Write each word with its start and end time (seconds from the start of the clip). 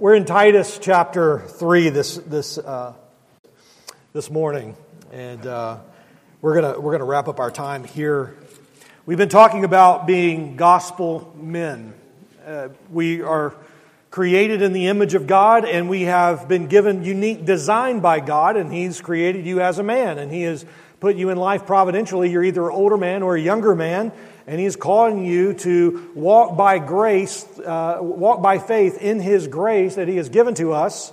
We're 0.00 0.14
in 0.14 0.24
Titus 0.24 0.78
chapter 0.80 1.40
3 1.40 1.90
this, 1.90 2.16
this, 2.16 2.56
uh, 2.56 2.94
this 4.14 4.30
morning, 4.30 4.74
and 5.12 5.46
uh, 5.46 5.76
we're 6.40 6.58
going 6.58 6.82
we're 6.82 6.92
gonna 6.92 7.04
wrap 7.04 7.28
up 7.28 7.38
our 7.38 7.50
time 7.50 7.84
here. 7.84 8.34
We've 9.04 9.18
been 9.18 9.28
talking 9.28 9.62
about 9.62 10.06
being 10.06 10.56
gospel 10.56 11.36
men. 11.38 11.92
Uh, 12.46 12.68
we 12.90 13.20
are 13.20 13.54
created 14.10 14.62
in 14.62 14.72
the 14.72 14.86
image 14.86 15.12
of 15.12 15.26
God, 15.26 15.66
and 15.66 15.90
we 15.90 16.04
have 16.04 16.48
been 16.48 16.66
given 16.66 17.04
unique 17.04 17.44
design 17.44 18.00
by 18.00 18.20
God, 18.20 18.56
and 18.56 18.72
He's 18.72 19.02
created 19.02 19.44
you 19.44 19.60
as 19.60 19.78
a 19.78 19.82
man, 19.82 20.16
and 20.16 20.32
He 20.32 20.40
has 20.44 20.64
put 21.00 21.16
you 21.16 21.28
in 21.28 21.36
life 21.36 21.66
providentially. 21.66 22.30
You're 22.30 22.44
either 22.44 22.70
an 22.70 22.74
older 22.74 22.96
man 22.96 23.22
or 23.22 23.36
a 23.36 23.40
younger 23.40 23.74
man, 23.74 24.12
and 24.50 24.58
He's 24.58 24.74
calling 24.74 25.24
you 25.24 25.54
to 25.54 26.10
walk 26.12 26.56
by 26.56 26.80
grace, 26.80 27.46
uh, 27.60 27.98
walk 28.00 28.42
by 28.42 28.58
faith 28.58 29.00
in 29.00 29.20
His 29.20 29.46
grace 29.46 29.94
that 29.94 30.08
He 30.08 30.16
has 30.16 30.28
given 30.28 30.56
to 30.56 30.72
us. 30.72 31.12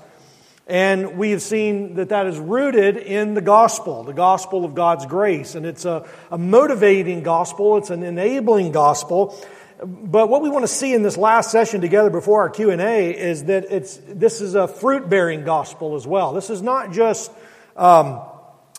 And 0.65 1.19
we 1.19 1.29
have 1.32 1.43
seen 1.43 1.93
that 1.95 2.09
that 2.09 2.25
is 2.25 2.39
rooted 2.39 2.97
in 2.97 3.36
the 3.36 3.42
gospel, 3.42 4.04
the 4.04 4.11
gospel 4.11 4.65
of 4.65 4.73
God's 4.73 5.05
grace. 5.05 5.54
And 5.54 5.68
it's 5.68 5.86
a, 5.86 6.07
a 6.31 6.39
motivating 6.39 7.21
gospel, 7.21 7.78
it's 7.78 7.92
an 7.92 8.01
enabling 8.01 8.71
gospel. 8.71 9.37
But 9.86 10.29
what 10.29 10.42
we 10.42 10.50
want 10.50 10.64
to 10.64 10.67
see 10.67 10.95
in 10.95 11.04
this 11.04 11.15
last 11.15 11.51
session 11.51 11.79
together 11.79 12.09
before 12.09 12.42
our 12.42 12.50
Q&A 12.50 13.15
is 13.15 13.43
that 13.43 13.65
it's, 13.69 13.97
this 14.07 14.42
is 14.42 14.56
a 14.56 14.67
fruit-bearing 14.67 15.45
gospel 15.45 15.95
as 15.95 16.07
well. 16.07 16.33
This 16.33 16.50
is 16.50 16.64
not 16.64 16.92
just 16.92 17.31
um, 17.75 18.19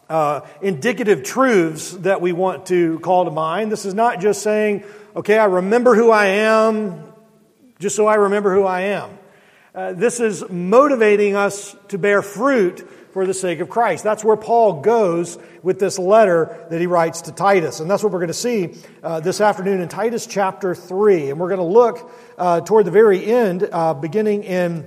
uh, 0.08 0.40
indicative 0.62 1.22
truths 1.22 1.92
that 1.92 2.20
we 2.20 2.32
want 2.32 2.66
to 2.66 2.98
call 3.00 3.24
to 3.24 3.30
mind. 3.30 3.70
This 3.70 3.84
is 3.84 3.94
not 3.94 4.20
just 4.20 4.42
saying, 4.42 4.84
okay, 5.14 5.38
I 5.38 5.44
remember 5.46 5.94
who 5.94 6.10
I 6.10 6.26
am, 6.26 7.04
just 7.78 7.96
so 7.96 8.06
I 8.06 8.14
remember 8.16 8.54
who 8.54 8.64
I 8.64 8.80
am. 8.82 9.10
Uh, 9.74 9.92
this 9.92 10.18
is 10.18 10.48
motivating 10.48 11.36
us 11.36 11.76
to 11.88 11.98
bear 11.98 12.22
fruit 12.22 12.88
for 13.12 13.26
the 13.26 13.34
sake 13.34 13.60
of 13.60 13.68
Christ. 13.68 14.05
That's 14.05 14.24
where 14.24 14.36
Paul 14.36 14.80
goes 14.80 15.38
with 15.62 15.78
this 15.78 15.98
letter 15.98 16.66
that 16.70 16.80
he 16.80 16.86
writes 16.86 17.22
to 17.22 17.33
Titus. 17.33 17.80
And 17.80 17.90
that's 17.90 18.02
what 18.02 18.12
we're 18.12 18.18
going 18.18 18.28
to 18.28 18.34
see 18.34 18.74
uh, 19.02 19.20
this 19.20 19.40
afternoon 19.40 19.80
in 19.80 19.88
Titus 19.88 20.27
chapter 20.27 20.74
3. 20.74 21.30
And 21.30 21.40
we're 21.40 21.48
going 21.48 21.58
to 21.58 21.64
look 21.64 22.11
uh, 22.36 22.61
toward 22.61 22.86
the 22.86 22.90
very 22.90 23.24
end, 23.24 23.68
uh, 23.70 23.94
beginning 23.94 24.44
in 24.44 24.86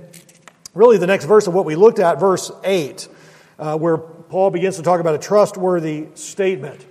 really 0.74 0.98
the 0.98 1.06
next 1.06 1.26
verse 1.26 1.46
of 1.46 1.54
what 1.54 1.64
we 1.64 1.74
looked 1.74 1.98
at, 1.98 2.20
verse 2.20 2.50
8, 2.64 3.08
uh, 3.58 3.78
where 3.78 3.98
Paul 4.32 4.50
begins 4.50 4.76
to 4.76 4.82
talk 4.82 4.98
about 4.98 5.14
a 5.14 5.18
trustworthy 5.18 6.06
statement. 6.14 6.86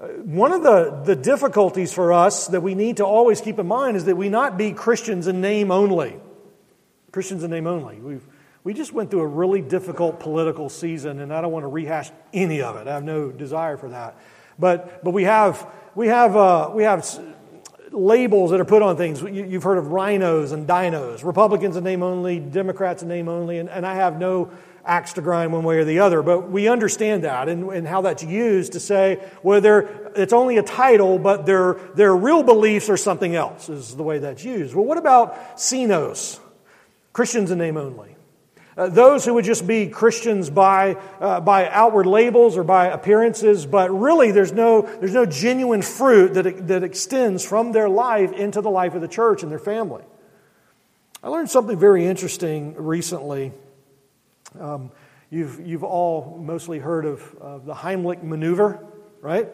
Uh, 0.00 0.06
one 0.24 0.50
of 0.50 0.62
the, 0.62 1.02
the 1.04 1.14
difficulties 1.14 1.92
for 1.92 2.10
us 2.14 2.46
that 2.46 2.62
we 2.62 2.74
need 2.74 2.96
to 2.96 3.04
always 3.04 3.42
keep 3.42 3.58
in 3.58 3.66
mind 3.66 3.98
is 3.98 4.06
that 4.06 4.16
we 4.16 4.30
not 4.30 4.56
be 4.56 4.72
Christians 4.72 5.26
in 5.26 5.42
name 5.42 5.70
only. 5.70 6.16
Christians 7.12 7.44
in 7.44 7.50
name 7.50 7.66
only. 7.66 7.96
We've, 7.96 8.26
we 8.64 8.72
just 8.72 8.94
went 8.94 9.10
through 9.10 9.20
a 9.20 9.26
really 9.26 9.60
difficult 9.60 10.20
political 10.20 10.70
season, 10.70 11.20
and 11.20 11.34
I 11.34 11.42
don't 11.42 11.52
want 11.52 11.64
to 11.64 11.68
rehash 11.68 12.10
any 12.32 12.62
of 12.62 12.76
it. 12.76 12.88
I 12.88 12.94
have 12.94 13.04
no 13.04 13.30
desire 13.30 13.76
for 13.76 13.90
that. 13.90 14.16
But, 14.58 15.04
but 15.04 15.10
we 15.10 15.24
have, 15.24 15.70
we 15.94 16.06
have, 16.06 16.34
uh, 16.34 16.70
we 16.72 16.84
have 16.84 17.06
labels 17.90 18.52
that 18.52 18.60
are 18.60 18.64
put 18.64 18.80
on 18.80 18.96
things. 18.96 19.20
You've 19.20 19.64
heard 19.64 19.76
of 19.76 19.88
RINOs 19.88 20.52
and 20.52 20.66
DINOs, 20.66 21.24
Republicans 21.24 21.76
in 21.76 21.84
name 21.84 22.02
only, 22.02 22.40
Democrats 22.40 23.02
in 23.02 23.08
name 23.08 23.28
only, 23.28 23.58
and, 23.58 23.68
and 23.68 23.84
I 23.86 23.96
have 23.96 24.18
no 24.18 24.50
axe 24.86 25.14
to 25.14 25.20
grind 25.20 25.52
one 25.52 25.64
way 25.64 25.78
or 25.78 25.84
the 25.84 25.98
other. 25.98 26.22
But 26.22 26.50
we 26.50 26.68
understand 26.68 27.24
that 27.24 27.48
and, 27.48 27.70
and 27.70 27.86
how 27.86 28.02
that's 28.02 28.22
used 28.22 28.72
to 28.72 28.80
say, 28.80 29.20
well, 29.42 29.60
they're, 29.60 30.12
it's 30.14 30.32
only 30.32 30.56
a 30.56 30.62
title, 30.62 31.18
but 31.18 31.44
their, 31.44 31.74
their 31.94 32.14
real 32.14 32.42
beliefs 32.42 32.88
are 32.88 32.96
something 32.96 33.34
else, 33.34 33.68
is 33.68 33.96
the 33.96 34.02
way 34.02 34.18
that's 34.18 34.44
used. 34.44 34.74
Well, 34.74 34.84
what 34.84 34.98
about 34.98 35.56
CINOs? 35.56 36.38
Christians 37.12 37.50
in 37.50 37.58
name 37.58 37.76
only. 37.76 38.14
Uh, 38.76 38.88
those 38.88 39.24
who 39.24 39.32
would 39.32 39.44
just 39.44 39.66
be 39.66 39.88
Christians 39.88 40.50
by, 40.50 40.96
uh, 41.18 41.40
by 41.40 41.66
outward 41.68 42.04
labels 42.04 42.58
or 42.58 42.62
by 42.62 42.88
appearances, 42.88 43.64
but 43.64 43.90
really 43.90 44.32
there's 44.32 44.52
no, 44.52 44.82
there's 44.82 45.14
no 45.14 45.24
genuine 45.24 45.80
fruit 45.80 46.34
that, 46.34 46.68
that 46.68 46.82
extends 46.82 47.42
from 47.42 47.72
their 47.72 47.88
life 47.88 48.32
into 48.32 48.60
the 48.60 48.68
life 48.68 48.94
of 48.94 49.00
the 49.00 49.08
church 49.08 49.42
and 49.42 49.50
their 49.50 49.58
family. 49.58 50.04
I 51.22 51.28
learned 51.28 51.48
something 51.48 51.78
very 51.78 52.04
interesting 52.04 52.74
recently 52.76 53.52
um, 54.60 54.90
you've, 55.30 55.60
you've 55.66 55.84
all 55.84 56.38
mostly 56.40 56.78
heard 56.78 57.04
of 57.04 57.36
uh, 57.40 57.58
the 57.58 57.74
Heimlich 57.74 58.22
maneuver, 58.22 58.84
right? 59.20 59.48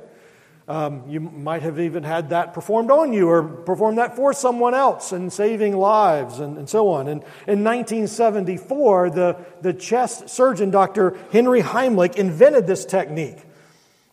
Um, 0.68 1.10
you 1.10 1.18
might 1.18 1.62
have 1.62 1.80
even 1.80 2.04
had 2.04 2.30
that 2.30 2.54
performed 2.54 2.90
on 2.90 3.12
you 3.12 3.28
or 3.28 3.42
performed 3.42 3.98
that 3.98 4.14
for 4.14 4.32
someone 4.32 4.74
else 4.74 5.10
and 5.10 5.32
saving 5.32 5.76
lives 5.76 6.38
and, 6.38 6.56
and 6.56 6.68
so 6.68 6.88
on. 6.88 7.08
And 7.08 7.22
in 7.48 7.64
1974, 7.64 9.10
the, 9.10 9.36
the 9.60 9.74
chest 9.74 10.28
surgeon, 10.28 10.70
Dr. 10.70 11.18
Henry 11.32 11.62
Heimlich, 11.62 12.14
invented 12.14 12.68
this 12.68 12.84
technique 12.84 13.38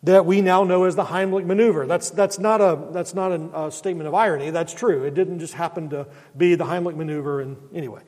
that 0.02 0.26
we 0.26 0.42
now 0.42 0.64
know 0.64 0.86
as 0.86 0.96
the 0.96 1.04
Heimlich 1.06 1.46
maneuver. 1.46 1.86
That's, 1.86 2.10
that's 2.10 2.40
not, 2.40 2.62
a, 2.62 2.80
that's 2.92 3.14
not 3.14 3.32
a, 3.32 3.66
a 3.66 3.72
statement 3.72 4.08
of 4.08 4.16
irony. 4.16 4.50
That's 4.50 4.74
true. 4.74 5.04
It 5.04 5.14
didn't 5.14 5.40
just 5.40 5.54
happen 5.54 5.90
to 5.92 6.08
be 6.36 6.56
the 6.56 6.64
Heimlich 6.64 6.96
maneuver. 6.96 7.42
And 7.42 7.58
anyway. 7.74 8.02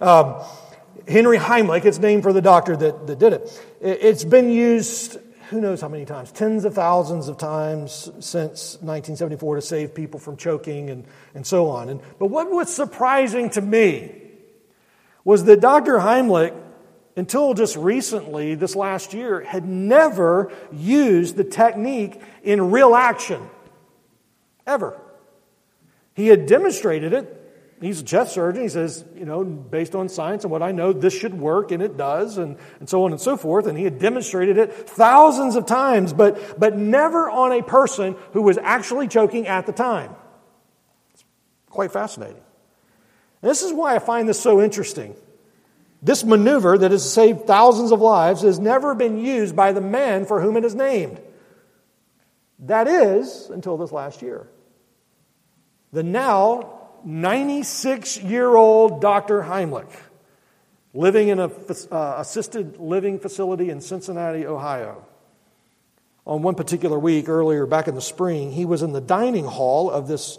Um, 0.00 0.36
Henry 1.06 1.38
Heimlich, 1.38 1.84
it's 1.84 1.98
named 1.98 2.22
for 2.22 2.32
the 2.32 2.42
doctor 2.42 2.76
that, 2.76 3.06
that 3.06 3.18
did 3.18 3.32
it. 3.34 3.62
It's 3.80 4.24
been 4.24 4.50
used, 4.50 5.18
who 5.50 5.60
knows 5.60 5.80
how 5.80 5.88
many 5.88 6.04
times, 6.04 6.32
tens 6.32 6.64
of 6.64 6.74
thousands 6.74 7.28
of 7.28 7.36
times 7.36 8.10
since 8.20 8.74
1974 8.80 9.56
to 9.56 9.62
save 9.62 9.94
people 9.94 10.18
from 10.18 10.36
choking 10.36 10.90
and, 10.90 11.04
and 11.34 11.46
so 11.46 11.68
on. 11.68 11.88
And, 11.88 12.00
but 12.18 12.26
what 12.26 12.50
was 12.50 12.74
surprising 12.74 13.50
to 13.50 13.60
me 13.60 14.22
was 15.24 15.44
that 15.44 15.60
Dr. 15.60 15.98
Heimlich, 15.98 16.54
until 17.16 17.54
just 17.54 17.76
recently, 17.76 18.54
this 18.54 18.74
last 18.74 19.14
year, 19.14 19.42
had 19.42 19.64
never 19.64 20.52
used 20.72 21.36
the 21.36 21.44
technique 21.44 22.20
in 22.42 22.70
real 22.70 22.94
action. 22.94 23.48
Ever. 24.66 25.00
He 26.14 26.28
had 26.28 26.46
demonstrated 26.46 27.12
it 27.12 27.43
he's 27.80 28.00
a 28.00 28.04
chest 28.04 28.34
surgeon. 28.34 28.62
He 28.62 28.68
says, 28.68 29.04
you 29.16 29.24
know, 29.24 29.44
based 29.44 29.94
on 29.94 30.08
science 30.08 30.44
and 30.44 30.50
what 30.50 30.62
I 30.62 30.72
know, 30.72 30.92
this 30.92 31.12
should 31.12 31.34
work, 31.34 31.70
and 31.70 31.82
it 31.82 31.96
does, 31.96 32.38
and, 32.38 32.56
and 32.80 32.88
so 32.88 33.04
on 33.04 33.12
and 33.12 33.20
so 33.20 33.36
forth. 33.36 33.66
And 33.66 33.76
he 33.76 33.84
had 33.84 33.98
demonstrated 33.98 34.58
it 34.58 34.72
thousands 34.72 35.56
of 35.56 35.66
times, 35.66 36.12
but, 36.12 36.58
but 36.58 36.76
never 36.76 37.28
on 37.30 37.52
a 37.52 37.62
person 37.62 38.16
who 38.32 38.42
was 38.42 38.58
actually 38.58 39.08
choking 39.08 39.46
at 39.46 39.66
the 39.66 39.72
time. 39.72 40.14
It's 41.12 41.24
quite 41.68 41.92
fascinating. 41.92 42.42
And 43.42 43.50
this 43.50 43.62
is 43.62 43.72
why 43.72 43.94
I 43.94 43.98
find 43.98 44.28
this 44.28 44.40
so 44.40 44.62
interesting. 44.62 45.14
This 46.02 46.22
maneuver 46.22 46.76
that 46.76 46.90
has 46.90 47.10
saved 47.10 47.46
thousands 47.46 47.90
of 47.90 48.00
lives 48.00 48.42
has 48.42 48.58
never 48.58 48.94
been 48.94 49.18
used 49.18 49.56
by 49.56 49.72
the 49.72 49.80
man 49.80 50.26
for 50.26 50.40
whom 50.40 50.56
it 50.56 50.64
is 50.64 50.74
named. 50.74 51.20
That 52.60 52.88
is, 52.88 53.50
until 53.50 53.76
this 53.76 53.90
last 53.90 54.22
year. 54.22 54.48
The 55.92 56.02
now 56.02 56.83
96 57.04 58.18
year 58.22 58.54
old 58.54 59.00
Dr. 59.00 59.42
Heimlich 59.42 59.90
living 60.94 61.28
in 61.28 61.40
an 61.40 61.50
uh, 61.90 62.14
assisted 62.18 62.78
living 62.78 63.18
facility 63.18 63.68
in 63.68 63.80
Cincinnati, 63.80 64.46
Ohio. 64.46 65.04
On 66.26 66.42
one 66.42 66.54
particular 66.54 66.98
week 66.98 67.28
earlier, 67.28 67.66
back 67.66 67.88
in 67.88 67.94
the 67.94 68.00
spring, 68.00 68.52
he 68.52 68.64
was 68.64 68.82
in 68.82 68.92
the 68.92 69.00
dining 69.00 69.44
hall 69.44 69.90
of 69.90 70.08
this 70.08 70.38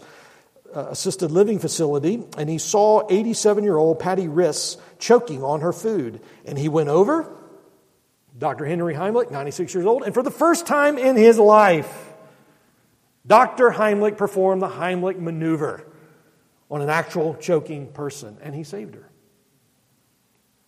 uh, 0.74 0.86
assisted 0.90 1.30
living 1.30 1.58
facility 1.58 2.24
and 2.36 2.48
he 2.48 2.58
saw 2.58 3.06
87 3.08 3.62
year 3.62 3.76
old 3.76 4.00
Patty 4.00 4.26
Ris 4.26 4.76
choking 4.98 5.44
on 5.44 5.60
her 5.60 5.72
food. 5.72 6.20
And 6.44 6.58
he 6.58 6.68
went 6.68 6.88
over, 6.88 7.32
Dr. 8.36 8.64
Henry 8.64 8.94
Heimlich, 8.94 9.30
96 9.30 9.74
years 9.74 9.86
old, 9.86 10.02
and 10.02 10.12
for 10.12 10.22
the 10.22 10.30
first 10.30 10.66
time 10.66 10.98
in 10.98 11.16
his 11.16 11.38
life, 11.38 12.12
Dr. 13.26 13.70
Heimlich 13.70 14.16
performed 14.16 14.62
the 14.62 14.68
Heimlich 14.68 15.18
maneuver 15.18 15.84
on 16.70 16.82
an 16.82 16.88
actual 16.88 17.34
choking 17.34 17.86
person, 17.92 18.36
and 18.42 18.54
he 18.54 18.64
saved 18.64 18.94
her. 18.94 19.08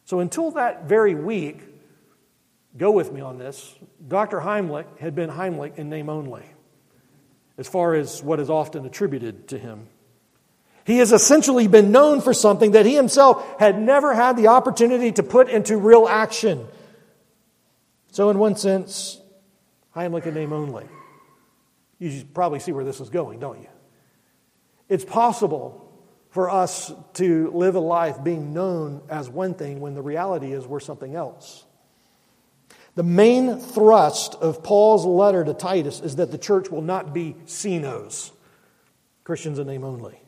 So 0.04 0.20
until 0.20 0.52
that 0.52 0.84
very 0.84 1.14
week, 1.14 1.60
go 2.76 2.90
with 2.90 3.12
me 3.12 3.20
on 3.20 3.38
this, 3.38 3.74
Dr. 4.06 4.40
Heimlich 4.40 4.86
had 4.98 5.14
been 5.14 5.28
Heimlich 5.28 5.76
in 5.76 5.90
name 5.90 6.08
only, 6.08 6.44
as 7.58 7.68
far 7.68 7.94
as 7.94 8.22
what 8.22 8.40
is 8.40 8.48
often 8.48 8.86
attributed 8.86 9.48
to 9.48 9.58
him. 9.58 9.88
He 10.84 10.98
has 10.98 11.12
essentially 11.12 11.68
been 11.68 11.92
known 11.92 12.22
for 12.22 12.32
something 12.32 12.70
that 12.70 12.86
he 12.86 12.94
himself 12.94 13.60
had 13.60 13.78
never 13.78 14.14
had 14.14 14.38
the 14.38 14.46
opportunity 14.46 15.12
to 15.12 15.22
put 15.22 15.50
into 15.50 15.76
real 15.76 16.08
action. 16.08 16.66
So, 18.12 18.30
in 18.30 18.38
one 18.38 18.56
sense, 18.56 19.20
Heimlich 19.94 20.24
in 20.24 20.32
name 20.32 20.54
only. 20.54 20.86
You 21.98 22.24
probably 22.32 22.60
see 22.60 22.72
where 22.72 22.84
this 22.84 23.00
is 23.00 23.10
going, 23.10 23.40
don't 23.40 23.60
you? 23.60 23.68
It's 24.88 25.04
possible 25.04 25.87
for 26.30 26.50
us 26.50 26.92
to 27.14 27.50
live 27.52 27.74
a 27.74 27.80
life 27.80 28.22
being 28.22 28.52
known 28.52 29.02
as 29.08 29.28
one 29.28 29.54
thing 29.54 29.80
when 29.80 29.94
the 29.94 30.02
reality 30.02 30.52
is 30.52 30.66
we're 30.66 30.80
something 30.80 31.14
else. 31.14 31.64
The 32.94 33.02
main 33.02 33.58
thrust 33.58 34.34
of 34.34 34.62
Paul's 34.62 35.06
letter 35.06 35.44
to 35.44 35.54
Titus 35.54 36.00
is 36.00 36.16
that 36.16 36.30
the 36.32 36.38
church 36.38 36.70
will 36.70 36.82
not 36.82 37.14
be 37.14 37.36
CINOs, 37.46 38.32
Christians 39.24 39.58
in 39.58 39.66
name 39.66 39.84
only. 39.84 40.20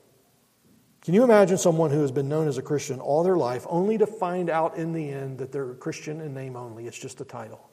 Can 1.03 1.15
you 1.15 1.25
imagine 1.25 1.59
someone 1.59 1.91
who 1.91 2.03
has 2.03 2.13
been 2.13 2.29
known 2.29 2.47
as 2.47 2.59
a 2.59 2.63
Christian 2.63 3.01
all 3.01 3.23
their 3.23 3.37
life 3.37 3.67
only 3.69 3.99
to 3.99 4.07
find 4.07 4.51
out 4.51 4.77
in 4.77 4.93
the 4.93 5.09
end 5.11 5.39
that 5.39 5.51
they're 5.51 5.73
a 5.73 5.75
Christian 5.75 6.21
in 6.21 6.35
name 6.35 6.57
only? 6.57 6.87
It's 6.87 6.99
just 6.99 7.21
a 7.21 7.25
title. 7.25 7.71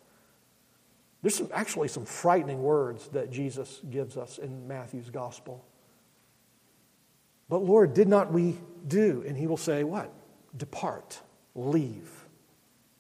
There's 1.22 1.36
some, 1.36 1.50
actually 1.54 1.90
some 1.90 2.06
frightening 2.06 2.64
words 2.64 3.08
that 3.10 3.32
Jesus 3.32 3.82
gives 3.90 4.18
us 4.18 4.38
in 4.38 4.68
Matthew's 4.68 5.10
gospel. 5.10 5.66
But 7.50 7.64
Lord, 7.64 7.94
did 7.94 8.08
not 8.08 8.32
we 8.32 8.58
do? 8.88 9.24
And 9.26 9.38
he 9.38 9.48
will 9.48 9.58
say, 9.58 9.84
What? 9.84 10.12
Depart, 10.56 11.22
leave 11.56 12.10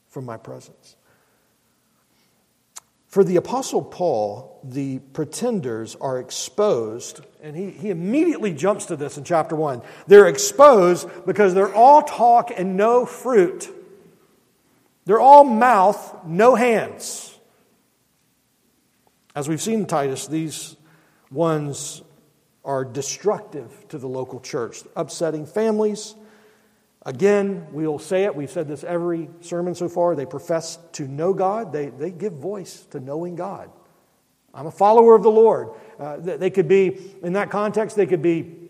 from 0.09 0.25
my 0.25 0.37
presence. 0.37 0.95
For 3.07 3.23
the 3.23 3.37
Apostle 3.37 3.81
Paul, 3.81 4.59
the 4.63 4.99
pretenders 4.99 5.95
are 5.95 6.19
exposed, 6.19 7.21
and 7.41 7.55
he, 7.55 7.71
he 7.71 7.89
immediately 7.89 8.53
jumps 8.53 8.87
to 8.87 8.95
this 8.95 9.17
in 9.17 9.23
chapter 9.23 9.55
1. 9.55 9.81
They're 10.07 10.27
exposed 10.27 11.07
because 11.25 11.53
they're 11.53 11.73
all 11.73 12.01
talk 12.01 12.51
and 12.55 12.75
no 12.75 13.05
fruit. 13.05 13.73
They're 15.05 15.21
all 15.21 15.45
mouth, 15.45 16.25
no 16.25 16.55
hands. 16.55 17.33
As 19.33 19.47
we've 19.47 19.61
seen 19.61 19.81
in 19.81 19.85
Titus, 19.85 20.27
these 20.27 20.75
ones 21.31 22.01
are 22.67 22.83
destructive 22.85 23.87
to 23.87 23.97
the 23.97 24.07
local 24.07 24.41
church, 24.41 24.83
upsetting 24.95 25.45
families. 25.45 26.13
Again, 27.03 27.65
we'll 27.71 27.97
say 27.97 28.25
it, 28.25 28.35
we've 28.35 28.51
said 28.51 28.67
this 28.67 28.83
every 28.83 29.29
sermon 29.39 29.73
so 29.73 29.87
far. 29.87 30.15
They 30.15 30.25
profess 30.25 30.77
to 30.91 31.07
know 31.07 31.33
God, 31.33 31.71
they, 31.71 31.87
they 31.87 32.11
give 32.11 32.33
voice 32.33 32.81
to 32.91 32.99
knowing 32.99 33.35
God. 33.35 33.71
I'm 34.53 34.67
a 34.67 34.71
follower 34.71 35.15
of 35.15 35.23
the 35.23 35.31
Lord. 35.31 35.69
Uh, 35.97 36.17
they 36.17 36.49
could 36.49 36.67
be, 36.67 37.15
in 37.23 37.33
that 37.33 37.49
context, 37.49 37.95
they 37.95 38.05
could 38.05 38.21
be 38.21 38.66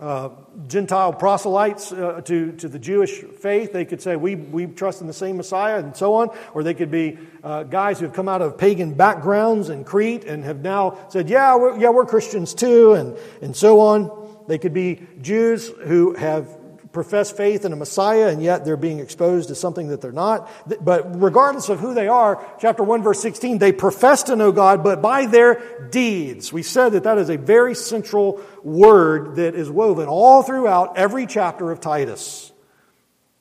uh, 0.00 0.30
Gentile 0.66 1.12
proselytes 1.12 1.92
uh, 1.92 2.22
to, 2.24 2.52
to 2.52 2.68
the 2.68 2.78
Jewish 2.78 3.20
faith. 3.20 3.72
They 3.72 3.84
could 3.84 4.00
say, 4.00 4.16
we, 4.16 4.34
we 4.34 4.66
trust 4.66 5.00
in 5.00 5.06
the 5.06 5.12
same 5.12 5.36
Messiah, 5.36 5.78
and 5.78 5.96
so 5.96 6.14
on. 6.14 6.30
Or 6.54 6.62
they 6.62 6.74
could 6.74 6.90
be 6.90 7.18
uh, 7.44 7.64
guys 7.64 7.98
who 7.98 8.06
have 8.06 8.14
come 8.14 8.28
out 8.28 8.42
of 8.42 8.56
pagan 8.56 8.94
backgrounds 8.94 9.68
in 9.68 9.84
Crete 9.84 10.24
and 10.24 10.42
have 10.44 10.60
now 10.60 10.98
said, 11.10 11.28
yeah, 11.28 11.56
we're, 11.56 11.78
yeah, 11.78 11.90
we're 11.90 12.06
Christians 12.06 12.54
too, 12.54 12.94
and, 12.94 13.16
and 13.42 13.54
so 13.54 13.80
on. 13.80 14.44
They 14.48 14.58
could 14.58 14.74
be 14.74 15.06
Jews 15.20 15.68
who 15.68 16.14
have 16.14 16.59
profess 16.92 17.30
faith 17.30 17.64
in 17.64 17.72
a 17.72 17.76
Messiah 17.76 18.28
and 18.28 18.42
yet 18.42 18.64
they're 18.64 18.76
being 18.76 18.98
exposed 18.98 19.48
to 19.48 19.54
something 19.54 19.88
that 19.88 20.00
they're 20.00 20.12
not. 20.12 20.50
But 20.84 21.20
regardless 21.20 21.68
of 21.68 21.80
who 21.80 21.94
they 21.94 22.08
are, 22.08 22.44
chapter 22.60 22.82
1 22.82 23.02
verse 23.02 23.20
16, 23.20 23.58
they 23.58 23.72
profess 23.72 24.24
to 24.24 24.36
know 24.36 24.52
God, 24.52 24.82
but 24.82 25.00
by 25.00 25.26
their 25.26 25.88
deeds. 25.90 26.52
We 26.52 26.62
said 26.62 26.90
that 26.90 27.04
that 27.04 27.18
is 27.18 27.30
a 27.30 27.36
very 27.36 27.74
central 27.74 28.40
word 28.62 29.36
that 29.36 29.54
is 29.54 29.70
woven 29.70 30.08
all 30.08 30.42
throughout 30.42 30.96
every 30.96 31.26
chapter 31.26 31.70
of 31.70 31.80
Titus. 31.80 32.52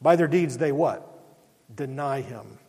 By 0.02 0.16
their 0.16 0.28
deeds, 0.28 0.58
they 0.58 0.72
what? 0.72 1.06
Deny 1.74 2.22
him. 2.22 2.60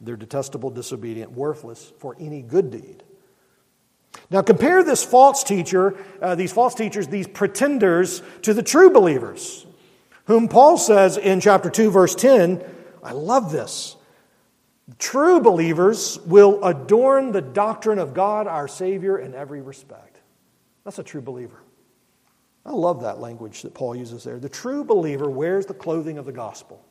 They're 0.00 0.16
detestable, 0.16 0.70
disobedient, 0.70 1.32
worthless 1.32 1.92
for 1.98 2.16
any 2.18 2.42
good 2.42 2.70
deed. 2.70 3.04
Now 4.30 4.42
compare 4.42 4.82
this 4.82 5.04
false 5.04 5.44
teacher, 5.44 5.96
uh, 6.20 6.34
these 6.34 6.52
false 6.52 6.74
teachers, 6.74 7.08
these 7.08 7.28
pretenders, 7.28 8.22
to 8.42 8.54
the 8.54 8.62
true 8.62 8.90
believers 8.90 9.66
whom 10.26 10.48
Paul 10.48 10.78
says 10.78 11.16
in 11.16 11.40
chapter 11.40 11.70
2, 11.70 11.90
verse 11.90 12.14
10, 12.14 12.62
I 13.02 13.12
love 13.12 13.52
this. 13.52 13.96
True 14.98 15.40
believers 15.40 16.18
will 16.26 16.62
adorn 16.64 17.32
the 17.32 17.40
doctrine 17.40 17.98
of 17.98 18.14
God, 18.14 18.46
our 18.46 18.68
Savior, 18.68 19.18
in 19.18 19.34
every 19.34 19.60
respect. 19.60 20.18
That's 20.84 20.98
a 20.98 21.04
true 21.04 21.20
believer. 21.20 21.62
I 22.64 22.70
love 22.70 23.02
that 23.02 23.18
language 23.18 23.62
that 23.62 23.74
Paul 23.74 23.96
uses 23.96 24.24
there. 24.24 24.38
The 24.38 24.48
true 24.48 24.84
believer 24.84 25.28
wears 25.28 25.66
the 25.66 25.74
clothing 25.74 26.18
of 26.18 26.26
the 26.26 26.32
gospel. 26.32 26.84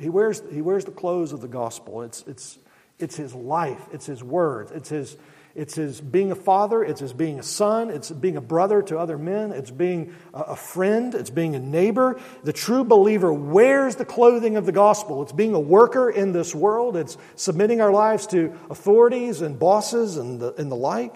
He 0.00 0.08
wears, 0.08 0.42
he 0.50 0.62
wears 0.62 0.84
the 0.84 0.92
clothes 0.92 1.32
of 1.32 1.40
the 1.40 1.48
gospel. 1.48 2.02
It's, 2.02 2.22
it's, 2.26 2.58
it's 2.98 3.16
his 3.16 3.34
life, 3.34 3.86
it's 3.92 4.06
his 4.06 4.22
words, 4.22 4.70
it's 4.70 4.88
his, 4.88 5.16
it's 5.54 5.76
his 5.76 6.00
being 6.00 6.32
a 6.32 6.34
father, 6.34 6.82
it's 6.82 7.00
his 7.00 7.12
being 7.12 7.38
a 7.38 7.42
son, 7.42 7.90
it's 7.90 8.10
being 8.10 8.36
a 8.36 8.40
brother 8.40 8.82
to 8.82 8.98
other 8.98 9.16
men, 9.16 9.52
it's 9.52 9.70
being 9.70 10.12
a 10.32 10.56
friend, 10.56 11.14
it's 11.14 11.30
being 11.30 11.54
a 11.54 11.60
neighbor. 11.60 12.20
The 12.42 12.52
true 12.52 12.82
believer 12.82 13.32
wears 13.32 13.94
the 13.94 14.04
clothing 14.04 14.56
of 14.56 14.66
the 14.66 14.72
gospel. 14.72 15.22
It's 15.22 15.32
being 15.32 15.54
a 15.54 15.60
worker 15.60 16.10
in 16.10 16.32
this 16.32 16.54
world, 16.54 16.96
it's 16.96 17.16
submitting 17.36 17.80
our 17.80 17.92
lives 17.92 18.26
to 18.28 18.52
authorities 18.68 19.42
and 19.42 19.56
bosses 19.56 20.16
and 20.16 20.40
the, 20.40 20.54
and 20.54 20.72
the 20.72 20.76
like. 20.76 21.14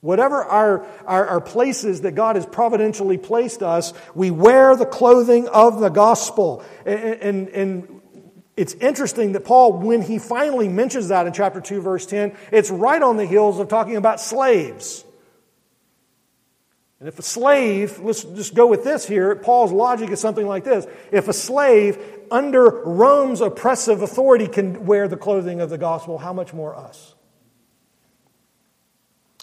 Whatever 0.00 0.44
our, 0.44 0.86
our, 1.06 1.26
our, 1.26 1.40
places 1.40 2.02
that 2.02 2.14
God 2.14 2.36
has 2.36 2.44
providentially 2.44 3.16
placed 3.16 3.62
us, 3.62 3.94
we 4.14 4.30
wear 4.30 4.76
the 4.76 4.84
clothing 4.84 5.48
of 5.48 5.80
the 5.80 5.88
gospel. 5.88 6.62
And, 6.84 6.98
and, 6.98 7.48
and 7.48 7.93
it's 8.56 8.74
interesting 8.74 9.32
that 9.32 9.44
Paul, 9.44 9.72
when 9.72 10.02
he 10.02 10.18
finally 10.18 10.68
mentions 10.68 11.08
that 11.08 11.26
in 11.26 11.32
chapter 11.32 11.60
2, 11.60 11.80
verse 11.80 12.06
10, 12.06 12.36
it's 12.52 12.70
right 12.70 13.02
on 13.02 13.16
the 13.16 13.26
heels 13.26 13.58
of 13.58 13.68
talking 13.68 13.96
about 13.96 14.20
slaves. 14.20 15.04
And 17.00 17.08
if 17.08 17.18
a 17.18 17.22
slave, 17.22 17.98
let's 17.98 18.22
just 18.22 18.54
go 18.54 18.66
with 18.66 18.84
this 18.84 19.06
here, 19.06 19.34
Paul's 19.36 19.72
logic 19.72 20.10
is 20.10 20.20
something 20.20 20.46
like 20.46 20.64
this. 20.64 20.86
If 21.10 21.28
a 21.28 21.32
slave 21.32 22.02
under 22.30 22.70
Rome's 22.70 23.40
oppressive 23.40 24.02
authority 24.02 24.46
can 24.46 24.86
wear 24.86 25.08
the 25.08 25.16
clothing 25.16 25.60
of 25.60 25.68
the 25.68 25.78
gospel, 25.78 26.18
how 26.18 26.32
much 26.32 26.54
more 26.54 26.74
us? 26.74 27.14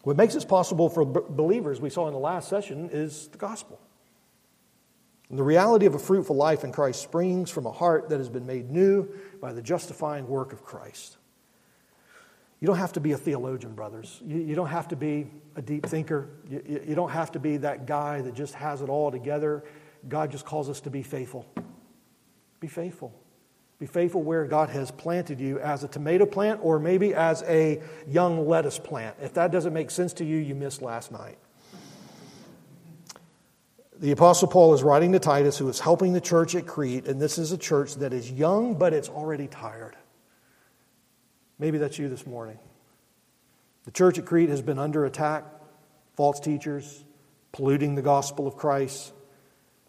What 0.04 0.18
makes 0.18 0.34
this 0.34 0.46
possible 0.46 0.90
for 0.90 1.06
believers, 1.06 1.80
we 1.80 1.90
saw 1.90 2.08
in 2.08 2.14
the 2.14 2.20
last 2.20 2.50
session, 2.50 2.90
is 2.92 3.28
the 3.28 3.38
gospel. 3.38 3.80
And 5.32 5.40
the 5.40 5.44
reality 5.44 5.86
of 5.86 5.96
a 5.96 6.00
fruitful 6.00 6.36
life 6.36 6.66
in 6.66 6.74
Christ 6.74 7.02
springs 7.02 7.50
from 7.50 7.66
a 7.66 7.72
heart 7.72 8.10
that 8.10 8.18
has 8.18 8.28
been 8.28 8.46
made 8.46 8.70
new 8.70 9.08
by 9.40 9.54
the 9.54 9.62
justifying 9.62 10.28
work 10.28 10.52
of 10.52 10.66
Christ. 10.66 11.16
You 12.60 12.68
don't 12.68 12.78
have 12.78 12.92
to 12.94 13.00
be 13.00 13.14
a 13.14 13.18
theologian, 13.18 13.74
brothers. 13.74 14.22
You, 14.28 14.40
you 14.40 14.56
don't 14.56 14.68
have 14.68 14.90
to 14.90 14.98
be 14.98 15.28
a 15.56 15.62
deep 15.62 15.86
thinker. 15.86 16.28
You, 16.50 16.84
you 16.86 16.96
don't 16.96 17.12
have 17.12 17.32
to 17.32 17.40
be 17.40 17.56
that 17.58 17.88
guy 17.88 18.20
that 18.22 18.34
just 18.34 18.56
has 18.56 18.82
it 18.82 18.90
all 18.90 19.10
together. 19.10 19.64
God 20.10 20.32
just 20.32 20.46
calls 20.46 20.70
us 20.70 20.82
to 20.82 20.90
be 20.90 21.02
faithful. 21.02 21.46
Be 22.60 22.68
faithful. 22.68 23.14
Be 23.80 23.86
faithful 23.86 24.22
where 24.22 24.46
God 24.46 24.68
has 24.70 24.92
planted 24.92 25.40
you 25.40 25.60
as 25.60 25.86
a 25.86 25.88
tomato 25.88 26.26
plant 26.26 26.60
or 26.62 26.78
maybe 26.78 27.14
as 27.14 27.42
a 27.44 27.82
young 28.06 28.50
lettuce 28.50 28.78
plant. 28.78 29.16
If 29.22 29.34
that 29.36 29.54
doesn't 29.54 29.74
make 29.74 29.92
sense 29.92 30.12
to 30.16 30.26
you, 30.26 30.38
you 30.38 30.56
missed 30.56 30.82
last 30.82 31.10
night. 31.10 31.38
The 34.02 34.10
Apostle 34.10 34.48
Paul 34.48 34.74
is 34.74 34.82
writing 34.82 35.12
to 35.12 35.20
Titus, 35.20 35.60
who 35.60 35.70
is 35.70 35.80
helping 35.80 36.14
the 36.14 36.22
church 36.22 36.56
at 36.56 36.66
Crete, 36.66 37.06
and 37.06 37.22
this 37.22 37.38
is 37.38 37.52
a 37.52 37.58
church 37.58 37.94
that 37.98 38.14
is 38.14 38.32
young, 38.32 38.74
but 38.74 38.94
it's 38.94 39.10
already 39.10 39.46
tired. 39.46 39.96
Maybe 41.60 41.78
that's 41.78 42.00
you 42.00 42.10
this 42.10 42.26
morning. 42.26 42.58
The 43.86 43.92
church 43.92 44.18
at 44.18 44.26
Crete 44.26 44.50
has 44.50 44.64
been 44.64 44.80
under 44.80 45.06
attack, 45.06 45.46
false 46.16 46.40
teachers, 46.40 47.06
polluting 47.52 47.94
the 47.94 48.02
gospel 48.02 48.48
of 48.48 48.58
Christ. 48.58 49.14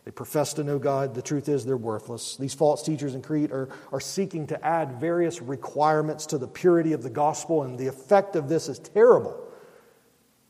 They 0.05 0.11
profess 0.11 0.53
to 0.55 0.65
know 0.65 0.79
God. 0.79 1.15
The 1.15 1.23
truth 1.23 1.49
is, 1.49 1.65
they're 1.65 1.75
worthless. 1.79 2.37
These 2.37 2.53
false 2.53 2.83
teachers 2.83 3.15
in 3.15 3.23
Crete 3.23 3.51
are, 3.51 3.71
are 3.93 4.01
seeking 4.01 4.47
to 4.49 4.63
add 4.63 5.01
various 5.01 5.41
requirements 5.41 6.27
to 6.27 6.37
the 6.37 6.49
purity 6.49 6.93
of 6.93 7.03
the 7.03 7.09
gospel, 7.09 7.63
and 7.63 7.79
the 7.79 7.87
effect 7.87 8.37
of 8.37 8.51
this 8.51 8.69
is 8.69 8.79
terrible. 8.79 9.43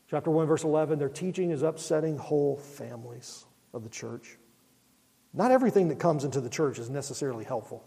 Chapter 0.09 0.31
1, 0.31 0.47
verse 0.47 0.65
11 0.65 0.99
their 0.99 1.07
teaching 1.07 1.51
is 1.51 1.61
upsetting 1.61 2.17
whole 2.17 2.57
families 2.57 3.45
of 3.73 3.83
the 3.83 3.89
church. 3.89 4.37
Not 5.33 5.51
everything 5.51 5.87
that 5.89 5.99
comes 5.99 6.23
into 6.23 6.41
the 6.41 6.49
church 6.49 6.79
is 6.79 6.89
necessarily 6.89 7.43
helpful. 7.43 7.83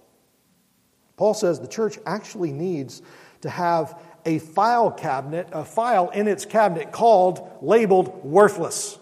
Paul 1.17 1.35
says 1.35 1.61
the 1.61 1.69
church 1.69 1.99
actually 2.05 2.53
needs 2.53 3.03
to 3.43 3.51
have 3.51 3.99
a 4.25 4.39
file 4.39 4.91
cabinet, 4.91 5.49
a 5.53 5.65
file 5.65 6.11
in 6.11 6.27
its 6.29 6.45
cabinet 6.45 6.93
called, 6.93 7.49
labeled 7.63 8.25
worthless. 8.25 8.99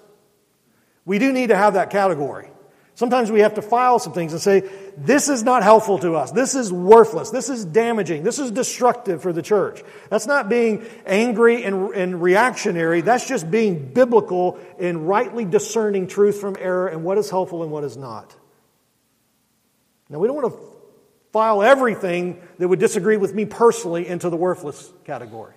We 1.04 1.18
do 1.18 1.32
need 1.32 1.48
to 1.48 1.56
have 1.56 1.74
that 1.74 1.90
category. 1.90 2.50
Sometimes 2.94 3.30
we 3.30 3.40
have 3.40 3.54
to 3.54 3.62
file 3.62 3.98
some 3.98 4.12
things 4.12 4.32
and 4.32 4.40
say, 4.40 4.68
this 4.96 5.28
is 5.28 5.42
not 5.42 5.62
helpful 5.62 5.98
to 5.98 6.14
us. 6.14 6.30
This 6.30 6.54
is 6.54 6.72
worthless. 6.72 7.30
This 7.30 7.48
is 7.48 7.64
damaging. 7.64 8.22
This 8.22 8.38
is 8.38 8.50
destructive 8.50 9.22
for 9.22 9.32
the 9.32 9.42
church. 9.42 9.82
That's 10.08 10.26
not 10.26 10.48
being 10.48 10.86
angry 11.04 11.64
and, 11.64 11.92
and 11.94 12.22
reactionary. 12.22 13.00
That's 13.00 13.26
just 13.26 13.50
being 13.50 13.92
biblical 13.92 14.58
and 14.78 15.08
rightly 15.08 15.44
discerning 15.44 16.06
truth 16.06 16.40
from 16.40 16.56
error 16.58 16.86
and 16.86 17.04
what 17.04 17.18
is 17.18 17.28
helpful 17.28 17.62
and 17.62 17.72
what 17.72 17.82
is 17.82 17.96
not. 17.96 18.34
Now, 20.08 20.18
we 20.18 20.28
don't 20.28 20.36
want 20.36 20.52
to 20.52 20.60
file 21.32 21.62
everything 21.62 22.40
that 22.58 22.68
would 22.68 22.78
disagree 22.78 23.16
with 23.16 23.34
me 23.34 23.44
personally 23.44 24.06
into 24.06 24.30
the 24.30 24.36
worthless 24.36 24.92
category. 25.04 25.54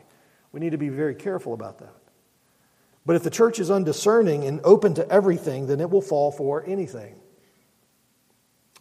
We 0.51 0.60
need 0.60 0.72
to 0.72 0.77
be 0.77 0.89
very 0.89 1.13
careful 1.13 1.53
about 1.53 1.79
that. 1.79 1.94
But 3.06 3.15
if 3.15 3.24
the 3.24 3.29
church 3.29 3.60
is 3.60 3.70
undiscerning 3.70 4.44
and 4.46 4.62
open 4.63 4.96
to 4.96 5.08
everything, 5.08 5.67
then 5.67 5.79
it 5.79 5.89
will 5.89 6.01
fall 6.01 6.32
for 6.32 6.65
anything. 6.65 7.15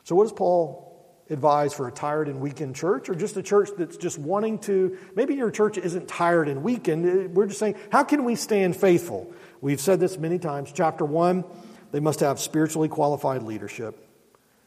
So, 0.06 0.14
what 0.14 0.22
does 0.22 0.32
Paul 0.32 0.84
advise 1.28 1.74
for 1.74 1.88
a 1.88 1.90
tired 1.90 2.28
and 2.28 2.40
weakened 2.40 2.76
church, 2.76 3.08
or 3.08 3.16
just 3.16 3.36
a 3.36 3.42
church 3.42 3.70
that's 3.76 3.96
just 3.96 4.20
wanting 4.20 4.60
to? 4.60 4.96
Maybe 5.16 5.34
your 5.34 5.50
church 5.50 5.78
isn't 5.78 6.06
tired 6.06 6.46
and 6.46 6.62
weakened. 6.62 7.34
We're 7.34 7.46
just 7.46 7.58
saying, 7.58 7.74
how 7.90 8.04
can 8.04 8.22
we 8.22 8.36
stand 8.36 8.76
faithful? 8.76 9.32
We've 9.60 9.80
said 9.80 9.98
this 9.98 10.16
many 10.16 10.38
times. 10.38 10.70
Chapter 10.72 11.04
1, 11.04 11.44
They 11.90 11.98
must 11.98 12.20
have 12.20 12.38
spiritually 12.38 12.88
qualified 12.88 13.42
leadership. 13.42 13.98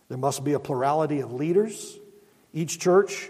There 0.09 0.17
must 0.17 0.43
be 0.43 0.53
a 0.53 0.59
plurality 0.59 1.21
of 1.21 1.31
leaders. 1.31 1.97
Each 2.53 2.77
church, 2.77 3.29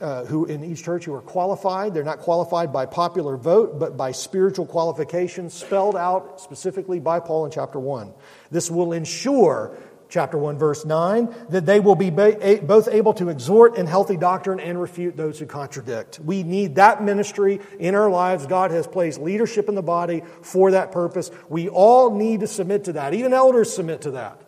uh, 0.00 0.24
who 0.24 0.46
in 0.46 0.64
each 0.64 0.84
church 0.84 1.04
who 1.04 1.12
are 1.12 1.20
qualified, 1.20 1.92
they're 1.92 2.02
not 2.02 2.20
qualified 2.20 2.72
by 2.72 2.86
popular 2.86 3.36
vote, 3.36 3.78
but 3.78 3.98
by 3.98 4.12
spiritual 4.12 4.64
qualifications 4.64 5.52
spelled 5.52 5.96
out 5.96 6.40
specifically 6.40 6.98
by 6.98 7.20
Paul 7.20 7.44
in 7.44 7.50
chapter 7.50 7.78
1. 7.78 8.14
This 8.50 8.70
will 8.70 8.94
ensure 8.94 9.76
chapter 10.14 10.38
1 10.38 10.56
verse 10.58 10.84
9 10.84 11.34
that 11.48 11.66
they 11.66 11.80
will 11.80 11.96
be 11.96 12.08
both 12.08 12.86
able 12.86 13.12
to 13.12 13.30
exhort 13.30 13.76
in 13.76 13.84
healthy 13.84 14.16
doctrine 14.16 14.60
and 14.60 14.80
refute 14.80 15.16
those 15.16 15.40
who 15.40 15.44
contradict. 15.44 16.20
We 16.20 16.44
need 16.44 16.76
that 16.76 17.02
ministry 17.02 17.60
in 17.80 17.96
our 17.96 18.08
lives. 18.08 18.46
God 18.46 18.70
has 18.70 18.86
placed 18.86 19.20
leadership 19.20 19.68
in 19.68 19.74
the 19.74 19.82
body 19.82 20.22
for 20.40 20.70
that 20.70 20.92
purpose. 20.92 21.32
We 21.48 21.68
all 21.68 22.14
need 22.14 22.40
to 22.40 22.46
submit 22.46 22.84
to 22.84 22.92
that. 22.92 23.12
Even 23.12 23.32
elders 23.32 23.74
submit 23.74 24.02
to 24.02 24.12
that. 24.12 24.40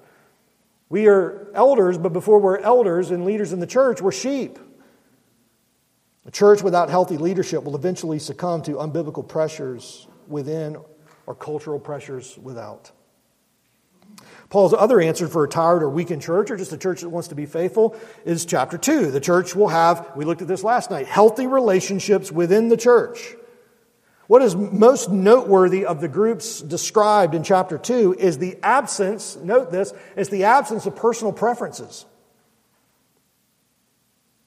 We 0.89 1.09
are 1.09 1.49
elders 1.53 1.99
but 1.99 2.13
before 2.13 2.39
we're 2.39 2.59
elders 2.59 3.11
and 3.11 3.25
leaders 3.25 3.53
in 3.53 3.59
the 3.59 3.67
church 3.67 4.01
we're 4.01 4.13
sheep. 4.13 4.61
A 6.27 6.31
church 6.31 6.63
without 6.63 6.91
healthy 6.91 7.17
leadership 7.17 7.65
will 7.65 7.75
eventually 7.75 8.21
succumb 8.21 8.63
to 8.63 8.75
unbiblical 8.75 9.27
pressures 9.27 10.07
within 10.29 10.77
or 11.27 11.35
cultural 11.35 11.81
pressures 11.81 12.39
without 12.39 12.93
Paul's 14.49 14.73
other 14.73 15.01
answer 15.01 15.27
for 15.27 15.45
a 15.45 15.49
tired 15.49 15.83
or 15.83 15.89
weakened 15.89 16.23
church, 16.23 16.51
or 16.51 16.57
just 16.57 16.73
a 16.73 16.79
church 16.79 17.01
that 17.01 17.09
wants 17.09 17.29
to 17.29 17.35
be 17.35 17.47
faithful, 17.47 17.97
is 18.25 18.45
chapter 18.47 18.79
2. 18.79 19.11
The 19.11 19.21
church 19.21 19.57
will 19.57 19.69
have, 19.69 20.13
we 20.15 20.25
looked 20.25 20.43
at 20.43 20.49
this 20.49 20.63
last 20.63 20.91
night, 20.91 21.07
healthy 21.07 21.47
relationships 21.47 22.31
within 22.31 22.69
the 22.69 22.77
church. 22.77 23.35
What 24.29 24.43
is 24.43 24.57
most 24.57 25.11
noteworthy 25.11 25.85
of 25.85 26.01
the 26.01 26.09
groups 26.09 26.61
described 26.61 27.35
in 27.35 27.43
chapter 27.45 27.79
2 27.79 28.17
is 28.19 28.39
the 28.39 28.59
absence, 28.63 29.37
note 29.37 29.71
this, 29.71 29.93
is 30.17 30.29
the 30.29 30.45
absence 30.45 30.87
of 30.87 30.97
personal 30.97 31.33
preferences. 31.33 32.07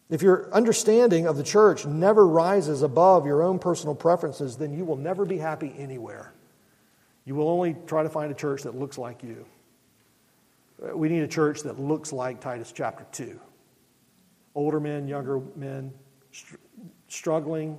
If 0.09 0.21
your 0.21 0.51
understanding 0.53 1.27
of 1.27 1.37
the 1.37 1.43
church 1.43 1.85
never 1.85 2.27
rises 2.27 2.81
above 2.81 3.25
your 3.25 3.43
own 3.43 3.59
personal 3.59 3.95
preferences, 3.95 4.57
then 4.57 4.73
you 4.73 4.83
will 4.83 4.97
never 4.97 5.23
be 5.23 5.37
happy 5.37 5.73
anywhere. 5.77 6.33
You 7.25 7.35
will 7.35 7.47
only 7.47 7.75
try 7.85 8.03
to 8.03 8.09
find 8.09 8.31
a 8.31 8.35
church 8.35 8.63
that 8.63 8.75
looks 8.75 8.97
like 8.97 9.23
you. 9.23 9.45
We 10.93 11.09
need 11.09 11.23
a 11.23 11.27
church 11.27 11.61
that 11.63 11.79
looks 11.79 12.13
like 12.13 12.39
Titus 12.39 12.71
chapter 12.71 13.05
2. 13.11 13.39
Older 14.55 14.79
men, 14.79 15.07
younger 15.07 15.41
men, 15.55 15.93
str- 16.31 16.55
struggling, 17.07 17.77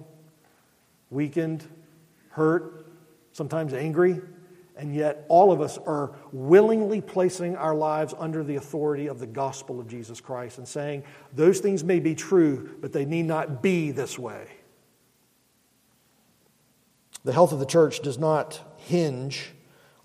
weakened, 1.08 1.66
hurt, 2.30 2.86
sometimes 3.32 3.72
angry, 3.72 4.20
and 4.76 4.94
yet 4.94 5.24
all 5.28 5.52
of 5.52 5.60
us 5.60 5.78
are 5.78 6.12
willingly 6.32 7.00
placing 7.00 7.56
our 7.56 7.74
lives 7.74 8.14
under 8.18 8.42
the 8.42 8.56
authority 8.56 9.08
of 9.08 9.18
the 9.18 9.26
gospel 9.26 9.78
of 9.78 9.88
Jesus 9.88 10.20
Christ 10.20 10.58
and 10.58 10.66
saying, 10.66 11.04
those 11.34 11.60
things 11.60 11.84
may 11.84 12.00
be 12.00 12.14
true, 12.14 12.76
but 12.80 12.92
they 12.92 13.04
need 13.04 13.24
not 13.24 13.62
be 13.62 13.90
this 13.90 14.18
way. 14.18 14.46
The 17.24 17.32
health 17.32 17.52
of 17.52 17.58
the 17.58 17.66
church 17.66 18.00
does 18.00 18.18
not 18.18 18.60
hinge 18.78 19.50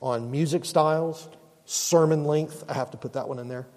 on 0.01 0.29
music 0.29 0.65
styles, 0.65 1.29
sermon 1.65 2.25
length. 2.25 2.63
I 2.69 2.73
have 2.73 2.91
to 2.91 2.97
put 2.97 3.13
that 3.13 3.27
one 3.27 3.39
in 3.39 3.47
there. 3.47 3.67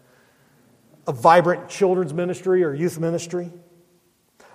A 1.07 1.13
vibrant 1.13 1.69
children's 1.69 2.13
ministry 2.13 2.63
or 2.63 2.75
youth 2.75 2.99
ministry. 2.99 3.51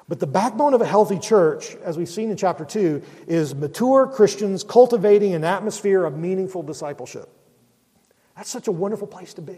But 0.07 0.19
the 0.19 0.27
backbone 0.27 0.73
of 0.73 0.81
a 0.81 0.85
healthy 0.85 1.17
church, 1.17 1.75
as 1.83 1.97
we've 1.97 2.09
seen 2.09 2.29
in 2.29 2.37
chapter 2.37 2.65
2, 2.65 3.01
is 3.27 3.55
mature 3.55 4.07
Christians 4.07 4.63
cultivating 4.63 5.33
an 5.33 5.43
atmosphere 5.43 6.03
of 6.03 6.17
meaningful 6.17 6.61
discipleship. 6.61 7.29
That's 8.35 8.49
such 8.49 8.67
a 8.67 8.71
wonderful 8.71 9.07
place 9.07 9.33
to 9.35 9.41
be. 9.41 9.57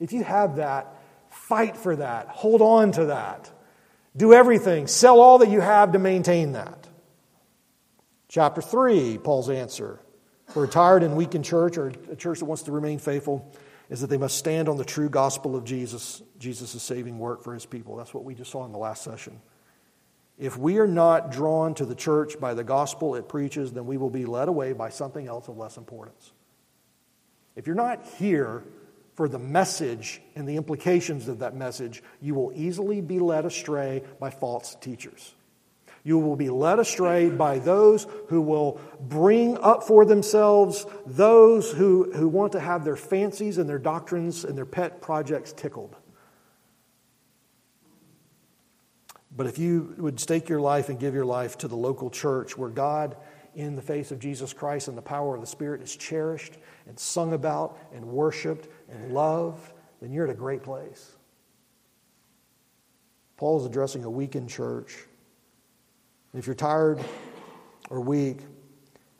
If 0.00 0.12
you 0.12 0.24
have 0.24 0.56
that, 0.56 0.94
fight 1.30 1.76
for 1.76 1.96
that, 1.96 2.28
hold 2.28 2.62
on 2.62 2.92
to 2.92 3.06
that, 3.06 3.50
do 4.16 4.32
everything, 4.32 4.86
sell 4.86 5.20
all 5.20 5.38
that 5.38 5.50
you 5.50 5.60
have 5.60 5.92
to 5.92 5.98
maintain 5.98 6.52
that. 6.52 6.86
Chapter 8.28 8.62
3, 8.62 9.18
Paul's 9.18 9.50
answer 9.50 10.00
for 10.48 10.64
a 10.64 10.68
tired 10.68 11.02
and 11.02 11.16
weakened 11.16 11.44
church 11.44 11.76
or 11.76 11.92
a 12.10 12.16
church 12.16 12.38
that 12.40 12.46
wants 12.46 12.62
to 12.64 12.72
remain 12.72 12.98
faithful 12.98 13.52
is 13.90 14.00
that 14.00 14.08
they 14.08 14.18
must 14.18 14.36
stand 14.36 14.68
on 14.68 14.76
the 14.76 14.84
true 14.84 15.08
gospel 15.08 15.56
of 15.56 15.64
Jesus, 15.64 16.22
Jesus' 16.38 16.82
saving 16.82 17.18
work 17.18 17.42
for 17.42 17.54
his 17.54 17.66
people. 17.66 17.96
That's 17.96 18.12
what 18.12 18.24
we 18.24 18.34
just 18.34 18.50
saw 18.50 18.64
in 18.64 18.72
the 18.72 18.78
last 18.78 19.02
session. 19.02 19.40
If 20.38 20.56
we 20.56 20.78
are 20.78 20.86
not 20.86 21.32
drawn 21.32 21.74
to 21.74 21.84
the 21.84 21.94
church 21.94 22.38
by 22.38 22.54
the 22.54 22.64
gospel 22.64 23.14
it 23.14 23.28
preaches, 23.28 23.72
then 23.72 23.86
we 23.86 23.96
will 23.96 24.10
be 24.10 24.24
led 24.24 24.48
away 24.48 24.72
by 24.72 24.90
something 24.90 25.26
else 25.26 25.48
of 25.48 25.56
less 25.56 25.76
importance. 25.76 26.32
If 27.56 27.66
you're 27.66 27.76
not 27.76 28.06
here 28.18 28.62
for 29.14 29.28
the 29.28 29.38
message 29.38 30.22
and 30.36 30.48
the 30.48 30.56
implications 30.56 31.26
of 31.26 31.40
that 31.40 31.56
message, 31.56 32.04
you 32.20 32.34
will 32.34 32.52
easily 32.54 33.00
be 33.00 33.18
led 33.18 33.46
astray 33.46 34.04
by 34.20 34.30
false 34.30 34.76
teachers. 34.80 35.34
You 36.08 36.18
will 36.18 36.36
be 36.36 36.48
led 36.48 36.78
astray 36.78 37.28
by 37.28 37.58
those 37.58 38.06
who 38.28 38.40
will 38.40 38.80
bring 38.98 39.58
up 39.58 39.82
for 39.82 40.06
themselves 40.06 40.86
those 41.04 41.70
who, 41.70 42.10
who 42.14 42.28
want 42.28 42.52
to 42.52 42.60
have 42.60 42.82
their 42.82 42.96
fancies 42.96 43.58
and 43.58 43.68
their 43.68 43.78
doctrines 43.78 44.42
and 44.42 44.56
their 44.56 44.64
pet 44.64 45.02
projects 45.02 45.52
tickled. 45.52 45.94
But 49.36 49.48
if 49.48 49.58
you 49.58 49.96
would 49.98 50.18
stake 50.18 50.48
your 50.48 50.62
life 50.62 50.88
and 50.88 50.98
give 50.98 51.12
your 51.12 51.26
life 51.26 51.58
to 51.58 51.68
the 51.68 51.76
local 51.76 52.08
church 52.08 52.56
where 52.56 52.70
God, 52.70 53.14
in 53.54 53.76
the 53.76 53.82
face 53.82 54.10
of 54.10 54.18
Jesus 54.18 54.54
Christ 54.54 54.88
and 54.88 54.96
the 54.96 55.02
power 55.02 55.34
of 55.34 55.42
the 55.42 55.46
Spirit, 55.46 55.82
is 55.82 55.94
cherished 55.94 56.54
and 56.86 56.98
sung 56.98 57.34
about 57.34 57.76
and 57.92 58.02
worshiped 58.06 58.66
and 58.90 59.12
loved, 59.12 59.74
then 60.00 60.10
you're 60.10 60.24
at 60.24 60.30
a 60.30 60.34
great 60.34 60.62
place. 60.62 61.14
Paul 63.36 63.60
is 63.60 63.66
addressing 63.66 64.04
a 64.04 64.10
weakened 64.10 64.48
church 64.48 65.04
if 66.34 66.46
you're 66.46 66.54
tired 66.54 67.02
or 67.90 68.00
weak, 68.00 68.38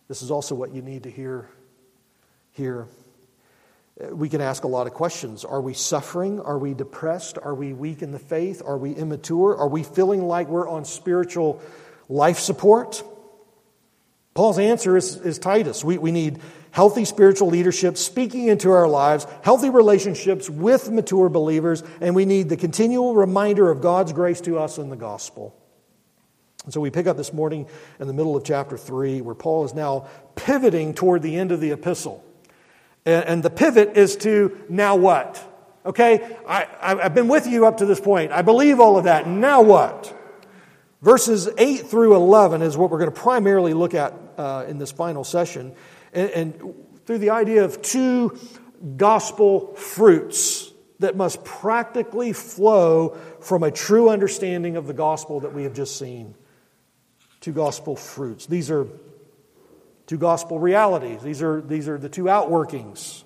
this 0.09 0.23
is 0.23 0.31
also 0.31 0.55
what 0.55 0.75
you 0.75 0.83
need 0.83 1.05
to 1.05 1.11
hear 1.11 1.49
here. 2.53 2.87
We 4.11 4.29
can 4.29 4.41
ask 4.41 4.65
a 4.65 4.69
lot 4.69 4.87
of 4.87 4.95
questions. 4.95 5.45
Are 5.45 5.61
we 5.61 5.75
suffering? 5.75 6.41
Are 6.41 6.59
we 6.59 6.73
depressed? 6.75 7.39
Are 7.43 7.55
we 7.55 7.73
weak 7.73 8.03
in 8.03 8.13
the 8.13 8.19
faith? 8.19 8.63
Are 8.65 8.79
we 8.79 8.93
immature? 8.93 9.57
Are 9.57 9.69
we 9.69 9.83
feeling 9.83 10.23
like 10.23 10.49
we're 10.49 10.69
on 10.69 10.85
spiritual 10.85 11.61
life 12.09 12.39
support? 12.39 13.03
Paul's 14.35 14.61
answer 14.61 14.97
is, 14.97 15.17
is 15.17 15.41
Titus. 15.41 15.83
We, 15.83 15.99
we 15.99 16.13
need 16.13 16.39
healthy 16.71 17.05
spiritual 17.05 17.49
leadership 17.49 17.97
speaking 17.97 18.47
into 18.47 18.71
our 18.71 18.87
lives, 18.87 19.27
healthy 19.43 19.69
relationships 19.69 20.49
with 20.49 20.89
mature 20.91 21.29
believers, 21.29 21.83
and 22.01 22.15
we 22.15 22.25
need 22.25 22.49
the 22.49 22.57
continual 22.57 23.17
reminder 23.17 23.69
of 23.69 23.81
God's 23.81 24.13
grace 24.13 24.41
to 24.43 24.61
us 24.61 24.79
in 24.79 24.91
the 24.91 24.97
gospel. 24.97 25.58
And 26.69 26.73
so 26.75 26.83
we 26.83 26.91
pick 26.91 27.07
up 27.07 27.17
this 27.17 27.33
morning 27.33 27.67
in 27.99 28.09
the 28.09 28.13
middle 28.13 28.37
of 28.37 28.45
chapter 28.45 28.77
3, 28.77 29.23
where 29.23 29.35
Paul 29.35 29.65
is 29.65 29.73
now 29.73 30.07
pivoting 30.35 30.93
toward 30.93 31.23
the 31.23 31.35
end 31.35 31.51
of 31.51 31.63
the 31.63 31.71
epistle. 31.71 32.23
And, 33.07 33.25
and 33.25 33.43
the 33.43 33.49
pivot 33.49 33.97
is 33.97 34.17
to 34.17 34.67
now 34.69 34.95
what? 34.95 35.43
Okay, 35.87 36.37
I, 36.47 36.67
I've 36.83 37.15
been 37.15 37.29
with 37.29 37.47
you 37.47 37.65
up 37.65 37.79
to 37.79 37.87
this 37.87 38.03
point. 38.03 38.33
I 38.33 38.43
believe 38.43 38.81
all 38.81 38.99
of 38.99 39.05
that. 39.05 39.27
Now 39.27 39.63
what? 39.63 40.15
Verses 41.01 41.49
8 41.57 41.87
through 41.87 42.15
11 42.15 42.61
is 42.61 42.77
what 42.77 42.91
we're 42.91 42.99
going 42.99 43.11
to 43.11 43.19
primarily 43.19 43.73
look 43.73 43.95
at 43.95 44.13
uh, 44.37 44.67
in 44.69 44.77
this 44.77 44.93
final 44.93 45.25
session. 45.25 45.75
And, 46.13 46.31
and 46.33 46.75
through 47.07 47.21
the 47.21 47.31
idea 47.31 47.65
of 47.65 47.81
two 47.81 48.39
gospel 48.99 49.75
fruits 49.75 50.71
that 50.99 51.17
must 51.17 51.47
practically 51.47 52.35
flow 52.35 53.17
from 53.41 53.63
a 53.63 53.71
true 53.71 54.11
understanding 54.11 54.77
of 54.77 54.87
the 54.87 54.93
gospel 54.93 55.41
that 55.41 55.55
we 55.55 55.63
have 55.63 55.73
just 55.73 55.99
seen 55.99 56.35
two 57.49 57.55
gospel 57.55 57.97
fruits. 57.97 58.45
These 58.45 58.71
are 58.71 58.87
two 60.07 60.19
gospel 60.19 60.59
realities. 60.59 61.23
These 61.23 61.41
are, 61.41 61.63
these 61.63 61.89
are 61.89 61.97
the 61.97 62.11
two 62.11 62.25
outworkings. 62.25 63.23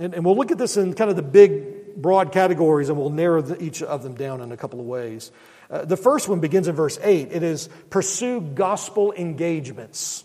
And, 0.00 0.14
and 0.14 0.24
we'll 0.24 0.36
look 0.36 0.50
at 0.50 0.58
this 0.58 0.76
in 0.76 0.94
kind 0.94 1.10
of 1.10 1.14
the 1.14 1.22
big, 1.22 1.94
broad 1.94 2.32
categories, 2.32 2.88
and 2.88 2.98
we'll 2.98 3.10
narrow 3.10 3.42
the, 3.42 3.62
each 3.62 3.84
of 3.84 4.02
them 4.02 4.16
down 4.16 4.40
in 4.40 4.50
a 4.50 4.56
couple 4.56 4.80
of 4.80 4.86
ways. 4.86 5.30
Uh, 5.70 5.84
the 5.84 5.96
first 5.96 6.28
one 6.28 6.40
begins 6.40 6.66
in 6.66 6.74
verse 6.74 6.98
8. 7.00 7.28
It 7.30 7.44
is 7.44 7.68
pursue 7.88 8.40
gospel 8.40 9.12
engagements. 9.12 10.24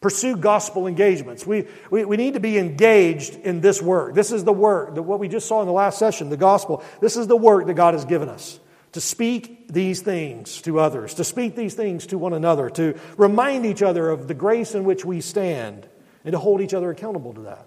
Pursue 0.00 0.34
gospel 0.36 0.86
engagements. 0.86 1.46
We, 1.46 1.66
we, 1.90 2.06
we 2.06 2.16
need 2.16 2.32
to 2.34 2.40
be 2.40 2.56
engaged 2.56 3.34
in 3.34 3.60
this 3.60 3.82
work. 3.82 4.14
This 4.14 4.32
is 4.32 4.44
the 4.44 4.52
work, 4.52 4.94
the, 4.94 5.02
what 5.02 5.18
we 5.18 5.28
just 5.28 5.46
saw 5.46 5.60
in 5.60 5.66
the 5.66 5.74
last 5.74 5.98
session, 5.98 6.30
the 6.30 6.38
gospel. 6.38 6.82
This 7.02 7.18
is 7.18 7.26
the 7.26 7.36
work 7.36 7.66
that 7.66 7.74
God 7.74 7.92
has 7.92 8.06
given 8.06 8.30
us 8.30 8.58
to 8.92 9.00
speak 9.00 9.68
these 9.68 10.00
things 10.00 10.60
to 10.62 10.80
others, 10.80 11.14
to 11.14 11.24
speak 11.24 11.54
these 11.54 11.74
things 11.74 12.06
to 12.08 12.18
one 12.18 12.32
another, 12.32 12.70
to 12.70 12.98
remind 13.16 13.64
each 13.64 13.82
other 13.82 14.10
of 14.10 14.26
the 14.28 14.34
grace 14.34 14.74
in 14.74 14.84
which 14.84 15.04
we 15.04 15.20
stand, 15.20 15.88
and 16.24 16.32
to 16.32 16.38
hold 16.38 16.60
each 16.60 16.74
other 16.74 16.90
accountable 16.90 17.32
to 17.34 17.42
that. 17.42 17.66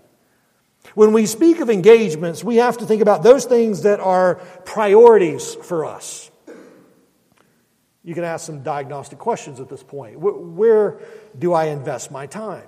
When 0.96 1.14
we 1.14 1.26
speak 1.26 1.60
of 1.60 1.70
engagements, 1.70 2.44
we 2.44 2.58
have 2.58 2.78
to 2.80 2.86
think 2.86 3.02
about 3.02 3.24
those 3.24 3.46
things 3.46 3.84
that 3.84 4.00
are 4.00 4.36
priorities 4.66 5.56
for 5.56 5.86
us. 5.86 6.30
You 8.04 8.14
can 8.14 8.26
ask 8.26 8.46
some 8.46 8.64
diagnostic 8.64 9.18
questions 9.18 9.62
at 9.62 9.70
this 9.70 9.82
point. 9.82 10.20
Where 10.20 11.00
do 11.40 11.54
I 11.54 11.66
invest 11.66 12.12
my 12.12 12.28
time? 12.28 12.68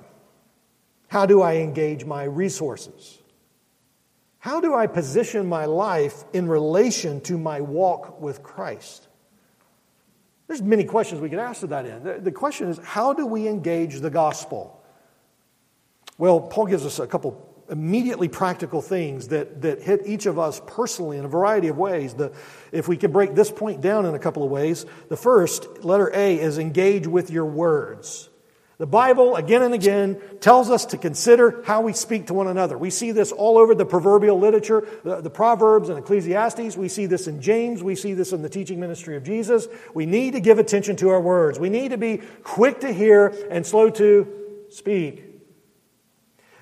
How 1.10 1.26
do 1.26 1.42
I 1.42 1.58
engage 1.58 2.06
my 2.06 2.24
resources? 2.24 3.20
How 4.46 4.62
do 4.62 4.76
I 4.76 4.86
position 4.86 5.48
my 5.48 5.66
life 5.66 6.24
in 6.32 6.48
relation 6.48 7.20
to 7.22 7.36
my 7.36 7.62
walk 7.62 8.22
with 8.22 8.44
Christ? 8.44 9.08
There's 10.46 10.62
many 10.62 10.84
questions 10.84 11.20
we 11.20 11.32
could 11.32 11.40
ask 11.40 11.62
to 11.62 11.68
that 11.68 11.88
end. 11.88 12.24
The 12.24 12.32
question 12.32 12.70
is, 12.70 12.78
how 12.84 13.14
do 13.14 13.26
we 13.26 13.48
engage 13.48 14.02
the 14.02 14.12
gospel? 14.12 14.80
Well, 16.20 16.42
Paul 16.42 16.68
gives 16.68 16.86
us 16.86 17.00
a 17.00 17.08
couple 17.08 17.44
immediately 17.72 18.28
practical 18.28 18.84
things 18.84 19.30
that, 19.30 19.64
that 19.64 19.82
hit 19.82 20.02
each 20.06 20.28
of 20.28 20.38
us 20.38 20.62
personally 20.68 21.18
in 21.18 21.26
a 21.26 21.28
variety 21.28 21.70
of 21.70 21.80
ways. 21.80 22.14
The, 22.14 22.32
if 22.72 22.88
we 22.88 22.98
can 22.98 23.12
break 23.12 23.34
this 23.34 23.50
point 23.50 23.82
down 23.82 24.06
in 24.06 24.14
a 24.14 24.20
couple 24.20 24.44
of 24.44 24.52
ways, 24.52 24.86
the 25.10 25.18
first, 25.18 25.84
letter 25.84 26.12
A, 26.14 26.40
is 26.40 26.60
engage 26.60 27.08
with 27.08 27.32
your 27.32 27.46
words. 27.46 28.30
The 28.78 28.86
Bible, 28.86 29.38
again 29.38 29.62
and 29.62 29.74
again, 29.74 30.20
tells 30.42 30.70
us 30.70 30.86
to 30.88 30.98
consider 30.98 31.64
how 31.66 31.82
we 31.82 31.94
speak 31.94 32.28
to 32.28 32.34
one 32.34 32.48
another. 32.48 32.78
We 32.78 32.90
see 32.90 33.12
this 33.12 33.32
all 33.32 33.58
over 33.58 33.74
the 33.74 33.86
proverbial 33.86 34.38
literature, 34.38 34.86
the, 35.04 35.22
the, 35.22 35.30
Proverbs 35.30 35.88
and 35.88 35.98
Ecclesiastes. 35.98 36.76
We 36.76 36.90
see 36.90 37.06
this 37.06 37.28
in 37.28 37.42
James. 37.42 37.82
We 37.82 37.96
see 37.96 38.14
this 38.14 38.34
in 38.34 38.42
the 38.42 38.50
teaching 38.50 38.80
ministry 38.80 39.16
of 39.16 39.24
Jesus. 39.24 39.68
We 39.94 40.06
need 40.06 40.34
to 40.34 40.42
give 40.42 40.60
attention 40.60 40.98
to 40.98 41.10
our 41.10 41.22
words. 41.22 41.58
We 41.58 41.70
need 41.70 41.92
to 41.92 41.98
be 41.98 42.22
quick 42.44 42.82
to 42.82 42.92
hear 42.92 43.28
and 43.50 43.66
slow 43.66 43.90
to 43.92 44.28
speak. 44.70 45.35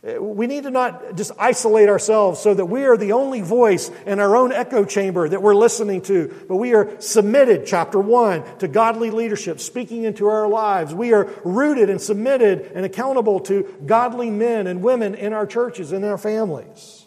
We 0.04 0.48
need 0.48 0.64
to 0.64 0.70
not 0.70 1.16
just 1.16 1.32
isolate 1.40 1.88
ourselves 1.88 2.42
so 2.42 2.54
that 2.54 2.66
we 2.66 2.84
are 2.84 2.98
the 2.98 3.14
only 3.14 3.40
voice 3.40 3.90
in 4.06 4.20
our 4.20 4.36
own 4.36 4.52
echo 4.52 4.84
chamber 4.84 5.30
that 5.30 5.42
we're 5.42 5.56
listening 5.56 6.02
to, 6.02 6.46
but 6.50 6.58
we 6.58 6.74
are 6.74 7.00
submitted, 7.00 7.66
chapter 7.66 8.00
one, 8.00 8.44
to 8.58 8.68
godly 8.68 9.12
leadership 9.12 9.62
speaking 9.62 10.04
into 10.04 10.28
our 10.28 10.50
lives. 10.50 10.94
We 10.94 11.14
are 11.14 11.32
rooted 11.46 11.90
and 11.90 12.02
submitted 12.02 12.74
and 12.76 12.86
accountable 12.86 13.40
to 13.42 13.64
godly 13.86 14.30
men 14.30 14.68
and 14.68 14.84
women 14.84 15.16
in 15.16 15.32
our 15.32 15.48
churches 15.48 15.94
and 15.94 16.04
in 16.04 16.12
our 16.12 16.18
families. 16.18 17.06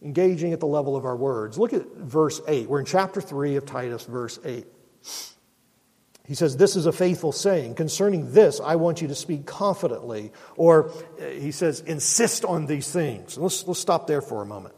Engaging 0.00 0.54
at 0.54 0.60
the 0.60 0.66
level 0.66 0.96
of 0.96 1.04
our 1.04 1.16
words. 1.16 1.58
Look 1.58 1.74
at 1.74 1.86
verse 1.96 2.40
8. 2.48 2.66
We're 2.66 2.80
in 2.80 2.86
chapter 2.86 3.20
3 3.20 3.56
of 3.56 3.66
Titus, 3.66 4.04
verse 4.04 4.38
8. 4.42 4.66
He 6.30 6.36
says, 6.36 6.56
This 6.56 6.76
is 6.76 6.86
a 6.86 6.92
faithful 6.92 7.32
saying. 7.32 7.74
Concerning 7.74 8.32
this, 8.32 8.60
I 8.60 8.76
want 8.76 9.02
you 9.02 9.08
to 9.08 9.16
speak 9.16 9.46
confidently. 9.46 10.30
Or 10.54 10.90
uh, 10.90 11.24
he 11.24 11.50
says, 11.50 11.80
insist 11.80 12.44
on 12.44 12.66
these 12.66 12.88
things. 12.88 13.36
Let's, 13.36 13.66
let's 13.66 13.80
stop 13.80 14.06
there 14.06 14.22
for 14.22 14.40
a 14.40 14.46
moment. 14.46 14.76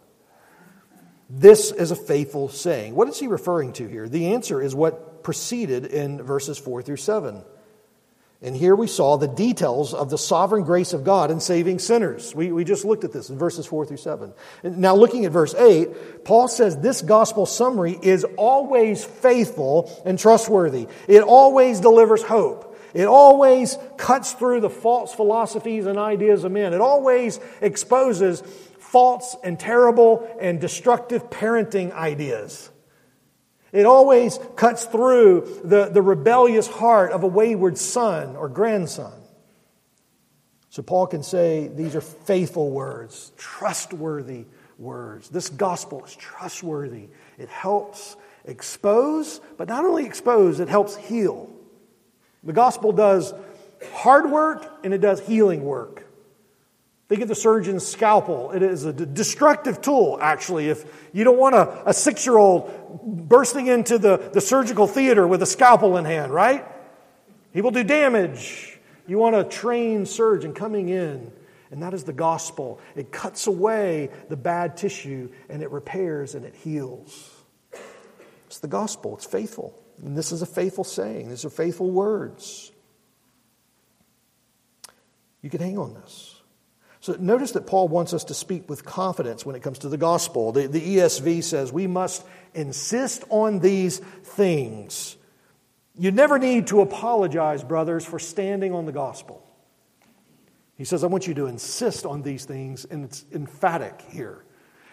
This 1.28 1.70
is 1.70 1.90
a 1.90 1.94
faithful 1.94 2.48
saying. 2.48 2.94
What 2.94 3.06
is 3.08 3.20
he 3.20 3.26
referring 3.26 3.74
to 3.74 3.86
here? 3.86 4.08
The 4.08 4.32
answer 4.32 4.62
is 4.62 4.74
what 4.74 5.22
preceded 5.24 5.84
in 5.84 6.22
verses 6.22 6.56
4 6.56 6.80
through 6.80 6.96
7. 6.96 7.44
And 8.44 8.56
here 8.56 8.74
we 8.74 8.88
saw 8.88 9.16
the 9.16 9.28
details 9.28 9.94
of 9.94 10.10
the 10.10 10.18
sovereign 10.18 10.64
grace 10.64 10.92
of 10.92 11.04
God 11.04 11.30
in 11.30 11.38
saving 11.38 11.78
sinners. 11.78 12.34
We, 12.34 12.50
we 12.50 12.64
just 12.64 12.84
looked 12.84 13.04
at 13.04 13.12
this 13.12 13.30
in 13.30 13.38
verses 13.38 13.66
4 13.66 13.86
through 13.86 13.98
7. 13.98 14.32
Now, 14.64 14.96
looking 14.96 15.24
at 15.24 15.30
verse 15.30 15.54
8, 15.54 16.24
Paul 16.24 16.48
says 16.48 16.76
this 16.76 17.02
gospel 17.02 17.46
summary 17.46 17.96
is 18.02 18.24
always 18.36 19.04
faithful 19.04 20.02
and 20.04 20.18
trustworthy. 20.18 20.88
It 21.06 21.22
always 21.22 21.78
delivers 21.78 22.24
hope. 22.24 22.76
It 22.94 23.06
always 23.06 23.78
cuts 23.96 24.32
through 24.32 24.60
the 24.60 24.70
false 24.70 25.14
philosophies 25.14 25.86
and 25.86 25.96
ideas 25.96 26.42
of 26.42 26.50
men. 26.50 26.74
It 26.74 26.80
always 26.80 27.38
exposes 27.60 28.42
false 28.80 29.36
and 29.44 29.58
terrible 29.58 30.28
and 30.40 30.60
destructive 30.60 31.30
parenting 31.30 31.92
ideas. 31.92 32.71
It 33.72 33.86
always 33.86 34.38
cuts 34.54 34.84
through 34.84 35.60
the, 35.64 35.86
the 35.86 36.02
rebellious 36.02 36.68
heart 36.68 37.10
of 37.10 37.22
a 37.22 37.26
wayward 37.26 37.78
son 37.78 38.36
or 38.36 38.48
grandson. 38.48 39.14
So 40.68 40.82
Paul 40.82 41.06
can 41.06 41.22
say 41.22 41.68
these 41.68 41.96
are 41.96 42.02
faithful 42.02 42.70
words, 42.70 43.32
trustworthy 43.36 44.44
words. 44.78 45.28
This 45.30 45.48
gospel 45.48 46.04
is 46.04 46.14
trustworthy. 46.14 47.08
It 47.38 47.48
helps 47.48 48.16
expose, 48.44 49.40
but 49.56 49.68
not 49.68 49.84
only 49.84 50.04
expose, 50.04 50.60
it 50.60 50.68
helps 50.68 50.96
heal. 50.96 51.50
The 52.42 52.52
gospel 52.52 52.92
does 52.92 53.32
hard 53.92 54.30
work 54.30 54.80
and 54.84 54.92
it 54.92 54.98
does 54.98 55.20
healing 55.20 55.64
work. 55.64 56.06
Think 57.12 57.24
of 57.24 57.28
the 57.28 57.34
surgeon's 57.34 57.86
scalpel. 57.86 58.52
It 58.52 58.62
is 58.62 58.86
a 58.86 58.92
destructive 58.94 59.82
tool, 59.82 60.18
actually. 60.18 60.70
If 60.70 60.82
you 61.12 61.24
don't 61.24 61.36
want 61.36 61.54
a, 61.54 61.90
a 61.90 61.92
six 61.92 62.24
year 62.24 62.38
old 62.38 63.28
bursting 63.28 63.66
into 63.66 63.98
the, 63.98 64.16
the 64.32 64.40
surgical 64.40 64.86
theater 64.86 65.26
with 65.26 65.42
a 65.42 65.46
scalpel 65.46 65.98
in 65.98 66.06
hand, 66.06 66.32
right? 66.32 66.64
He 67.52 67.60
will 67.60 67.70
do 67.70 67.84
damage. 67.84 68.78
You 69.06 69.18
want 69.18 69.36
a 69.36 69.44
trained 69.44 70.08
surgeon 70.08 70.54
coming 70.54 70.88
in, 70.88 71.30
and 71.70 71.82
that 71.82 71.92
is 71.92 72.04
the 72.04 72.14
gospel. 72.14 72.80
It 72.96 73.12
cuts 73.12 73.46
away 73.46 74.08
the 74.30 74.36
bad 74.38 74.78
tissue 74.78 75.28
and 75.50 75.62
it 75.62 75.70
repairs 75.70 76.34
and 76.34 76.46
it 76.46 76.54
heals. 76.54 77.30
It's 78.46 78.60
the 78.60 78.68
gospel, 78.68 79.16
it's 79.16 79.26
faithful. 79.26 79.78
And 80.02 80.16
this 80.16 80.32
is 80.32 80.40
a 80.40 80.46
faithful 80.46 80.84
saying, 80.84 81.28
these 81.28 81.44
are 81.44 81.50
faithful 81.50 81.90
words. 81.90 82.72
You 85.42 85.50
can 85.50 85.60
hang 85.60 85.76
on 85.76 85.92
this. 85.92 86.31
So 87.02 87.16
notice 87.18 87.50
that 87.52 87.66
Paul 87.66 87.88
wants 87.88 88.14
us 88.14 88.22
to 88.24 88.34
speak 88.34 88.70
with 88.70 88.84
confidence 88.84 89.44
when 89.44 89.56
it 89.56 89.62
comes 89.62 89.80
to 89.80 89.88
the 89.88 89.96
gospel. 89.96 90.52
The, 90.52 90.68
the 90.68 90.98
ESV 90.98 91.42
says 91.42 91.72
we 91.72 91.88
must 91.88 92.24
insist 92.54 93.24
on 93.28 93.58
these 93.58 93.98
things. 93.98 95.16
You 95.98 96.12
never 96.12 96.38
need 96.38 96.68
to 96.68 96.80
apologize, 96.80 97.64
brothers, 97.64 98.04
for 98.04 98.20
standing 98.20 98.72
on 98.72 98.86
the 98.86 98.92
gospel. 98.92 99.44
He 100.76 100.84
says, 100.84 101.02
I 101.02 101.08
want 101.08 101.26
you 101.26 101.34
to 101.34 101.46
insist 101.46 102.06
on 102.06 102.22
these 102.22 102.44
things, 102.44 102.84
and 102.84 103.04
it's 103.04 103.24
emphatic 103.32 104.00
here. 104.10 104.44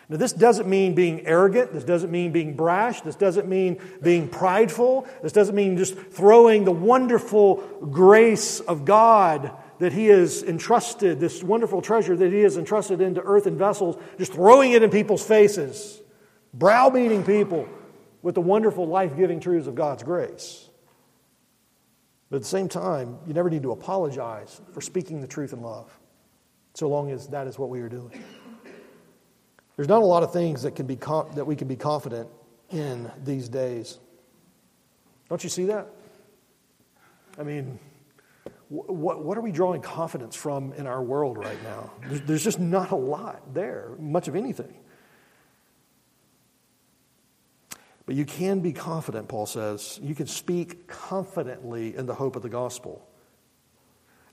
Now, 0.10 0.18
this 0.18 0.34
doesn't 0.34 0.68
mean 0.68 0.96
being 0.96 1.28
arrogant. 1.28 1.74
This 1.74 1.84
doesn't 1.84 2.10
mean 2.10 2.32
being 2.32 2.56
brash. 2.56 3.02
This 3.02 3.16
doesn't 3.16 3.48
mean 3.48 3.80
being 4.02 4.30
prideful. 4.30 5.08
This 5.22 5.32
doesn't 5.32 5.54
mean 5.54 5.78
just 5.78 5.96
throwing 5.96 6.66
the 6.66 6.72
wonderful 6.72 7.58
grace 7.92 8.62
of 8.62 8.86
God 8.86 9.52
that 9.80 9.94
he 9.94 10.08
has 10.08 10.44
entrusted, 10.44 11.20
this 11.20 11.42
wonderful 11.42 11.82
treasure 11.82 12.16
that 12.16 12.32
he 12.32 12.42
has 12.42 12.58
entrusted 12.58 13.02
into 13.02 13.22
earthen 13.22 13.58
vessels, 13.58 13.98
just 14.18 14.34
throwing 14.34 14.74
it 14.74 14.84
in 14.84 14.90
people's 14.90 15.26
faces, 15.26 16.02
browbeating 16.54 17.24
people 17.24 17.68
with 18.22 18.36
the 18.36 18.42
wonderful 18.42 18.88
life 18.88 19.16
giving 19.16 19.40
truths 19.40 19.68
of 19.68 19.76
God's 19.76 20.04
grace. 20.04 20.70
But 22.30 22.38
at 22.38 22.42
the 22.44 22.48
same 22.48 22.68
time, 22.68 23.18
you 23.26 23.34
never 23.34 23.50
need 23.50 23.64
to 23.64 23.72
apologize 23.72 24.62
for 24.74 24.82
speaking 24.82 25.22
the 25.22 25.28
truth 25.28 25.54
in 25.54 25.62
love, 25.62 25.98
so 26.74 26.88
long 26.88 27.10
as 27.12 27.28
that 27.30 27.48
is 27.48 27.58
what 27.58 27.70
we 27.70 27.80
are 27.80 27.90
doing. 27.90 28.22
There's 29.78 29.88
not 29.88 30.02
a 30.02 30.06
lot 30.06 30.24
of 30.24 30.34
things 30.34 30.64
that, 30.64 30.76
can 30.76 30.86
be 30.86 30.96
that 30.96 31.46
we 31.48 31.56
can 31.56 31.70
be 31.70 31.78
confident 31.78 32.30
in 32.70 33.10
these 33.24 33.48
days. 33.48 33.98
Don't 35.30 35.42
you 35.42 35.50
see 35.50 35.66
that? 35.66 35.88
I 37.40 37.44
mean, 37.44 37.80
what, 38.70 39.24
what 39.24 39.38
are 39.38 39.42
we 39.42 39.52
drawing 39.52 39.82
confidence 39.82 40.36
from 40.36 40.74
in 40.74 40.86
our 40.86 41.02
world 41.02 41.38
right 41.38 41.62
now? 41.64 41.92
There's, 42.08 42.22
there's 42.22 42.44
just 42.44 42.60
not 42.60 42.92
a 42.92 42.96
lot 42.96 43.54
there, 43.54 43.96
much 44.00 44.28
of 44.28 44.36
anything. 44.36 44.76
But 48.06 48.16
you 48.16 48.26
can 48.26 48.60
be 48.60 48.72
confident, 48.72 49.28
Paul 49.28 49.48
says. 49.48 50.00
You 50.02 50.14
can 50.14 50.28
speak 50.28 50.88
confidently 50.88 51.96
in 51.96 52.06
the 52.06 52.14
hope 52.14 52.36
of 52.36 52.44
the 52.44 52.50
gospel. 52.50 53.08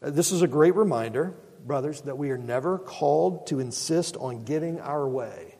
Uh, 0.02 0.10
this 0.10 0.32
is 0.32 0.42
a 0.42 0.46
great 0.46 0.74
reminder, 0.74 1.34
brothers, 1.66 2.02
that 2.02 2.18
we 2.18 2.30
are 2.30 2.38
never 2.38 2.78
called 2.78 3.46
to 3.48 3.58
insist 3.58 4.16
on 4.18 4.44
getting 4.44 4.80
our 4.80 5.08
way. 5.08 5.54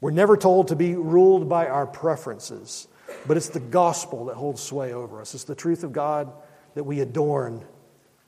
We're 0.00 0.10
never 0.10 0.36
told 0.36 0.68
to 0.68 0.76
be 0.76 0.94
ruled 0.94 1.48
by 1.48 1.68
our 1.68 1.86
preferences, 1.86 2.86
but 3.26 3.38
it's 3.38 3.48
the 3.48 3.60
gospel 3.60 4.26
that 4.26 4.36
holds 4.36 4.60
sway 4.60 4.92
over 4.92 5.22
us. 5.22 5.34
It's 5.34 5.44
the 5.44 5.54
truth 5.54 5.84
of 5.84 5.92
God 5.92 6.32
that 6.76 6.84
we 6.84 7.00
adorn 7.00 7.64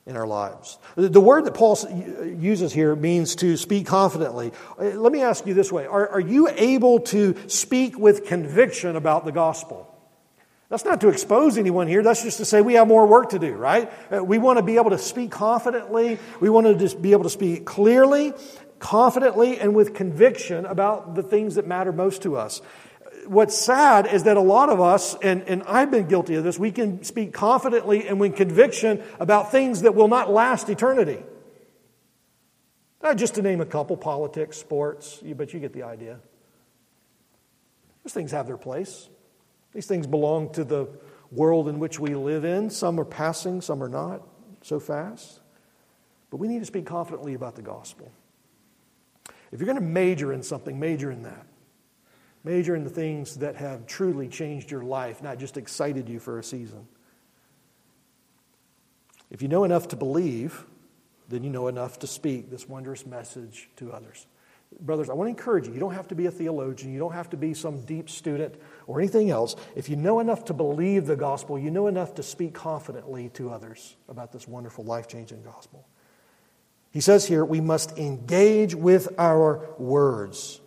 in 0.07 0.17
our 0.17 0.25
lives. 0.25 0.79
The 0.95 1.21
word 1.21 1.45
that 1.45 1.53
Paul 1.53 1.77
uses 2.23 2.73
here 2.73 2.95
means 2.95 3.35
to 3.37 3.55
speak 3.57 3.85
confidently. 3.85 4.51
Uh, 4.77 4.85
let 4.85 5.11
me 5.11 5.21
ask 5.21 5.45
you 5.45 5.53
this 5.53 5.71
way 5.71 5.85
Are, 5.85 6.09
are 6.09 6.19
you 6.19 6.49
able 6.49 6.99
to 7.01 7.35
speak 7.47 7.97
with 7.97 8.25
conviction 8.25 8.95
about 8.95 9.23
the 9.23 9.31
gospel? 9.31 9.85
That's 10.69 10.83
not 10.83 11.01
to 11.01 11.09
expose 11.09 11.59
anyone 11.59 11.87
here. 11.87 12.01
That's 12.01 12.23
just 12.23 12.37
to 12.37 12.45
say 12.45 12.61
we 12.61 12.73
have 12.73 12.87
more 12.87 13.05
work 13.05 13.29
to 13.29 13.39
do, 13.39 13.53
right? 13.53 13.91
Uh, 14.11 14.23
we 14.23 14.39
want 14.39 14.57
to 14.57 14.63
be 14.63 14.77
able 14.77 14.91
to 14.91 14.99
speak 14.99 15.29
confidently. 15.29 16.17
We 16.39 16.49
want 16.49 16.65
to 16.65 16.75
just 16.75 16.99
be 17.01 17.11
able 17.11 17.23
to 17.23 17.29
speak 17.29 17.65
clearly, 17.65 18.33
confidently, 18.79 19.59
and 19.59 19.75
with 19.75 19.93
conviction 19.93 20.65
about 20.65 21.13
the 21.13 21.23
things 21.23 21.55
that 21.55 21.67
matter 21.67 21.91
most 21.91 22.23
to 22.23 22.35
us 22.35 22.61
what's 23.29 23.55
sad 23.55 24.07
is 24.07 24.23
that 24.23 24.37
a 24.37 24.41
lot 24.41 24.69
of 24.69 24.81
us, 24.81 25.15
and, 25.21 25.43
and 25.43 25.61
I've 25.63 25.91
been 25.91 26.07
guilty 26.07 26.35
of 26.35 26.43
this, 26.43 26.57
we 26.57 26.71
can 26.71 27.03
speak 27.03 27.31
confidently 27.31 28.07
and 28.07 28.19
with 28.19 28.35
conviction 28.35 29.03
about 29.19 29.51
things 29.51 29.83
that 29.83 29.93
will 29.93 30.07
not 30.07 30.31
last 30.31 30.67
eternity. 30.67 31.21
Uh, 33.01 33.13
just 33.13 33.35
to 33.35 33.43
name 33.43 33.61
a 33.61 33.65
couple 33.65 33.95
politics, 33.95 34.57
sports, 34.57 35.19
You 35.23 35.35
but 35.35 35.53
you 35.53 35.59
get 35.59 35.73
the 35.73 35.83
idea. 35.83 36.19
Those 38.03 38.13
things 38.13 38.31
have 38.31 38.47
their 38.47 38.57
place. 38.57 39.07
These 39.73 39.85
things 39.85 40.07
belong 40.07 40.51
to 40.53 40.63
the 40.63 40.87
world 41.31 41.69
in 41.69 41.77
which 41.77 41.99
we 41.99 42.15
live 42.15 42.43
in. 42.43 42.71
Some 42.71 42.99
are 42.99 43.05
passing, 43.05 43.61
some 43.61 43.83
are 43.83 43.89
not 43.89 44.27
so 44.63 44.79
fast. 44.79 45.39
But 46.31 46.37
we 46.37 46.47
need 46.47 46.59
to 46.59 46.65
speak 46.65 46.87
confidently 46.87 47.35
about 47.35 47.55
the 47.55 47.61
gospel. 47.61 48.11
If 49.51 49.59
you're 49.59 49.67
going 49.67 49.79
to 49.79 49.83
major 49.83 50.33
in 50.33 50.41
something, 50.41 50.79
major 50.79 51.11
in 51.11 51.23
that. 51.23 51.45
Major 52.43 52.75
in 52.75 52.83
the 52.83 52.89
things 52.89 53.37
that 53.37 53.57
have 53.57 53.85
truly 53.85 54.27
changed 54.27 54.71
your 54.71 54.83
life, 54.83 55.21
not 55.21 55.39
just 55.39 55.57
excited 55.57 56.07
you 56.07 56.19
for 56.19 56.39
a 56.39 56.43
season. 56.43 56.87
If 59.29 59.41
you 59.41 59.47
know 59.47 59.63
enough 59.63 59.89
to 59.89 59.95
believe, 59.95 60.65
then 61.27 61.43
you 61.43 61.49
know 61.49 61.67
enough 61.67 61.99
to 61.99 62.07
speak 62.07 62.49
this 62.49 62.67
wondrous 62.67 63.05
message 63.05 63.69
to 63.75 63.91
others. 63.91 64.25
Brothers, 64.81 65.09
I 65.09 65.13
want 65.13 65.27
to 65.27 65.29
encourage 65.29 65.67
you. 65.67 65.73
You 65.73 65.79
don't 65.79 65.93
have 65.93 66.07
to 66.09 66.15
be 66.15 66.27
a 66.27 66.31
theologian. 66.31 66.93
You 66.93 66.99
don't 66.99 67.13
have 67.13 67.31
to 67.31 67.37
be 67.37 67.53
some 67.53 67.81
deep 67.85 68.09
student 68.09 68.55
or 68.85 68.99
anything 68.99 69.31
else. 69.31 69.55
If 69.75 69.89
you 69.89 69.95
know 69.95 70.19
enough 70.19 70.45
to 70.45 70.53
believe 70.53 71.07
the 71.07 71.15
gospel, 71.15 71.57
you 71.57 71.71
know 71.71 71.87
enough 71.87 72.15
to 72.15 72.23
speak 72.23 72.53
confidently 72.53 73.29
to 73.29 73.49
others 73.49 73.95
about 74.07 74.31
this 74.31 74.47
wonderful, 74.47 74.83
life 74.83 75.07
changing 75.07 75.41
gospel. 75.41 75.87
He 76.91 77.01
says 77.01 77.25
here, 77.25 77.43
we 77.43 77.61
must 77.61 77.97
engage 77.97 78.75
with 78.75 79.09
our 79.19 79.67
words. 79.77 80.61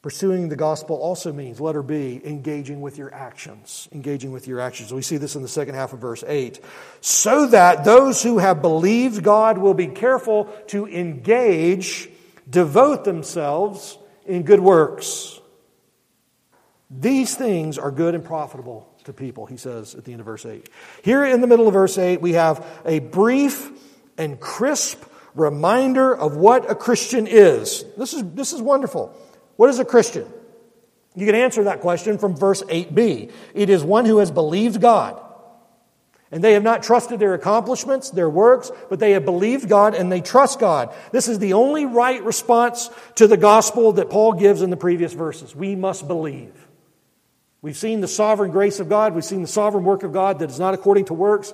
Pursuing 0.00 0.48
the 0.48 0.56
gospel 0.56 0.96
also 0.96 1.32
means, 1.32 1.60
letter 1.60 1.82
B, 1.82 2.20
engaging 2.24 2.80
with 2.80 2.98
your 2.98 3.12
actions. 3.12 3.88
Engaging 3.90 4.30
with 4.30 4.46
your 4.46 4.60
actions. 4.60 4.92
We 4.92 5.02
see 5.02 5.16
this 5.16 5.34
in 5.34 5.42
the 5.42 5.48
second 5.48 5.74
half 5.74 5.92
of 5.92 5.98
verse 5.98 6.22
8. 6.24 6.60
So 7.00 7.48
that 7.48 7.84
those 7.84 8.22
who 8.22 8.38
have 8.38 8.62
believed 8.62 9.24
God 9.24 9.58
will 9.58 9.74
be 9.74 9.88
careful 9.88 10.44
to 10.68 10.86
engage, 10.86 12.08
devote 12.48 13.04
themselves 13.04 13.98
in 14.24 14.44
good 14.44 14.60
works. 14.60 15.40
These 16.90 17.34
things 17.34 17.76
are 17.76 17.90
good 17.90 18.14
and 18.14 18.24
profitable 18.24 18.88
to 19.04 19.12
people, 19.12 19.46
he 19.46 19.56
says 19.56 19.96
at 19.96 20.04
the 20.04 20.12
end 20.12 20.20
of 20.20 20.26
verse 20.26 20.46
8. 20.46 20.68
Here 21.02 21.24
in 21.24 21.40
the 21.40 21.48
middle 21.48 21.66
of 21.66 21.74
verse 21.74 21.98
8, 21.98 22.20
we 22.20 22.34
have 22.34 22.64
a 22.84 23.00
brief 23.00 23.70
and 24.16 24.38
crisp 24.38 25.02
reminder 25.34 26.14
of 26.14 26.36
what 26.36 26.70
a 26.70 26.74
Christian 26.74 27.26
is. 27.26 27.84
This 27.96 28.14
is, 28.14 28.22
this 28.32 28.52
is 28.52 28.62
wonderful. 28.62 29.14
What 29.58 29.70
is 29.70 29.80
a 29.80 29.84
Christian? 29.84 30.24
You 31.16 31.26
can 31.26 31.34
answer 31.34 31.64
that 31.64 31.80
question 31.80 32.16
from 32.16 32.36
verse 32.36 32.62
8b. 32.62 33.32
It 33.54 33.70
is 33.70 33.82
one 33.82 34.04
who 34.04 34.18
has 34.18 34.30
believed 34.30 34.80
God. 34.80 35.20
And 36.30 36.44
they 36.44 36.52
have 36.52 36.62
not 36.62 36.84
trusted 36.84 37.18
their 37.18 37.34
accomplishments, 37.34 38.10
their 38.10 38.30
works, 38.30 38.70
but 38.88 39.00
they 39.00 39.12
have 39.12 39.24
believed 39.24 39.68
God 39.68 39.96
and 39.96 40.12
they 40.12 40.20
trust 40.20 40.60
God. 40.60 40.94
This 41.10 41.26
is 41.26 41.40
the 41.40 41.54
only 41.54 41.86
right 41.86 42.22
response 42.22 42.88
to 43.16 43.26
the 43.26 43.36
gospel 43.36 43.94
that 43.94 44.10
Paul 44.10 44.34
gives 44.34 44.62
in 44.62 44.70
the 44.70 44.76
previous 44.76 45.12
verses. 45.12 45.56
We 45.56 45.74
must 45.74 46.06
believe. 46.06 46.54
We've 47.60 47.76
seen 47.76 48.00
the 48.00 48.06
sovereign 48.06 48.52
grace 48.52 48.78
of 48.78 48.88
God. 48.88 49.12
We've 49.12 49.24
seen 49.24 49.42
the 49.42 49.48
sovereign 49.48 49.82
work 49.82 50.04
of 50.04 50.12
God 50.12 50.38
that 50.38 50.50
is 50.50 50.60
not 50.60 50.72
according 50.72 51.06
to 51.06 51.14
works. 51.14 51.52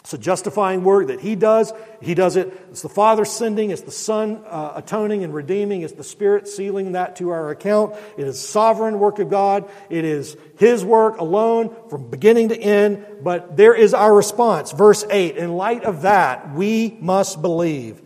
It's 0.00 0.14
a 0.14 0.18
justifying 0.18 0.82
work 0.82 1.08
that 1.08 1.20
He 1.20 1.36
does. 1.36 1.72
He 2.00 2.14
does 2.14 2.36
it. 2.36 2.52
It's 2.70 2.82
the 2.82 2.88
Father 2.88 3.24
sending, 3.24 3.70
it's 3.70 3.82
the 3.82 3.90
Son 3.90 4.42
uh, 4.46 4.72
atoning 4.76 5.24
and 5.24 5.34
redeeming, 5.34 5.82
it's 5.82 5.92
the 5.92 6.04
Spirit 6.04 6.48
sealing 6.48 6.92
that 6.92 7.16
to 7.16 7.30
our 7.30 7.50
account. 7.50 7.94
It 8.16 8.26
is 8.26 8.40
sovereign 8.40 8.98
work 8.98 9.18
of 9.18 9.28
God. 9.28 9.70
It 9.90 10.04
is 10.04 10.36
His 10.58 10.84
work 10.84 11.18
alone 11.18 11.74
from 11.90 12.08
beginning 12.10 12.48
to 12.48 12.58
end. 12.58 13.04
But 13.22 13.56
there 13.56 13.74
is 13.74 13.92
our 13.92 14.14
response. 14.14 14.72
Verse 14.72 15.04
8 15.08 15.36
In 15.36 15.52
light 15.52 15.84
of 15.84 16.02
that, 16.02 16.54
we 16.54 16.96
must 17.00 17.42
believe, 17.42 18.00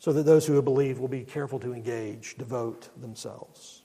so 0.00 0.12
that 0.12 0.24
those 0.24 0.46
who 0.46 0.54
have 0.54 0.64
believed 0.64 0.98
will 0.98 1.08
be 1.08 1.24
careful 1.24 1.60
to 1.60 1.72
engage, 1.72 2.36
devote 2.36 2.88
themselves. 3.00 3.77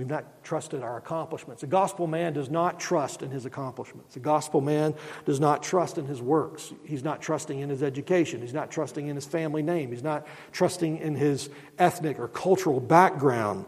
We've 0.00 0.08
not 0.08 0.42
trusted 0.42 0.82
our 0.82 0.96
accomplishments. 0.96 1.62
A 1.62 1.66
gospel 1.66 2.06
man 2.06 2.32
does 2.32 2.48
not 2.48 2.80
trust 2.80 3.20
in 3.20 3.30
his 3.30 3.44
accomplishments. 3.44 4.16
A 4.16 4.18
gospel 4.18 4.62
man 4.62 4.94
does 5.26 5.38
not 5.38 5.62
trust 5.62 5.98
in 5.98 6.06
his 6.06 6.22
works. 6.22 6.72
He's 6.86 7.04
not 7.04 7.20
trusting 7.20 7.60
in 7.60 7.68
his 7.68 7.82
education. 7.82 8.40
He's 8.40 8.54
not 8.54 8.70
trusting 8.70 9.08
in 9.08 9.14
his 9.14 9.26
family 9.26 9.62
name. 9.62 9.90
He's 9.90 10.02
not 10.02 10.26
trusting 10.52 10.96
in 10.96 11.16
his 11.16 11.50
ethnic 11.78 12.18
or 12.18 12.28
cultural 12.28 12.80
background. 12.80 13.66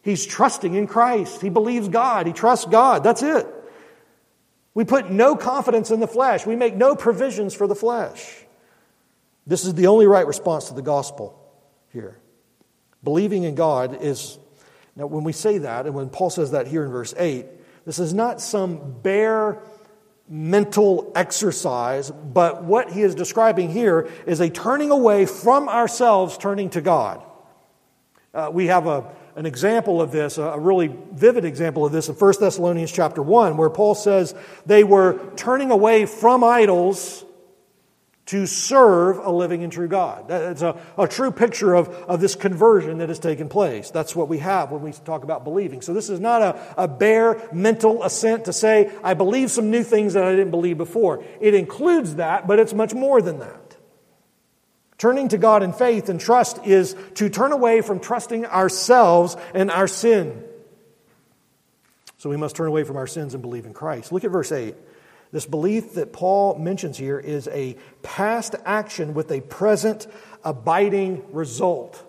He's 0.00 0.24
trusting 0.24 0.74
in 0.74 0.86
Christ. 0.86 1.42
He 1.42 1.48
believes 1.48 1.88
God. 1.88 2.28
He 2.28 2.32
trusts 2.32 2.66
God. 2.66 3.02
That's 3.02 3.24
it. 3.24 3.44
We 4.74 4.84
put 4.84 5.10
no 5.10 5.34
confidence 5.34 5.90
in 5.90 5.98
the 5.98 6.06
flesh. 6.06 6.46
We 6.46 6.54
make 6.54 6.76
no 6.76 6.94
provisions 6.94 7.52
for 7.52 7.66
the 7.66 7.74
flesh. 7.74 8.44
This 9.44 9.64
is 9.64 9.74
the 9.74 9.88
only 9.88 10.06
right 10.06 10.24
response 10.28 10.68
to 10.68 10.74
the 10.74 10.82
gospel 10.82 11.36
here. 11.92 12.20
Believing 13.02 13.42
in 13.42 13.56
God 13.56 14.00
is 14.00 14.38
now, 14.96 15.06
when 15.06 15.24
we 15.24 15.32
say 15.32 15.58
that, 15.58 15.86
and 15.86 15.94
when 15.94 16.08
Paul 16.08 16.30
says 16.30 16.52
that 16.52 16.68
here 16.68 16.84
in 16.84 16.90
verse 16.90 17.14
8, 17.16 17.46
this 17.84 17.98
is 17.98 18.14
not 18.14 18.40
some 18.40 19.00
bare 19.02 19.58
mental 20.28 21.12
exercise, 21.16 22.10
but 22.10 22.64
what 22.64 22.90
he 22.92 23.02
is 23.02 23.14
describing 23.14 23.70
here 23.70 24.08
is 24.26 24.40
a 24.40 24.48
turning 24.48 24.90
away 24.90 25.26
from 25.26 25.68
ourselves, 25.68 26.38
turning 26.38 26.70
to 26.70 26.80
God. 26.80 27.22
Uh, 28.32 28.50
we 28.52 28.68
have 28.68 28.86
a, 28.86 29.04
an 29.36 29.46
example 29.46 30.00
of 30.00 30.12
this, 30.12 30.38
a 30.38 30.58
really 30.58 30.96
vivid 31.12 31.44
example 31.44 31.84
of 31.84 31.92
this 31.92 32.08
in 32.08 32.14
1 32.14 32.34
Thessalonians 32.40 32.90
chapter 32.90 33.22
1, 33.22 33.56
where 33.56 33.70
Paul 33.70 33.94
says 33.94 34.34
they 34.64 34.84
were 34.84 35.18
turning 35.36 35.72
away 35.72 36.06
from 36.06 36.44
idols 36.44 37.24
to 38.26 38.46
serve 38.46 39.18
a 39.18 39.30
living 39.30 39.62
and 39.62 39.72
true 39.72 39.88
God. 39.88 40.30
It's 40.30 40.62
a, 40.62 40.80
a 40.96 41.06
true 41.06 41.30
picture 41.30 41.74
of, 41.74 41.88
of 41.88 42.20
this 42.20 42.34
conversion 42.34 42.98
that 42.98 43.10
has 43.10 43.18
taken 43.18 43.48
place. 43.48 43.90
That's 43.90 44.16
what 44.16 44.28
we 44.28 44.38
have 44.38 44.70
when 44.70 44.80
we 44.80 44.92
talk 44.92 45.24
about 45.24 45.44
believing. 45.44 45.82
So 45.82 45.92
this 45.92 46.08
is 46.08 46.20
not 46.20 46.40
a, 46.40 46.84
a 46.84 46.88
bare 46.88 47.46
mental 47.52 48.02
assent 48.02 48.46
to 48.46 48.52
say, 48.52 48.90
I 49.02 49.12
believe 49.12 49.50
some 49.50 49.70
new 49.70 49.82
things 49.82 50.14
that 50.14 50.24
I 50.24 50.30
didn't 50.30 50.52
believe 50.52 50.78
before. 50.78 51.22
It 51.40 51.54
includes 51.54 52.14
that, 52.16 52.46
but 52.46 52.58
it's 52.58 52.72
much 52.72 52.94
more 52.94 53.20
than 53.20 53.40
that. 53.40 53.76
Turning 54.96 55.28
to 55.28 55.38
God 55.38 55.62
in 55.62 55.74
faith 55.74 56.08
and 56.08 56.18
trust 56.18 56.64
is 56.64 56.96
to 57.16 57.28
turn 57.28 57.52
away 57.52 57.82
from 57.82 58.00
trusting 58.00 58.46
ourselves 58.46 59.36
and 59.52 59.70
our 59.70 59.86
sin. 59.88 60.42
So 62.16 62.30
we 62.30 62.38
must 62.38 62.56
turn 62.56 62.68
away 62.68 62.84
from 62.84 62.96
our 62.96 63.06
sins 63.06 63.34
and 63.34 63.42
believe 63.42 63.66
in 63.66 63.74
Christ. 63.74 64.12
Look 64.12 64.24
at 64.24 64.30
verse 64.30 64.50
8. 64.50 64.74
This 65.34 65.46
belief 65.46 65.94
that 65.94 66.12
Paul 66.12 66.60
mentions 66.60 66.96
here 66.96 67.18
is 67.18 67.48
a 67.48 67.76
past 68.04 68.54
action 68.64 69.14
with 69.14 69.32
a 69.32 69.40
present 69.40 70.06
abiding 70.44 71.24
result. 71.32 72.00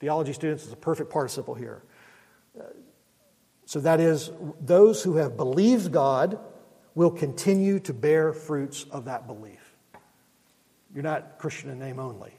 Theology 0.00 0.32
students 0.32 0.66
is 0.66 0.72
a 0.72 0.76
perfect 0.76 1.08
participle 1.08 1.54
here. 1.54 1.84
So 3.66 3.78
that 3.78 4.00
is, 4.00 4.28
those 4.60 5.04
who 5.04 5.18
have 5.18 5.36
believed 5.36 5.92
God 5.92 6.40
will 6.96 7.12
continue 7.12 7.78
to 7.78 7.94
bear 7.94 8.32
fruits 8.32 8.84
of 8.90 9.04
that 9.04 9.28
belief. 9.28 9.72
You're 10.92 11.04
not 11.04 11.38
Christian 11.38 11.70
in 11.70 11.78
name 11.78 12.00
only. 12.00 12.32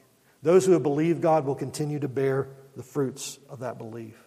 Those 0.44 0.66
who 0.66 0.74
have 0.74 0.84
believed 0.84 1.22
God 1.22 1.46
will 1.46 1.56
continue 1.56 2.00
to 2.00 2.10
bear 2.10 2.50
the 2.76 2.84
fruits 2.84 3.40
of 3.48 3.60
that 3.60 3.78
belief. 3.78 4.22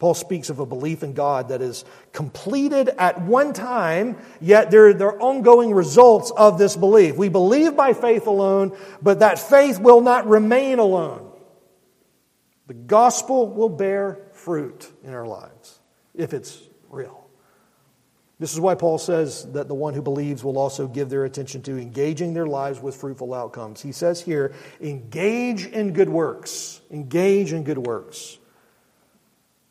Paul 0.00 0.14
speaks 0.14 0.48
of 0.48 0.58
a 0.58 0.66
belief 0.66 1.02
in 1.02 1.12
God 1.12 1.50
that 1.50 1.60
is 1.60 1.84
completed 2.12 2.88
at 2.98 3.20
one 3.20 3.52
time, 3.52 4.16
yet 4.40 4.70
there, 4.70 4.94
there 4.94 5.08
are 5.08 5.20
ongoing 5.20 5.72
results 5.72 6.32
of 6.34 6.58
this 6.58 6.74
belief. 6.74 7.16
We 7.16 7.28
believe 7.28 7.76
by 7.76 7.92
faith 7.92 8.26
alone, 8.26 8.74
but 9.02 9.20
that 9.20 9.38
faith 9.38 9.78
will 9.78 10.00
not 10.00 10.26
remain 10.26 10.78
alone. 10.78 11.30
The 12.66 12.74
gospel 12.74 13.46
will 13.52 13.68
bear 13.68 14.30
fruit 14.32 14.90
in 15.04 15.12
our 15.12 15.26
lives 15.26 15.78
if 16.14 16.32
it's 16.32 16.58
real. 16.88 17.28
This 18.38 18.54
is 18.54 18.60
why 18.60 18.76
Paul 18.76 18.96
says 18.96 19.52
that 19.52 19.68
the 19.68 19.74
one 19.74 19.92
who 19.92 20.00
believes 20.00 20.42
will 20.42 20.56
also 20.56 20.88
give 20.88 21.10
their 21.10 21.26
attention 21.26 21.60
to 21.64 21.76
engaging 21.76 22.32
their 22.32 22.46
lives 22.46 22.80
with 22.80 22.96
fruitful 22.96 23.34
outcomes. 23.34 23.82
He 23.82 23.92
says 23.92 24.22
here, 24.22 24.54
engage 24.80 25.66
in 25.66 25.92
good 25.92 26.08
works. 26.08 26.80
Engage 26.90 27.52
in 27.52 27.64
good 27.64 27.76
works. 27.76 28.38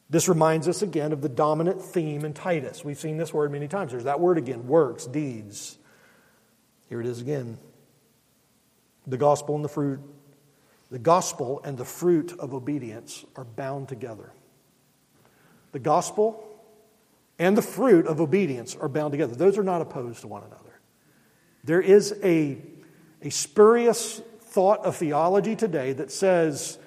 This 0.09 0.27
reminds 0.27 0.67
us 0.67 0.81
again 0.81 1.13
of 1.13 1.21
the 1.21 1.29
dominant 1.29 1.81
theme 1.81 2.25
in 2.25 2.33
Titus. 2.33 2.83
We've 2.83 2.99
seen 2.99 3.17
this 3.17 3.33
word 3.33 3.51
many 3.51 3.67
times. 3.67 3.91
There's 3.91 4.05
that 4.05 4.19
word 4.19 4.37
again 4.37 4.67
works, 4.67 5.05
deeds. 5.05 5.77
Here 6.87 6.99
it 6.99 7.05
is 7.05 7.21
again. 7.21 7.59
The 9.05 9.17
gospel 9.17 9.55
and 9.55 9.63
the 9.63 9.69
fruit. 9.69 9.99
The 10.89 10.99
gospel 10.99 11.61
and 11.63 11.77
the 11.77 11.85
fruit 11.85 12.33
of 12.39 12.55
obedience 12.55 13.23
are 13.35 13.43
bound 13.43 13.87
together. 13.87 14.31
The 15.71 15.79
gospel 15.79 16.43
and 17.37 17.55
the 17.55 17.61
fruit 17.61 18.07
of 18.07 18.19
obedience 18.19 18.75
are 18.75 18.89
bound 18.89 19.11
together. 19.11 19.35
Those 19.35 19.59
are 19.59 19.63
not 19.63 19.81
opposed 19.81 20.21
to 20.21 20.27
one 20.27 20.43
another. 20.43 20.79
There 21.63 21.81
is 21.81 22.15
a, 22.23 22.57
a 23.21 23.29
spurious 23.29 24.21
thought 24.41 24.83
of 24.83 24.95
theology 24.95 25.55
today 25.55 25.93
that 25.93 26.11
says 26.11 26.79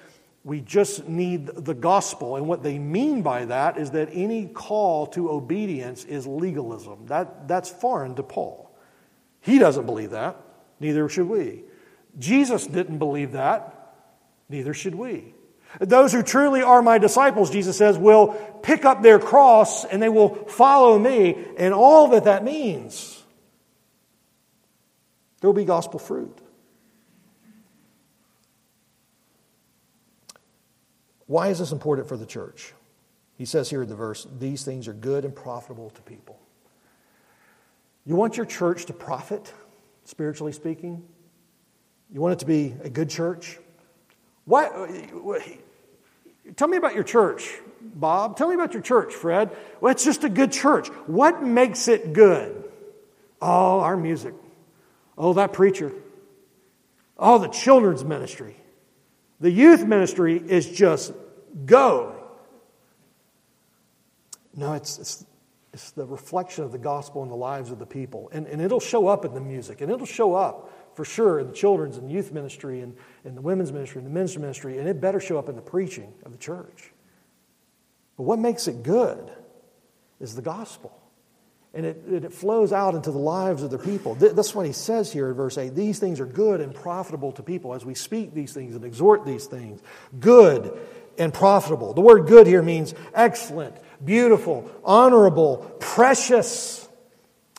we 0.44 0.61
just 0.61 1.09
need 1.09 1.46
the 1.46 1.74
gospel. 1.74 2.37
And 2.37 2.46
what 2.48 2.62
they 2.62 2.78
mean 2.78 3.22
by 3.22 3.44
that 3.44 3.78
is 3.78 3.92
that 3.92 4.09
any 4.12 4.46
call 4.46 5.07
to 5.09 5.31
obedience 5.31 6.05
is 6.05 6.26
legalism. 6.26 7.07
That, 7.07 7.46
that's 7.46 7.70
foreign 7.70 8.16
to 8.16 8.22
Paul. 8.22 8.70
He 9.40 9.59
doesn't 9.59 9.87
believe 9.87 10.11
that. 10.11 10.37
Neither 10.81 11.09
should 11.09 11.28
we. 11.28 11.62
Jesus 12.18 12.66
didn't 12.66 12.98
believe 12.98 13.33
that. 13.33 13.94
Neither 14.48 14.74
should 14.74 14.96
we. 14.96 15.35
Those 15.81 16.12
who 16.12 16.22
truly 16.22 16.61
are 16.61 16.83
my 16.83 16.98
disciples, 16.98 17.50
Jesus 17.50 17.78
says, 17.78 17.96
will 17.96 18.35
pick 18.62 18.85
up 18.85 19.00
their 19.02 19.18
cross 19.18 19.85
and 19.85 20.02
they 20.02 20.09
will 20.11 20.35
follow 20.46 20.98
me, 20.98 21.42
and 21.57 21.72
all 21.72 22.09
that 22.09 22.24
that 22.24 22.44
means 22.44 23.22
There 25.40 25.48
will 25.48 25.55
be 25.55 25.64
gospel 25.64 25.98
fruit. 25.98 26.41
Why 31.32 31.48
is 31.48 31.58
this 31.58 31.72
important 31.72 32.08
for 32.08 32.18
the 32.18 32.26
church? 32.26 32.74
He 33.38 33.46
says 33.46 33.70
here 33.70 33.80
in 33.80 33.88
the 33.88 33.94
verse, 33.94 34.26
these 34.38 34.66
things 34.66 34.86
are 34.86 34.92
good 34.92 35.24
and 35.24 35.34
profitable 35.34 35.88
to 35.88 36.02
people. 36.02 36.38
You 38.04 38.16
want 38.16 38.36
your 38.36 38.44
church 38.44 38.84
to 38.86 38.92
profit, 38.92 39.50
spiritually 40.04 40.52
speaking? 40.52 41.02
You 42.12 42.20
want 42.20 42.34
it 42.34 42.40
to 42.40 42.44
be 42.44 42.74
a 42.84 42.90
good 42.90 43.08
church? 43.08 43.58
Why, 44.44 44.68
tell 46.54 46.68
me 46.68 46.76
about 46.76 46.94
your 46.94 47.02
church, 47.02 47.50
Bob. 47.80 48.36
Tell 48.36 48.48
me 48.48 48.54
about 48.54 48.74
your 48.74 48.82
church, 48.82 49.14
Fred. 49.14 49.56
Well, 49.80 49.90
it's 49.90 50.04
just 50.04 50.24
a 50.24 50.28
good 50.28 50.52
church. 50.52 50.88
What 51.06 51.42
makes 51.42 51.88
it 51.88 52.12
good? 52.12 52.62
Oh, 53.40 53.80
our 53.80 53.96
music. 53.96 54.34
Oh, 55.16 55.32
that 55.32 55.54
preacher. 55.54 55.92
Oh, 57.18 57.38
the 57.38 57.48
children's 57.48 58.04
ministry. 58.04 58.56
The 59.40 59.50
youth 59.50 59.82
ministry 59.84 60.36
is 60.36 60.70
just 60.70 61.14
go. 61.64 62.16
No, 64.54 64.74
it's, 64.74 64.98
it's, 64.98 65.26
it's 65.72 65.90
the 65.92 66.04
reflection 66.04 66.64
of 66.64 66.72
the 66.72 66.78
gospel 66.78 67.22
in 67.22 67.28
the 67.28 67.36
lives 67.36 67.70
of 67.70 67.78
the 67.78 67.86
people. 67.86 68.28
And, 68.32 68.46
and 68.46 68.60
it'll 68.60 68.80
show 68.80 69.08
up 69.08 69.24
in 69.24 69.34
the 69.34 69.40
music, 69.40 69.80
and 69.80 69.90
it'll 69.90 70.06
show 70.06 70.34
up 70.34 70.70
for 70.94 71.04
sure 71.04 71.38
in 71.38 71.46
the 71.46 71.54
children's 71.54 71.96
and 71.96 72.10
youth 72.10 72.32
ministry 72.32 72.80
and, 72.80 72.94
and 73.24 73.36
the 73.36 73.40
women's 73.40 73.72
ministry 73.72 74.00
and 74.00 74.06
the 74.06 74.12
men's 74.12 74.36
ministry, 74.36 74.78
and 74.78 74.88
it 74.88 75.00
better 75.00 75.20
show 75.20 75.38
up 75.38 75.48
in 75.48 75.56
the 75.56 75.62
preaching 75.62 76.12
of 76.24 76.32
the 76.32 76.38
church. 76.38 76.92
But 78.16 78.24
what 78.24 78.38
makes 78.38 78.68
it 78.68 78.82
good 78.82 79.32
is 80.20 80.34
the 80.34 80.42
gospel. 80.42 80.98
And 81.74 81.86
it, 81.86 82.02
it 82.06 82.32
flows 82.34 82.70
out 82.70 82.94
into 82.94 83.10
the 83.10 83.18
lives 83.18 83.62
of 83.62 83.70
the 83.70 83.78
people. 83.78 84.14
That's 84.16 84.54
what 84.54 84.66
he 84.66 84.72
says 84.72 85.10
here 85.10 85.30
in 85.30 85.34
verse 85.34 85.56
8. 85.56 85.74
These 85.74 85.98
things 85.98 86.20
are 86.20 86.26
good 86.26 86.60
and 86.60 86.74
profitable 86.74 87.32
to 87.32 87.42
people 87.42 87.72
as 87.72 87.82
we 87.82 87.94
speak 87.94 88.34
these 88.34 88.52
things 88.52 88.74
and 88.74 88.84
exhort 88.84 89.24
these 89.24 89.46
things. 89.46 89.80
Good 90.20 90.78
and 91.18 91.33
profitable. 91.33 91.94
The 91.94 92.01
word 92.01 92.27
good 92.27 92.46
here 92.46 92.62
means 92.62 92.94
excellent, 93.14 93.77
beautiful, 94.05 94.70
honorable, 94.85 95.77
precious. 95.81 96.88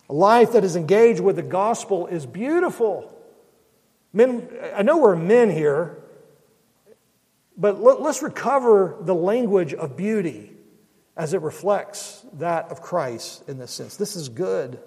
A 0.09 0.13
life 0.13 0.53
that 0.53 0.63
is 0.63 0.75
engaged 0.75 1.19
with 1.19 1.37
the 1.37 1.43
gospel 1.43 2.07
is 2.07 2.25
beautiful. 2.25 3.09
Men, 4.11 4.47
I 4.75 4.83
know 4.83 4.97
we're 4.97 5.15
men 5.15 5.49
here, 5.49 6.03
but 7.57 7.81
let, 7.81 7.99
us 7.99 8.21
recover 8.21 8.97
the 9.01 9.15
language 9.15 9.73
of 9.73 9.95
beauty 9.95 10.51
as 11.15 11.33
it 11.33 11.41
reflects 11.41 12.25
that 12.33 12.71
of 12.71 12.81
Christ 12.81 13.47
in 13.47 13.57
this 13.57 13.71
sense. 13.71 13.97
This 13.97 14.15
is 14.15 14.29
good. 14.29 14.79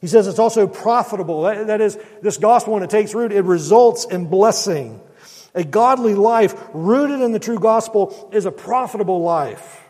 He 0.00 0.06
says 0.06 0.26
it's 0.26 0.38
also 0.38 0.66
profitable. 0.66 1.42
that, 1.42 1.66
that 1.68 1.80
is, 1.80 1.98
this 2.20 2.36
gospel, 2.36 2.74
when 2.74 2.82
it 2.82 2.90
takes 2.90 3.14
root, 3.14 3.32
it 3.32 3.42
results 3.42 4.04
in 4.04 4.26
blessing. 4.26 5.00
A 5.54 5.64
godly 5.64 6.14
life 6.14 6.54
rooted 6.72 7.20
in 7.20 7.32
the 7.32 7.38
true 7.38 7.58
gospel 7.58 8.28
is 8.32 8.44
a 8.44 8.50
profitable 8.50 9.22
life. 9.22 9.82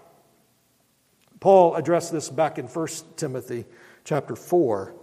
Paul 1.41 1.75
addressed 1.75 2.13
this 2.13 2.29
back 2.29 2.59
in 2.59 2.67
1 2.67 2.89
Timothy 3.17 3.65
chapter 4.05 4.37
4, 4.37 4.95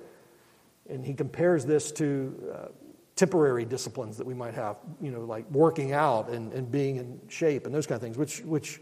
and 0.89 1.05
he 1.05 1.13
compares 1.13 1.65
this 1.65 1.91
to 1.93 2.51
uh, 2.53 2.67
temporary 3.15 3.65
disciplines 3.65 4.17
that 4.17 4.25
we 4.25 4.33
might 4.33 4.53
have, 4.53 4.77
you 4.99 5.11
know, 5.11 5.21
like 5.21 5.49
working 5.51 5.93
out 5.93 6.29
and, 6.29 6.51
and 6.53 6.71
being 6.71 6.95
in 6.95 7.19
shape 7.27 7.65
and 7.65 7.73
those 7.73 7.85
kind 7.85 7.97
of 7.97 8.01
things, 8.01 8.17
which, 8.17 8.41
which 8.41 8.81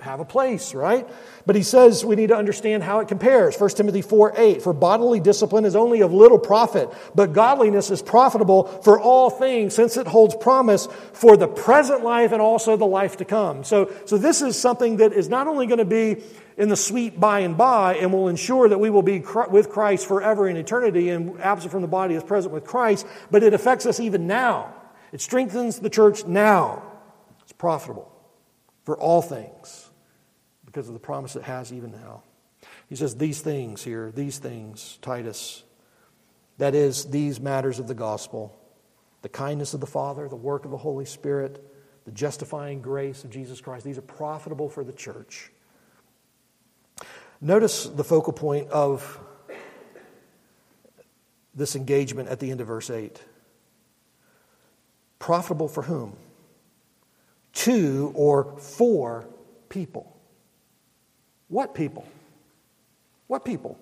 have 0.00 0.20
a 0.20 0.24
place, 0.24 0.74
right? 0.74 1.08
But 1.46 1.56
he 1.56 1.62
says 1.62 2.04
we 2.04 2.16
need 2.16 2.28
to 2.28 2.36
understand 2.36 2.82
how 2.82 3.00
it 3.00 3.08
compares. 3.08 3.58
1 3.58 3.70
Timothy 3.70 4.02
4 4.02 4.34
8, 4.36 4.62
for 4.62 4.72
bodily 4.72 5.20
discipline 5.20 5.64
is 5.64 5.76
only 5.76 6.02
of 6.02 6.12
little 6.12 6.38
profit, 6.38 6.88
but 7.14 7.32
godliness 7.32 7.90
is 7.90 8.02
profitable 8.02 8.64
for 8.64 9.00
all 9.00 9.30
things, 9.30 9.74
since 9.74 9.96
it 9.96 10.06
holds 10.06 10.34
promise 10.36 10.88
for 11.12 11.36
the 11.36 11.48
present 11.48 12.02
life 12.02 12.32
and 12.32 12.40
also 12.42 12.76
the 12.76 12.86
life 12.86 13.16
to 13.18 13.24
come. 13.24 13.64
So, 13.64 13.92
so 14.04 14.18
this 14.18 14.42
is 14.42 14.58
something 14.58 14.98
that 14.98 15.12
is 15.12 15.28
not 15.28 15.46
only 15.46 15.66
going 15.66 15.78
to 15.78 15.84
be 15.84 16.22
in 16.56 16.68
the 16.68 16.76
sweet 16.76 17.18
by 17.18 17.40
and 17.40 17.56
by 17.56 17.96
and 17.96 18.12
will 18.12 18.28
ensure 18.28 18.68
that 18.68 18.78
we 18.78 18.90
will 18.90 19.02
be 19.02 19.24
with 19.50 19.70
Christ 19.70 20.06
forever 20.06 20.48
in 20.48 20.56
eternity 20.56 21.08
and 21.10 21.40
absent 21.40 21.72
from 21.72 21.82
the 21.82 21.88
body 21.88 22.14
is 22.14 22.22
present 22.22 22.54
with 22.54 22.64
Christ, 22.64 23.06
but 23.30 23.42
it 23.42 23.54
affects 23.54 23.86
us 23.86 23.98
even 23.98 24.26
now. 24.26 24.74
It 25.12 25.20
strengthens 25.20 25.80
the 25.80 25.90
church 25.90 26.24
now. 26.26 26.82
It's 27.42 27.52
profitable 27.52 28.13
for 28.84 28.96
all 28.98 29.22
things 29.22 29.90
because 30.66 30.88
of 30.88 30.94
the 30.94 31.00
promise 31.00 31.36
it 31.36 31.42
has 31.42 31.72
even 31.72 31.90
now. 31.90 32.22
He 32.88 32.96
says, 32.96 33.16
These 33.16 33.40
things 33.40 33.82
here, 33.82 34.12
these 34.14 34.38
things, 34.38 34.98
Titus, 35.02 35.64
that 36.58 36.74
is, 36.74 37.06
these 37.06 37.40
matters 37.40 37.78
of 37.78 37.88
the 37.88 37.94
gospel, 37.94 38.56
the 39.22 39.28
kindness 39.28 39.74
of 39.74 39.80
the 39.80 39.86
Father, 39.86 40.28
the 40.28 40.36
work 40.36 40.64
of 40.64 40.70
the 40.70 40.76
Holy 40.76 41.04
Spirit, 41.04 41.64
the 42.04 42.12
justifying 42.12 42.82
grace 42.82 43.24
of 43.24 43.30
Jesus 43.30 43.60
Christ, 43.60 43.84
these 43.84 43.98
are 43.98 44.02
profitable 44.02 44.68
for 44.68 44.84
the 44.84 44.92
church. 44.92 45.50
Notice 47.40 47.86
the 47.86 48.04
focal 48.04 48.32
point 48.32 48.68
of 48.70 49.18
this 51.54 51.76
engagement 51.76 52.28
at 52.28 52.40
the 52.40 52.50
end 52.50 52.60
of 52.60 52.66
verse 52.66 52.90
8. 52.90 53.22
Profitable 55.18 55.68
for 55.68 55.82
whom? 55.82 56.16
To 57.54 58.12
or 58.14 58.56
for 58.58 59.28
people. 59.68 60.16
What 61.48 61.74
people? 61.74 62.06
What 63.26 63.44
people? 63.44 63.78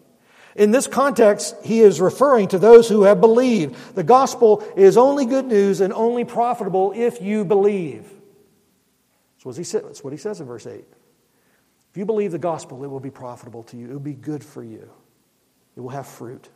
In 0.55 0.71
this 0.71 0.87
context, 0.87 1.57
he 1.65 1.81
is 1.81 2.01
referring 2.01 2.49
to 2.49 2.59
those 2.59 2.89
who 2.89 3.05
have 3.05 3.21
believed. 3.21 3.95
The 3.95 4.03
gospel 4.03 4.63
is 4.77 4.97
only 4.97 5.25
good 5.25 5.47
news 5.47 5.81
and 5.81 5.93
only 5.93 6.25
profitable 6.25 6.93
if 6.95 7.23
you 7.23 7.45
believe. 7.45 8.05
That's 9.45 10.05
what 10.05 10.13
he 10.13 10.19
says, 10.19 10.41
in 10.41 10.47
verse 10.47 10.67
8. 10.67 10.85
If 11.91 11.97
you 11.97 12.05
believe 12.05 12.33
the 12.33 12.39
gospel, 12.39 12.85
it 12.85 12.89
will 12.89 13.01
be 13.01 13.11
profitable 13.11 13.63
to 13.65 13.77
you. 13.77 13.89
It 13.89 13.93
will 13.93 14.01
be 14.01 14.13
good 14.13 14.45
for 14.45 14.63
you. 14.63 14.91
It 15.77 15.81
will 15.81 15.91
have 15.91 16.07
fruit. 16.07 16.49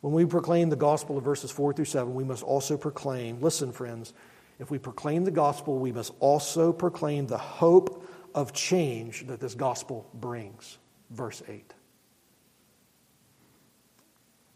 When 0.00 0.12
we 0.12 0.24
proclaim 0.24 0.70
the 0.70 0.76
gospel 0.76 1.18
of 1.18 1.24
verses 1.24 1.50
4 1.50 1.74
through 1.74 1.84
7, 1.84 2.14
we 2.14 2.24
must 2.24 2.42
also 2.42 2.76
proclaim, 2.76 3.40
listen, 3.40 3.72
friends, 3.72 4.14
if 4.60 4.70
we 4.70 4.78
proclaim 4.78 5.24
the 5.24 5.30
gospel, 5.30 5.78
we 5.78 5.90
must 5.90 6.12
also 6.20 6.72
proclaim 6.72 7.26
the 7.26 7.38
hope 7.38 8.06
of 8.34 8.52
change 8.52 9.26
that 9.26 9.40
this 9.40 9.54
gospel 9.54 10.08
brings. 10.14 10.78
Verse 11.10 11.42
8. 11.48 11.74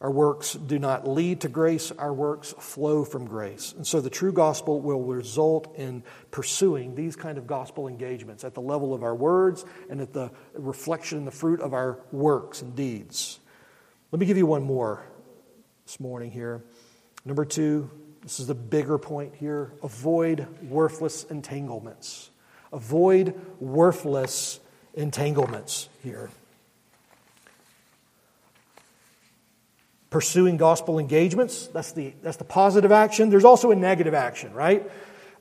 Our 0.02 0.10
works 0.10 0.52
do 0.52 0.78
not 0.78 1.08
lead 1.08 1.40
to 1.40 1.48
grace, 1.48 1.90
our 1.90 2.12
works 2.12 2.52
flow 2.58 3.04
from 3.04 3.24
grace. 3.24 3.72
And 3.74 3.86
so 3.86 4.02
the 4.02 4.10
true 4.10 4.34
gospel 4.34 4.82
will 4.82 5.02
result 5.02 5.74
in 5.76 6.02
pursuing 6.30 6.94
these 6.94 7.16
kind 7.16 7.38
of 7.38 7.46
gospel 7.46 7.88
engagements 7.88 8.44
at 8.44 8.52
the 8.52 8.60
level 8.60 8.92
of 8.92 9.02
our 9.02 9.14
words 9.14 9.64
and 9.88 10.02
at 10.02 10.12
the 10.12 10.30
reflection 10.52 11.18
and 11.18 11.26
the 11.26 11.32
fruit 11.32 11.60
of 11.60 11.72
our 11.72 12.00
works 12.12 12.60
and 12.60 12.76
deeds. 12.76 13.40
Let 14.12 14.20
me 14.20 14.26
give 14.26 14.36
you 14.36 14.44
one 14.44 14.64
more 14.64 15.06
this 15.86 15.98
morning 15.98 16.30
here. 16.30 16.62
Number 17.24 17.46
two, 17.46 17.90
this 18.24 18.40
is 18.40 18.46
the 18.46 18.54
bigger 18.54 18.96
point 18.96 19.34
here. 19.34 19.70
Avoid 19.82 20.48
worthless 20.62 21.24
entanglements. 21.24 22.30
Avoid 22.72 23.38
worthless 23.60 24.60
entanglements 24.94 25.90
here. 26.02 26.30
Pursuing 30.08 30.56
gospel 30.56 30.98
engagements, 30.98 31.66
that's 31.66 31.92
the, 31.92 32.14
that's 32.22 32.38
the 32.38 32.44
positive 32.44 32.92
action. 32.92 33.28
There's 33.28 33.44
also 33.44 33.70
a 33.72 33.76
negative 33.76 34.14
action, 34.14 34.54
right? 34.54 34.90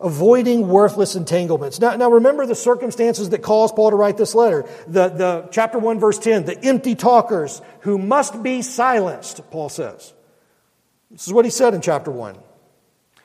Avoiding 0.01 0.67
worthless 0.67 1.15
entanglements. 1.15 1.79
Now, 1.79 1.95
now 1.95 2.11
remember 2.11 2.45
the 2.45 2.55
circumstances 2.55 3.29
that 3.29 3.43
caused 3.43 3.75
Paul 3.75 3.91
to 3.91 3.95
write 3.95 4.17
this 4.17 4.35
letter. 4.35 4.67
The, 4.87 5.07
the 5.07 5.49
chapter 5.51 5.79
1, 5.79 5.99
verse 5.99 6.19
10, 6.19 6.45
the 6.45 6.61
empty 6.61 6.95
talkers 6.95 7.61
who 7.81 7.97
must 7.97 8.43
be 8.43 8.61
silenced, 8.61 9.49
Paul 9.51 9.69
says. 9.69 10.11
This 11.11 11.27
is 11.27 11.31
what 11.31 11.45
he 11.45 11.51
said 11.51 11.73
in 11.73 11.79
chapter 11.79 12.11
1. 12.11 12.35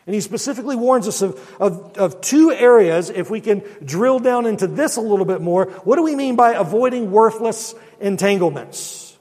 And 0.09 0.15
he 0.15 0.23
specifically 0.23 0.75
warns 0.75 1.07
us 1.07 1.21
of, 1.21 1.57
of, 1.61 1.99
of, 1.99 2.23
two 2.23 2.51
areas. 2.51 3.11
If 3.11 3.29
we 3.29 3.43
can 3.43 3.63
drill 3.85 4.21
down 4.21 4.47
into 4.47 4.67
this 4.67 4.97
a 4.97 5.03
little 5.03 5.27
bit 5.27 5.43
more, 5.43 5.67
what 5.85 5.97
do 5.97 6.03
we 6.03 6.17
mean 6.17 6.35
by 6.35 6.55
avoiding 6.55 7.11
worthless 7.11 7.75
entanglements? 8.01 9.19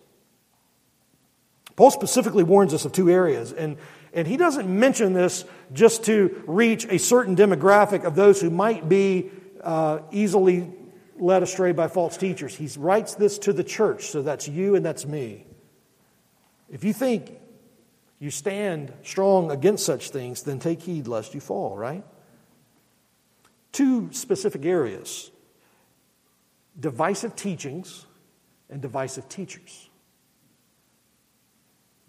Paul 1.76 1.92
specifically 1.92 2.46
warns 2.46 2.74
us 2.74 2.86
of 2.86 2.94
two 2.94 3.10
areas. 3.10 3.52
And, 3.52 3.76
and 4.14 4.26
he 4.26 4.38
doesn't 4.38 4.70
mention 4.70 5.12
this 5.12 5.44
just 5.74 6.06
to 6.06 6.42
reach 6.48 6.86
a 6.86 7.00
certain 7.00 7.36
demographic 7.36 8.06
of 8.06 8.16
those 8.16 8.40
who 8.40 8.50
might 8.50 8.88
be 8.88 9.30
uh, 9.62 10.00
easily 10.12 10.72
led 11.20 11.44
astray 11.44 11.74
by 11.74 11.90
false 11.90 12.16
teachers. 12.16 12.56
He 12.56 12.70
writes 12.80 13.16
this 13.16 13.40
to 13.40 13.52
the 13.52 13.66
church, 13.66 14.06
so 14.06 14.22
that's 14.22 14.48
you 14.48 14.76
and 14.76 14.86
that's 14.86 15.06
me. 15.06 15.48
If 16.70 16.86
you 16.86 16.94
think 16.94 17.42
you 18.20 18.32
stand 18.32 18.94
strong 19.04 19.52
against 19.52 19.86
such 19.86 20.10
things, 20.10 20.44
then 20.44 20.60
take 20.60 20.82
heed 20.82 21.08
lest 21.08 21.34
you 21.34 21.40
fall, 21.40 21.78
right? 21.78 22.04
Two 23.72 24.12
specific 24.12 24.66
areas 24.66 25.32
divisive 26.80 27.36
teachings 27.36 28.06
and 28.70 28.82
divisive 28.82 29.28
teachers. 29.30 29.90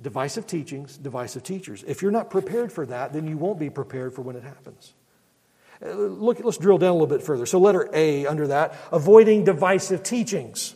Divisive 0.00 0.46
teachings, 0.46 0.96
divisive 0.96 1.42
teachers. 1.42 1.82
If 1.86 2.02
you're 2.02 2.12
not 2.12 2.30
prepared 2.30 2.70
for 2.70 2.86
that, 2.86 3.12
then 3.12 3.26
you 3.26 3.36
won't 3.36 3.58
be 3.58 3.68
prepared 3.68 4.14
for 4.14 4.22
when 4.22 4.36
it 4.36 4.44
happens. 4.44 4.94
Uh, 5.84 5.90
look, 5.90 6.40
let's 6.44 6.58
drill 6.58 6.78
down 6.78 6.90
a 6.90 6.92
little 6.92 7.06
bit 7.06 7.22
further. 7.22 7.46
So, 7.46 7.58
letter 7.58 7.88
A 7.92 8.26
under 8.26 8.46
that 8.48 8.74
avoiding 8.92 9.44
divisive 9.44 10.02
teachings. 10.02 10.74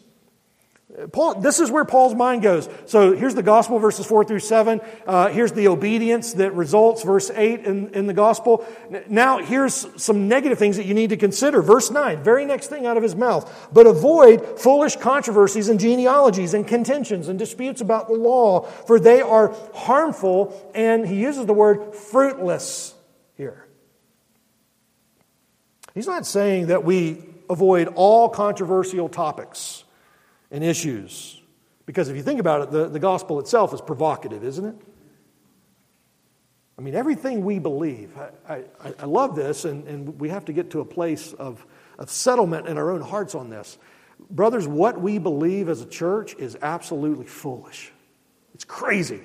Paul, 1.11 1.41
this 1.41 1.59
is 1.59 1.71
where 1.71 1.87
Paul's 1.87 2.15
mind 2.15 2.43
goes. 2.43 2.69
So 2.85 3.17
here's 3.17 3.35
the 3.35 3.43
gospel, 3.43 3.79
verses 3.79 4.05
4 4.05 4.25
through 4.25 4.41
7. 4.41 4.81
Uh, 5.07 5.29
here's 5.29 5.53
the 5.53 5.69
obedience 5.69 6.35
that 6.35 6.55
results, 6.55 7.03
verse 7.03 7.31
8 7.31 7.61
in, 7.65 7.95
in 7.95 8.07
the 8.07 8.13
gospel. 8.13 8.67
Now, 9.09 9.39
here's 9.39 9.87
some 9.97 10.29
negative 10.29 10.59
things 10.59 10.77
that 10.77 10.85
you 10.85 10.93
need 10.93 11.09
to 11.09 11.17
consider. 11.17 11.63
Verse 11.63 11.91
9, 11.91 12.23
very 12.23 12.45
next 12.45 12.67
thing 12.67 12.85
out 12.85 12.99
of 12.99 13.03
his 13.03 13.17
mouth. 13.17 13.71
But 13.73 13.87
avoid 13.87 14.61
foolish 14.61 14.97
controversies 14.97 15.71
and 15.71 15.81
genealogies 15.81 16.53
and 16.53 16.69
contentions 16.69 17.29
and 17.29 17.39
disputes 17.39 17.81
about 17.81 18.09
the 18.09 18.15
law, 18.15 18.61
for 18.61 19.01
they 19.01 19.23
are 19.23 19.57
harmful, 19.75 20.71
and 20.75 21.07
he 21.07 21.17
uses 21.17 21.47
the 21.47 21.55
word 21.55 21.95
fruitless 21.95 22.95
here. 23.39 23.67
He's 25.95 26.07
not 26.07 26.27
saying 26.27 26.67
that 26.67 26.85
we 26.85 27.25
avoid 27.49 27.89
all 27.95 28.29
controversial 28.29 29.09
topics 29.09 29.82
and 30.53 30.63
issues. 30.63 31.41
Because 31.87 32.09
if 32.09 32.17
you 32.17 32.23
think 32.23 32.39
about 32.39 32.61
it, 32.63 32.71
the, 32.71 32.89
the 32.89 33.01
gospel 33.01 33.41
itself 33.41 33.75
is 33.75 33.81
provocative, 33.81 34.45
isn't 34.45 34.65
it? 34.65 34.77
I 36.79 36.83
mean, 36.83 36.95
everything 36.95 37.45
we 37.45 37.59
believe, 37.59 38.17
I, 38.49 38.55
I, 38.55 38.65
I 39.01 39.05
love 39.05 39.35
this, 39.35 39.65
and, 39.65 39.87
and 39.89 40.21
we 40.21 40.29
have 40.29 40.45
to 40.45 40.53
get 40.53 40.71
to 40.71 40.81
a 40.81 40.85
place 40.85 41.33
of, 41.33 41.67
of 41.99 42.09
settlement 42.11 42.69
in 42.69 42.79
our 42.79 42.91
own 42.91 43.01
hearts 43.01 43.35
on 43.35 43.51
this. 43.51 43.79
Brothers, 44.31 44.69
what 44.69 45.01
we 45.01 45.19
believe 45.19 45.69
as 45.69 45.81
a 45.81 45.87
church 45.87 46.35
is 46.35 46.57
absolutely 46.63 47.27
foolish. 47.27 47.93
It's 48.55 48.65
crazy. 48.65 49.21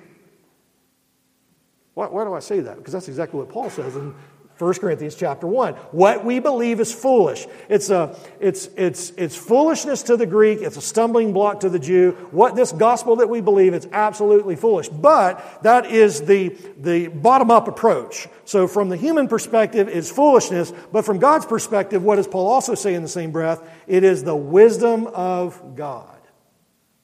Why, 1.93 2.07
why 2.07 2.23
do 2.23 2.33
I 2.33 2.39
say 2.39 2.59
that? 2.61 2.77
Because 2.77 2.93
that's 2.93 3.07
exactly 3.07 3.39
what 3.39 3.49
Paul 3.49 3.69
says 3.69 3.95
in 3.95 4.13
1 4.60 4.74
Corinthians 4.76 5.13
chapter 5.13 5.46
1. 5.46 5.74
What 5.91 6.26
we 6.26 6.39
believe 6.39 6.80
is 6.80 6.91
foolish. 6.91 7.46
It's, 7.70 7.91
a, 7.91 8.17
it's, 8.39 8.67
it's, 8.76 9.12
it's 9.12 9.36
foolishness 9.36 10.04
to 10.04 10.17
the 10.17 10.26
Greek. 10.26 10.62
It's 10.62 10.78
a 10.78 10.82
stumbling 10.82 11.32
block 11.32 11.60
to 11.60 11.70
the 11.70 11.78
Jew. 11.78 12.13
What 12.32 12.56
this 12.56 12.72
gospel 12.72 13.17
that 13.17 13.30
we 13.30 13.39
believe, 13.39 13.76
it's 13.76 13.88
absolutely 13.91 14.56
foolish. 14.56 14.89
But 14.89 15.62
that 15.62 15.86
is 15.86 16.22
the, 16.22 16.58
the 16.80 17.08
bottom 17.08 17.52
up 17.52 17.67
approach. 17.67 18.28
So 18.46 18.67
from 18.67 18.89
the 18.89 18.98
human 18.98 19.28
perspective, 19.28 19.89
it's 19.89 20.10
foolishness. 20.10 20.74
But 20.91 21.06
from 21.06 21.20
God's 21.20 21.46
perspective, 21.46 22.04
what 22.04 22.15
does 22.15 22.28
Paul 22.28 22.48
also 22.48 22.74
say 22.74 22.96
in 22.96 23.04
the 23.04 23.08
same 23.08 23.32
breath? 23.32 23.62
It 23.86 24.04
is 24.04 24.24
the 24.24 24.36
wisdom 24.36 25.06
of 25.06 25.76
God. 25.76 26.15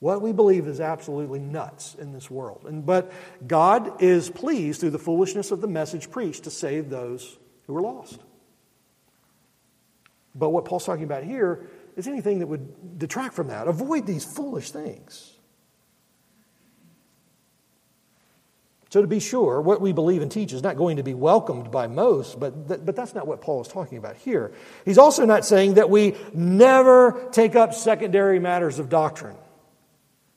What 0.00 0.22
we 0.22 0.32
believe 0.32 0.66
is 0.66 0.80
absolutely 0.80 1.38
nuts 1.38 1.94
in 1.94 2.12
this 2.12 2.28
world. 2.28 2.64
And, 2.66 2.84
but 2.84 3.12
God 3.46 4.02
is 4.02 4.28
pleased 4.28 4.80
through 4.80 4.90
the 4.90 4.98
foolishness 4.98 5.52
of 5.52 5.60
the 5.60 5.68
message 5.68 6.10
preached 6.10 6.44
to 6.44 6.50
save 6.50 6.90
those 6.90 7.38
who 7.66 7.74
were 7.74 7.82
lost. 7.82 8.20
But 10.34 10.50
what 10.50 10.64
Paul's 10.64 10.84
talking 10.84 11.04
about 11.04 11.24
here 11.24 11.68
is 11.96 12.08
anything 12.08 12.40
that 12.40 12.46
would 12.46 12.98
detract 12.98 13.34
from 13.34 13.48
that. 13.48 13.68
Avoid 13.68 14.06
these 14.06 14.24
foolish 14.24 14.70
things. 14.70 15.30
So, 18.90 19.00
to 19.00 19.08
be 19.08 19.18
sure, 19.18 19.60
what 19.60 19.80
we 19.80 19.92
believe 19.92 20.22
and 20.22 20.30
teach 20.30 20.52
is 20.52 20.62
not 20.62 20.76
going 20.76 20.98
to 20.98 21.02
be 21.02 21.14
welcomed 21.14 21.72
by 21.72 21.88
most, 21.88 22.38
but, 22.38 22.68
th- 22.68 22.80
but 22.84 22.94
that's 22.94 23.12
not 23.12 23.26
what 23.26 23.40
Paul 23.40 23.60
is 23.60 23.66
talking 23.66 23.98
about 23.98 24.14
here. 24.14 24.52
He's 24.84 24.98
also 24.98 25.24
not 25.24 25.44
saying 25.44 25.74
that 25.74 25.90
we 25.90 26.14
never 26.32 27.28
take 27.32 27.56
up 27.56 27.74
secondary 27.74 28.38
matters 28.38 28.78
of 28.78 28.88
doctrine. 28.88 29.36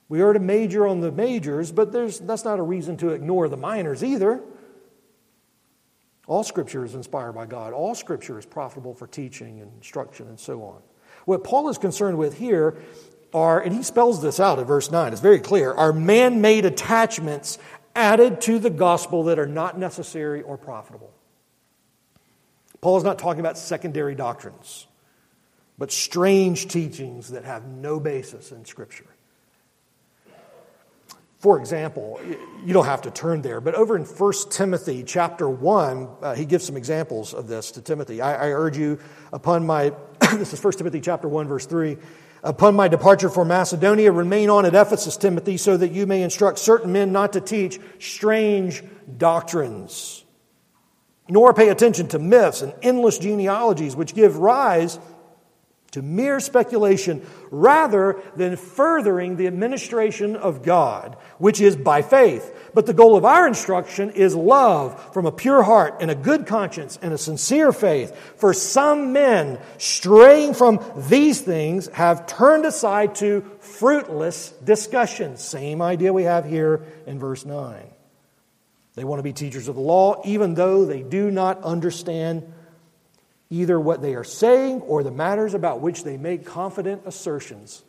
We 0.09 0.21
are 0.21 0.33
to 0.33 0.39
major 0.39 0.87
on 0.87 1.01
the 1.01 1.11
majors, 1.11 1.71
but 1.71 1.91
that's 1.91 2.45
not 2.45 2.57
a 2.57 2.63
reason 2.63 2.97
to 2.97 3.09
ignore 3.09 3.47
the 3.47 3.57
minors 3.57 4.03
either. 4.03 4.41
All 6.27 6.43
scripture 6.43 6.83
is 6.83 6.93
inspired 6.93 7.33
by 7.33 7.45
God. 7.45 7.73
All 7.73 7.95
scripture 7.95 8.37
is 8.37 8.45
profitable 8.45 8.93
for 8.93 9.07
teaching 9.07 9.61
and 9.61 9.71
instruction 9.77 10.27
and 10.27 10.39
so 10.39 10.61
on. 10.63 10.81
What 11.25 11.43
Paul 11.43 11.69
is 11.69 11.77
concerned 11.77 12.17
with 12.17 12.37
here 12.37 12.77
are, 13.33 13.59
and 13.59 13.73
he 13.73 13.81
spells 13.83 14.21
this 14.21 14.39
out 14.39 14.59
in 14.59 14.65
verse 14.65 14.91
9, 14.91 15.11
it's 15.11 15.21
very 15.21 15.39
clear, 15.39 15.73
are 15.73 15.93
man 15.93 16.41
made 16.41 16.65
attachments 16.65 17.57
added 17.95 18.41
to 18.41 18.59
the 18.59 18.69
gospel 18.69 19.23
that 19.23 19.39
are 19.39 19.47
not 19.47 19.79
necessary 19.79 20.41
or 20.41 20.57
profitable. 20.57 21.11
Paul 22.79 22.97
is 22.97 23.03
not 23.03 23.17
talking 23.17 23.39
about 23.39 23.57
secondary 23.57 24.15
doctrines, 24.15 24.85
but 25.77 25.91
strange 25.91 26.67
teachings 26.67 27.29
that 27.29 27.43
have 27.43 27.67
no 27.67 27.99
basis 27.99 28.51
in 28.51 28.65
Scripture. 28.65 29.07
For 31.39 31.59
example, 31.59 32.19
you 32.65 32.73
don't 32.73 32.85
have 32.85 33.03
to 33.03 33.11
turn 33.11 33.43
there, 33.43 33.61
but 33.61 33.75
over 33.75 33.95
in 33.95 34.05
1 34.05 34.33
Timothy 34.49 35.03
chapter 35.03 35.47
1, 35.47 36.07
uh, 36.21 36.33
he 36.33 36.45
gives 36.45 36.65
some 36.65 36.75
examples 36.75 37.33
of 37.35 37.47
this 37.47 37.71
to 37.71 37.81
Timothy. 37.81 38.21
I, 38.21 38.47
I 38.47 38.51
urge 38.53 38.75
you 38.75 38.97
upon 39.31 39.65
my, 39.65 39.93
this 40.33 40.53
is 40.53 40.63
1 40.63 40.73
Timothy 40.73 40.99
chapter 40.99 41.27
1, 41.27 41.47
verse 41.47 41.67
3. 41.67 41.97
Upon 42.43 42.75
my 42.75 42.87
departure 42.87 43.29
for 43.29 43.45
Macedonia, 43.45 44.11
remain 44.11 44.49
on 44.49 44.65
at 44.65 44.73
Ephesus, 44.73 45.15
Timothy, 45.15 45.57
so 45.57 45.77
that 45.77 45.91
you 45.91 46.07
may 46.07 46.23
instruct 46.23 46.57
certain 46.57 46.91
men 46.91 47.11
not 47.11 47.33
to 47.33 47.41
teach 47.41 47.79
strange 47.99 48.83
doctrines, 49.17 50.25
nor 51.29 51.53
pay 51.53 51.69
attention 51.69 52.07
to 52.07 52.19
myths 52.19 52.63
and 52.63 52.73
endless 52.81 53.19
genealogies 53.19 53.95
which 53.95 54.15
give 54.15 54.37
rise 54.37 54.97
to 55.97 56.03
mere 56.03 56.39
speculation 56.39 57.25
rather 57.49 58.21
than 58.35 58.55
furthering 58.55 59.35
the 59.35 59.47
administration 59.47 60.35
of 60.35 60.61
God, 60.61 61.17
which 61.39 61.59
is 61.59 61.75
by 61.75 62.03
faith. 62.03 62.53
But 62.75 62.85
the 62.85 62.93
goal 62.93 63.15
of 63.15 63.25
our 63.25 63.47
instruction 63.47 64.11
is 64.11 64.35
love 64.35 65.11
from 65.11 65.25
a 65.25 65.31
pure 65.31 65.63
heart 65.63 65.95
and 65.99 66.11
a 66.11 66.15
good 66.15 66.45
conscience 66.45 66.99
and 67.01 67.13
a 67.13 67.17
sincere 67.17 67.71
faith. 67.71 68.15
For 68.37 68.53
some 68.53 69.11
men, 69.11 69.59
straying 69.79 70.53
from 70.53 70.85
these 71.09 71.41
things, 71.41 71.87
have 71.87 72.27
turned 72.27 72.65
aside 72.65 73.15
to 73.15 73.43
fruitless 73.59 74.51
discussions. 74.63 75.43
Same 75.43 75.81
idea 75.81 76.13
we 76.13 76.23
have 76.23 76.45
here 76.45 76.83
in 77.07 77.17
verse 77.17 77.43
9. 77.43 77.81
They 78.93 79.03
want 79.03 79.17
to 79.17 79.23
be 79.23 79.33
teachers 79.33 79.67
of 79.67 79.73
the 79.73 79.81
law, 79.81 80.21
even 80.25 80.53
though 80.53 80.85
they 80.85 81.01
do 81.01 81.31
not 81.31 81.63
understand 81.63 82.53
either 83.49 83.79
what 83.79 84.01
they 84.01 84.15
are 84.15 84.23
saying 84.23 84.81
or 84.81 85.03
the 85.03 85.11
matters 85.11 85.53
about 85.53 85.81
which 85.81 86.03
they 86.03 86.17
make 86.17 86.45
confident 86.45 87.03
assertions. 87.05 87.83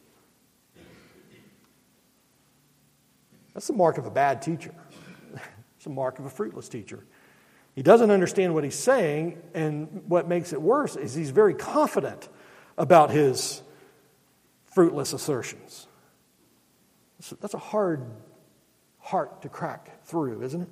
That's 3.54 3.66
the 3.66 3.72
mark 3.72 3.98
of 3.98 4.06
a 4.06 4.10
bad 4.10 4.42
teacher. 4.42 4.72
it's 5.76 5.86
a 5.86 5.90
mark 5.90 6.18
of 6.18 6.26
a 6.26 6.30
fruitless 6.30 6.68
teacher. 6.68 7.04
He 7.74 7.82
doesn't 7.82 8.10
understand 8.10 8.54
what 8.54 8.64
he's 8.64 8.78
saying, 8.78 9.40
and 9.54 10.02
what 10.08 10.28
makes 10.28 10.52
it 10.52 10.60
worse 10.60 10.96
is 10.96 11.14
he's 11.14 11.30
very 11.30 11.54
confident 11.54 12.28
about 12.76 13.10
his 13.10 13.62
fruitless 14.66 15.12
assertions. 15.12 15.86
That's 17.40 17.54
a 17.54 17.58
hard 17.58 18.04
heart 18.98 19.42
to 19.42 19.48
crack 19.48 20.04
through, 20.04 20.42
isn't 20.42 20.62
it? 20.62 20.68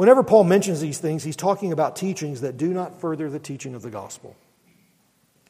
Whenever 0.00 0.22
Paul 0.22 0.44
mentions 0.44 0.80
these 0.80 0.96
things, 0.96 1.22
he's 1.22 1.36
talking 1.36 1.72
about 1.72 1.94
teachings 1.94 2.40
that 2.40 2.56
do 2.56 2.72
not 2.72 3.02
further 3.02 3.28
the 3.28 3.38
teaching 3.38 3.74
of 3.74 3.82
the 3.82 3.90
gospel. 3.90 4.34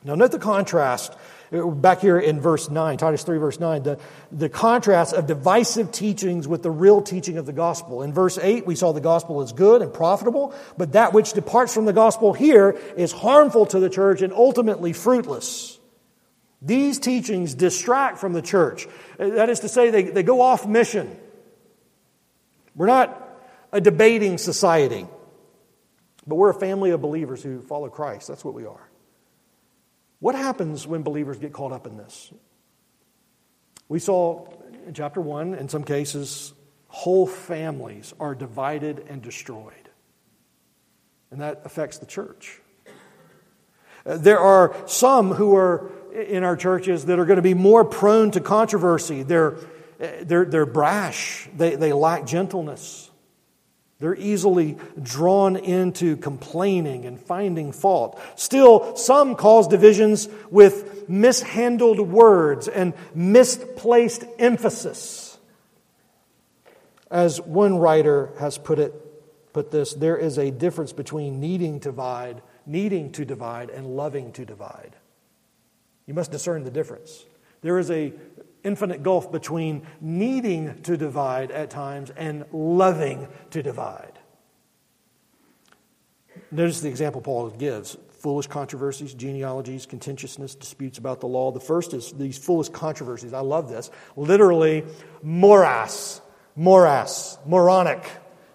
Now, 0.03 0.17
note 0.17 0.33
the 0.33 0.41
contrast 0.41 1.17
uh, 1.53 1.65
back 1.69 2.01
here 2.01 2.19
in 2.19 2.41
verse 2.41 2.69
9, 2.69 2.99
Titus 2.99 3.23
3, 3.23 3.39
verse 3.39 3.61
9, 3.61 3.85
the, 3.85 4.01
the 4.33 4.49
contrast 4.49 5.15
of 5.15 5.29
divisive 5.29 5.93
teachings 5.93 6.49
with 6.49 6.65
the 6.65 6.71
real 6.73 7.01
teaching 7.01 7.39
of 7.39 7.47
the 7.47 7.53
gospel. 7.53 8.03
In 8.03 8.13
verse 8.13 8.41
8, 8.43 8.67
we 8.67 8.75
saw 8.75 8.91
the 8.91 9.01
gospel 9.01 9.41
is 9.41 9.53
good 9.53 9.83
and 9.83 9.95
profitable, 9.95 10.53
but 10.77 10.95
that 10.95 11.13
which 11.13 11.33
departs 11.33 11.73
from 11.73 11.85
the 11.85 11.93
gospel 11.93 12.33
here 12.33 12.71
is 12.97 13.13
harmful 13.13 13.67
to 13.67 13.79
the 13.79 13.89
church 13.89 14.21
and 14.21 14.33
ultimately 14.33 14.93
fruitless. 14.93 15.79
These 16.61 16.99
teachings 16.99 17.55
distract 17.55 18.19
from 18.19 18.33
the 18.33 18.43
church. 18.43 18.89
Uh, 19.17 19.29
that 19.29 19.49
is 19.49 19.61
to 19.61 19.69
say, 19.69 19.91
they, 19.91 20.03
they 20.03 20.25
go 20.25 20.41
off 20.41 20.67
mission. 20.67 21.17
We're 22.75 22.89
not 22.89 23.30
a 23.73 23.81
debating 23.81 24.39
society. 24.39 25.07
But 26.27 26.35
we're 26.35 26.51
a 26.51 26.55
family 26.55 26.91
of 26.91 27.01
believers 27.01 27.43
who 27.43 27.61
follow 27.61 27.89
Christ. 27.89 28.29
That's 28.29 28.45
what 28.45 28.55
we 28.55 28.67
are. 28.67 28.91
What 30.19 30.35
happens 30.35 30.87
when 30.87 31.03
believers 31.03 31.39
get 31.39 31.53
caught 31.53 31.73
up 31.73 31.87
in 31.87 31.97
this? 31.97 32.33
We 33.89 33.99
saw 33.99 34.47
in 34.87 34.95
chapter 34.95 35.21
1, 35.21 35.55
in 35.55 35.69
some 35.69 35.83
cases, 35.83 36.53
whole 36.89 37.27
families 37.27 38.13
are 38.21 38.35
divided 38.35 39.07
and 39.09 39.23
destroyed. 39.23 39.75
And 41.31 41.41
that 41.41 41.63
affects 41.65 41.99
the 41.99 42.07
church. 42.07 42.61
Uh, 44.05 44.17
there 44.17 44.39
are 44.39 44.75
some 44.87 45.33
who 45.33 45.55
are 45.55 45.91
in 46.13 46.43
our 46.43 46.57
churches 46.57 47.07
that 47.07 47.19
are 47.19 47.25
going 47.25 47.37
to 47.37 47.43
be 47.43 47.55
more 47.55 47.85
prone 47.85 48.31
to 48.33 48.41
controversy. 48.41 49.23
They're, 49.23 49.57
uh, 49.57 50.09
they're, 50.23 50.45
they're 50.45 50.67
brash, 50.67 51.49
they, 51.57 51.77
they 51.77 51.93
lack 51.93 52.27
gentleness. 52.27 53.10
They're 54.01 54.17
easily 54.17 54.79
drawn 55.01 55.57
into 55.57 56.17
complaining 56.17 57.05
and 57.05 57.21
finding 57.21 57.71
fault. 57.71 58.19
Still, 58.35 58.97
some 58.97 59.37
cause 59.37 59.69
divisions 59.69 60.27
with 60.51 61.07
mishandled 61.09 62.01
words 62.01 62.67
and 62.67 62.95
misplaced 63.15 64.25
emphasis. 64.39 65.39
As 67.11 67.43
one 67.43 67.77
writer 67.77 68.31
has 68.39 68.57
put 68.57 68.79
it, 68.79 69.53
put 69.53 69.71
this, 69.71 69.93
there 69.93 70.17
is 70.17 70.39
a 70.39 70.51
difference 70.51 70.95
between 70.95 71.39
needing 71.39 71.79
to 71.81 71.91
divide, 71.91 72.41
needing 72.65 73.13
to 73.13 73.27
divide, 73.27 73.69
and 73.69 73.97
loving 73.97 74.33
to 74.33 74.47
divide. 74.47 74.97
You 76.07 76.15
must 76.15 76.31
discern 76.31 76.65
the 76.65 76.71
difference. 76.71 77.27
There 77.61 77.79
is 77.79 77.91
a 77.91 78.15
infinite 78.65 79.03
gulf 79.03 79.31
between 79.31 79.87
needing 80.01 80.83
to 80.83 80.97
divide 80.97 81.51
at 81.51 81.71
times 81.71 82.11
and 82.11 82.45
loving 82.53 83.29
to 83.51 83.63
divide. 83.63 84.19
Notice 86.51 86.81
the 86.81 86.89
example 86.89 87.21
Paul 87.21 87.51
gives 87.51 87.97
foolish 88.19 88.47
controversies, 88.47 89.15
genealogies, 89.15 89.87
contentiousness, 89.87 90.55
disputes 90.55 90.99
about 90.99 91.21
the 91.21 91.27
law. 91.27 91.51
The 91.53 91.61
first 91.61 91.95
is 91.95 92.13
these 92.13 92.39
foolish 92.39 92.69
controversies. 92.69 93.33
I 93.33 93.41
love 93.41 93.71
this. 93.71 93.91
Literally, 94.17 94.85
morass, 95.23 96.21
morass, 96.55 97.39
moronic 97.47 98.05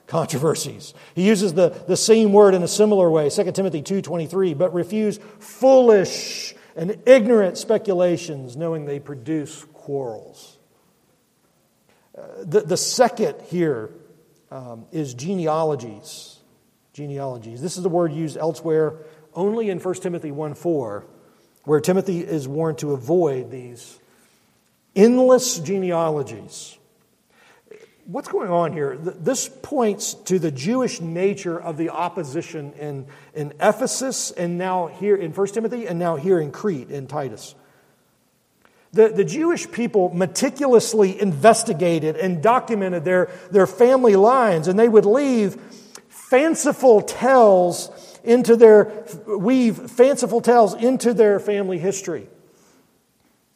controversies. 0.07 0.93
He 1.15 1.25
uses 1.25 1.53
the, 1.53 1.69
the 1.87 1.97
same 1.97 2.31
word 2.31 2.53
in 2.53 2.61
a 2.61 2.67
similar 2.67 3.09
way, 3.09 3.29
2 3.29 3.51
Timothy 3.53 3.81
2.23, 3.81 4.55
but 4.55 4.73
refuse 4.73 5.19
foolish 5.39 6.53
and 6.75 7.01
ignorant 7.07 7.57
speculations, 7.57 8.55
knowing 8.55 8.85
they 8.85 8.99
produce 8.99 9.65
quarrels. 9.85 10.57
Uh, 12.17 12.21
the, 12.41 12.61
the 12.61 12.77
second 12.77 13.35
here 13.49 13.91
um, 14.49 14.85
is 14.91 15.13
genealogies. 15.13 16.39
Genealogies. 16.93 17.61
This 17.61 17.77
is 17.77 17.85
a 17.85 17.89
word 17.89 18.11
used 18.11 18.35
elsewhere 18.35 18.95
only 19.35 19.69
in 19.69 19.79
1 19.79 19.95
Timothy 19.95 20.31
1 20.31 20.55
4, 20.55 21.05
where 21.65 21.79
Timothy 21.79 22.21
is 22.21 22.47
warned 22.47 22.79
to 22.79 22.93
avoid 22.93 23.51
these 23.51 23.99
endless 24.95 25.59
genealogies. 25.59 26.79
What's 28.05 28.27
going 28.27 28.49
on 28.49 28.73
here? 28.73 28.97
This 28.97 29.47
points 29.49 30.15
to 30.25 30.39
the 30.39 30.51
Jewish 30.51 30.99
nature 30.99 31.59
of 31.59 31.77
the 31.77 31.89
opposition 31.89 32.73
in, 32.73 33.05
in 33.35 33.53
Ephesus 33.59 34.31
and 34.31 34.57
now 34.57 34.87
here 34.87 35.15
in 35.15 35.31
1 35.31 35.47
Timothy 35.49 35.87
and 35.87 35.99
now 35.99 36.15
here 36.15 36.39
in 36.39 36.51
Crete 36.51 36.89
in 36.89 37.05
Titus. 37.05 37.53
The, 38.95 39.09
the 39.09 39.25
Jewish 39.25 39.69
people 39.69 40.13
meticulously 40.13 41.19
investigated 41.19 42.15
and 42.15 42.41
documented 42.41 43.03
their, 43.03 43.29
their 43.51 43.67
family 43.67 44.15
lines, 44.15 44.69
and 44.69 44.79
they 44.79 44.87
would 44.87 45.05
leave 45.05 45.55
fanciful 46.07 47.01
tales 47.01 47.91
into 48.23 48.55
their, 48.55 49.05
weave 49.27 49.91
fanciful 49.91 50.39
tales 50.39 50.75
into 50.75 51.13
their 51.13 51.41
family 51.41 51.77
history. 51.77 52.29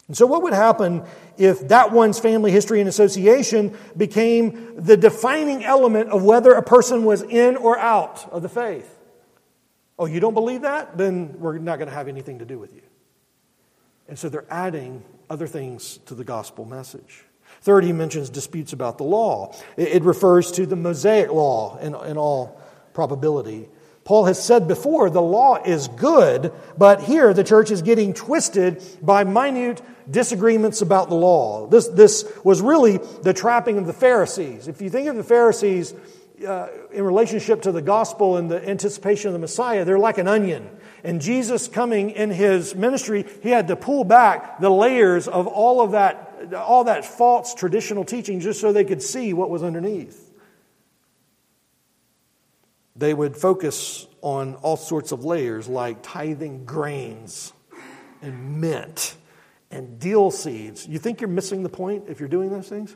And 0.08 0.16
so, 0.16 0.26
what 0.26 0.42
would 0.42 0.52
happen 0.52 1.04
if 1.38 1.68
that 1.68 1.90
one's 1.90 2.18
family 2.18 2.50
history 2.50 2.80
and 2.80 2.88
association 2.88 3.74
became 3.96 4.74
the 4.76 4.98
defining 4.98 5.64
element 5.64 6.10
of 6.10 6.22
whether 6.22 6.52
a 6.52 6.62
person 6.62 7.04
was 7.04 7.22
in 7.22 7.56
or 7.56 7.78
out 7.78 8.30
of 8.30 8.42
the 8.42 8.50
faith? 8.50 8.98
Oh, 9.98 10.04
you 10.04 10.20
don't 10.20 10.34
believe 10.34 10.62
that? 10.62 10.98
Then 10.98 11.36
we're 11.38 11.56
not 11.56 11.78
going 11.78 11.88
to 11.88 11.94
have 11.94 12.08
anything 12.08 12.40
to 12.40 12.44
do 12.44 12.58
with 12.58 12.74
you. 12.74 12.82
And 14.06 14.18
so 14.18 14.28
they're 14.28 14.44
adding 14.50 15.02
other 15.30 15.46
things 15.46 15.98
to 16.06 16.14
the 16.14 16.24
gospel 16.24 16.64
message. 16.64 17.24
Third, 17.62 17.84
he 17.84 17.92
mentions 17.92 18.28
disputes 18.28 18.72
about 18.72 18.98
the 18.98 19.04
law. 19.04 19.54
It 19.76 20.02
refers 20.02 20.50
to 20.52 20.66
the 20.66 20.76
Mosaic 20.76 21.30
law 21.30 21.78
in, 21.78 21.94
in 21.94 22.18
all 22.18 22.60
probability. 22.92 23.68
Paul 24.02 24.24
has 24.24 24.42
said 24.42 24.66
before 24.66 25.08
the 25.08 25.22
law 25.22 25.62
is 25.62 25.86
good, 25.86 26.52
but 26.76 27.02
here 27.02 27.32
the 27.32 27.44
church 27.44 27.70
is 27.70 27.82
getting 27.82 28.12
twisted 28.12 28.82
by 29.00 29.24
minute 29.24 29.82
disagreements 30.10 30.82
about 30.82 31.08
the 31.08 31.14
law. 31.14 31.68
This, 31.68 31.86
this 31.88 32.30
was 32.42 32.60
really 32.60 32.96
the 33.22 33.32
trapping 33.32 33.78
of 33.78 33.86
the 33.86 33.92
Pharisees. 33.92 34.66
If 34.66 34.82
you 34.82 34.90
think 34.90 35.06
of 35.08 35.16
the 35.16 35.22
Pharisees 35.22 35.94
uh, 36.46 36.68
in 36.92 37.04
relationship 37.04 37.62
to 37.62 37.72
the 37.72 37.82
gospel 37.82 38.36
and 38.36 38.50
the 38.50 38.66
anticipation 38.68 39.28
of 39.28 39.32
the 39.32 39.38
Messiah, 39.38 39.84
they're 39.84 39.98
like 39.98 40.18
an 40.18 40.28
onion. 40.28 40.68
And 41.04 41.20
Jesus 41.20 41.68
coming 41.68 42.10
in 42.10 42.30
his 42.30 42.74
ministry, 42.74 43.26
he 43.42 43.50
had 43.50 43.68
to 43.68 43.76
pull 43.76 44.04
back 44.04 44.60
the 44.60 44.70
layers 44.70 45.28
of 45.28 45.46
all 45.46 45.80
of 45.80 45.92
that, 45.92 46.52
all 46.54 46.84
that 46.84 47.04
false 47.04 47.54
traditional 47.54 48.04
teaching 48.04 48.40
just 48.40 48.60
so 48.60 48.72
they 48.72 48.84
could 48.84 49.02
see 49.02 49.32
what 49.32 49.50
was 49.50 49.62
underneath. 49.62 50.30
They 52.96 53.14
would 53.14 53.36
focus 53.36 54.06
on 54.20 54.56
all 54.56 54.76
sorts 54.76 55.12
of 55.12 55.24
layers 55.24 55.68
like 55.68 56.02
tithing 56.02 56.66
grains 56.66 57.52
and 58.20 58.60
mint 58.60 59.14
and 59.70 59.98
deal 59.98 60.30
seeds. 60.30 60.86
You 60.86 60.98
think 60.98 61.20
you're 61.20 61.28
missing 61.28 61.62
the 61.62 61.70
point 61.70 62.04
if 62.08 62.20
you're 62.20 62.28
doing 62.28 62.50
those 62.50 62.68
things? 62.68 62.94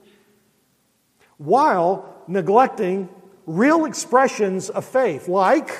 While 1.39 2.23
neglecting 2.29 3.09
real 3.47 3.85
expressions 3.85 4.71
of 4.71 4.85
faith 4.85 5.29
like 5.29 5.71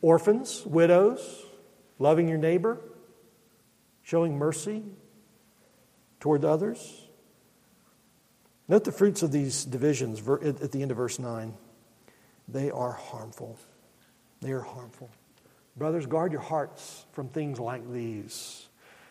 orphans, 0.00 0.64
widows, 0.64 1.44
loving 1.98 2.28
your 2.28 2.38
neighbor, 2.38 2.80
showing 4.02 4.38
mercy 4.38 4.82
toward 6.20 6.44
others. 6.44 7.02
Note 8.68 8.84
the 8.84 8.92
fruits 8.92 9.22
of 9.22 9.30
these 9.32 9.64
divisions 9.64 10.20
at 10.28 10.72
the 10.72 10.82
end 10.82 10.90
of 10.90 10.96
verse 10.96 11.18
9. 11.18 11.54
They 12.48 12.70
are 12.70 12.92
harmful. 12.92 13.58
They 14.40 14.52
are 14.52 14.60
harmful. 14.60 15.10
Brothers, 15.76 16.06
guard 16.06 16.32
your 16.32 16.40
hearts 16.40 17.04
from 17.12 17.28
things 17.28 17.60
like 17.60 17.90
these. 17.90 18.68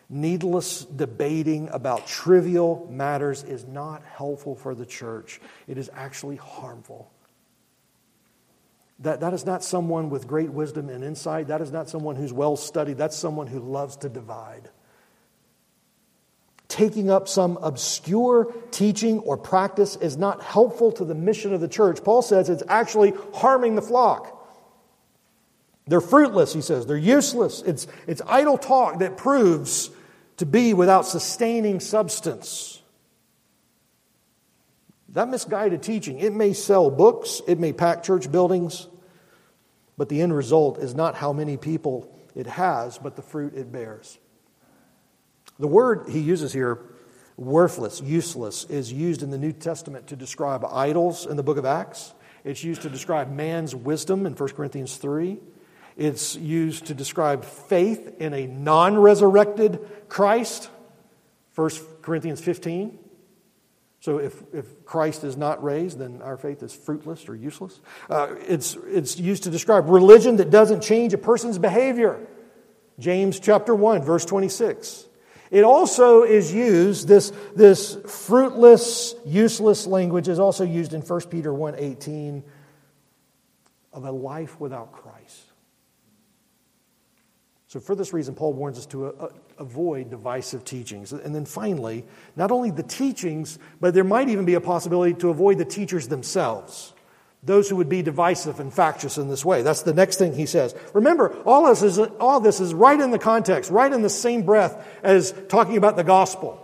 Needless 0.08 0.84
debating 0.84 1.68
about 1.70 2.06
trivial 2.06 2.88
matters 2.90 3.42
is 3.42 3.64
not 3.66 4.04
helpful 4.04 4.54
for 4.54 4.74
the 4.74 4.86
church. 4.86 5.40
It 5.66 5.78
is 5.78 5.90
actually 5.92 6.36
harmful. 6.36 7.10
That, 9.00 9.20
that 9.20 9.34
is 9.34 9.44
not 9.44 9.64
someone 9.64 10.08
with 10.08 10.26
great 10.26 10.50
wisdom 10.50 10.88
and 10.88 11.02
insight. 11.02 11.48
That 11.48 11.60
is 11.60 11.72
not 11.72 11.88
someone 11.88 12.16
who's 12.16 12.32
well 12.32 12.56
studied. 12.56 12.98
That's 12.98 13.16
someone 13.16 13.48
who 13.48 13.58
loves 13.58 13.96
to 13.98 14.08
divide. 14.08 14.70
Taking 16.68 17.10
up 17.10 17.28
some 17.28 17.58
obscure 17.60 18.52
teaching 18.70 19.18
or 19.20 19.36
practice 19.36 19.96
is 19.96 20.16
not 20.16 20.42
helpful 20.42 20.92
to 20.92 21.04
the 21.04 21.14
mission 21.14 21.52
of 21.52 21.60
the 21.60 21.68
church. 21.68 22.02
Paul 22.04 22.22
says 22.22 22.48
it's 22.48 22.62
actually 22.68 23.12
harming 23.34 23.74
the 23.74 23.82
flock. 23.82 24.32
They're 25.86 26.00
fruitless, 26.00 26.52
he 26.52 26.60
says. 26.60 26.86
They're 26.86 26.96
useless. 26.96 27.62
It's, 27.62 27.86
it's 28.06 28.22
idle 28.26 28.58
talk 28.58 29.00
that 29.00 29.16
proves 29.16 29.90
to 30.38 30.46
be 30.46 30.74
without 30.74 31.06
sustaining 31.06 31.80
substance. 31.80 32.82
That 35.10 35.28
misguided 35.28 35.82
teaching, 35.82 36.18
it 36.18 36.34
may 36.34 36.52
sell 36.52 36.90
books, 36.90 37.40
it 37.46 37.58
may 37.58 37.72
pack 37.72 38.02
church 38.02 38.30
buildings, 38.30 38.88
but 39.96 40.08
the 40.08 40.20
end 40.20 40.34
result 40.34 40.78
is 40.78 40.94
not 40.94 41.14
how 41.14 41.32
many 41.32 41.56
people 41.56 42.12
it 42.34 42.46
has, 42.46 42.98
but 42.98 43.16
the 43.16 43.22
fruit 43.22 43.54
it 43.54 43.72
bears. 43.72 44.18
The 45.58 45.68
word 45.68 46.10
he 46.10 46.20
uses 46.20 46.52
here, 46.52 46.80
worthless, 47.38 48.02
useless, 48.02 48.64
is 48.64 48.92
used 48.92 49.22
in 49.22 49.30
the 49.30 49.38
New 49.38 49.52
Testament 49.52 50.08
to 50.08 50.16
describe 50.16 50.66
idols 50.66 51.24
in 51.24 51.38
the 51.38 51.42
book 51.42 51.56
of 51.56 51.64
Acts. 51.64 52.12
It's 52.44 52.62
used 52.62 52.82
to 52.82 52.90
describe 52.90 53.32
man's 53.32 53.74
wisdom 53.74 54.26
in 54.26 54.34
1 54.34 54.48
Corinthians 54.50 54.96
3. 54.98 55.38
It's 55.96 56.36
used 56.36 56.86
to 56.86 56.94
describe 56.94 57.44
faith 57.44 58.20
in 58.20 58.34
a 58.34 58.46
non 58.46 58.98
resurrected 58.98 59.80
Christ, 60.08 60.70
1 61.54 61.70
Corinthians 62.02 62.40
15. 62.40 62.98
So 64.00 64.18
if, 64.18 64.40
if 64.52 64.84
Christ 64.84 65.24
is 65.24 65.36
not 65.36 65.64
raised, 65.64 65.98
then 65.98 66.22
our 66.22 66.36
faith 66.36 66.62
is 66.62 66.72
fruitless 66.72 67.28
or 67.28 67.34
useless. 67.34 67.80
Uh, 68.08 68.36
it's, 68.46 68.76
it's 68.86 69.18
used 69.18 69.44
to 69.44 69.50
describe 69.50 69.88
religion 69.88 70.36
that 70.36 70.50
doesn't 70.50 70.82
change 70.82 71.12
a 71.14 71.18
person's 71.18 71.58
behavior. 71.58 72.24
James 72.98 73.40
chapter 73.40 73.74
1, 73.74 74.02
verse 74.02 74.24
26. 74.24 75.06
It 75.50 75.64
also 75.64 76.22
is 76.22 76.52
used, 76.52 77.08
this, 77.08 77.32
this 77.54 77.96
fruitless, 78.06 79.14
useless 79.24 79.86
language 79.86 80.28
is 80.28 80.38
also 80.38 80.64
used 80.64 80.92
in 80.92 81.00
1 81.00 81.20
Peter 81.22 81.52
1 81.52 81.76
18 81.76 82.44
of 83.92 84.04
a 84.04 84.10
life 84.10 84.60
without 84.60 84.92
Christ. 84.92 85.15
So, 87.68 87.80
for 87.80 87.96
this 87.96 88.12
reason, 88.12 88.34
Paul 88.34 88.52
warns 88.52 88.78
us 88.78 88.86
to 88.86 89.06
uh, 89.06 89.28
avoid 89.58 90.10
divisive 90.10 90.64
teachings. 90.64 91.12
And 91.12 91.34
then 91.34 91.44
finally, 91.44 92.04
not 92.36 92.52
only 92.52 92.70
the 92.70 92.84
teachings, 92.84 93.58
but 93.80 93.92
there 93.92 94.04
might 94.04 94.28
even 94.28 94.44
be 94.44 94.54
a 94.54 94.60
possibility 94.60 95.14
to 95.14 95.30
avoid 95.30 95.58
the 95.58 95.64
teachers 95.64 96.06
themselves. 96.06 96.92
Those 97.42 97.68
who 97.68 97.76
would 97.76 97.88
be 97.88 98.02
divisive 98.02 98.60
and 98.60 98.72
factious 98.72 99.18
in 99.18 99.28
this 99.28 99.44
way. 99.44 99.62
That's 99.62 99.82
the 99.82 99.94
next 99.94 100.16
thing 100.16 100.34
he 100.34 100.46
says. 100.46 100.76
Remember, 100.94 101.36
all 101.44 101.66
this 101.66 101.82
is, 101.82 101.98
all 101.98 102.40
this 102.40 102.60
is 102.60 102.72
right 102.72 102.98
in 102.98 103.10
the 103.10 103.18
context, 103.18 103.70
right 103.70 103.92
in 103.92 104.02
the 104.02 104.10
same 104.10 104.42
breath 104.42 104.86
as 105.02 105.34
talking 105.48 105.76
about 105.76 105.96
the 105.96 106.04
gospel. 106.04 106.62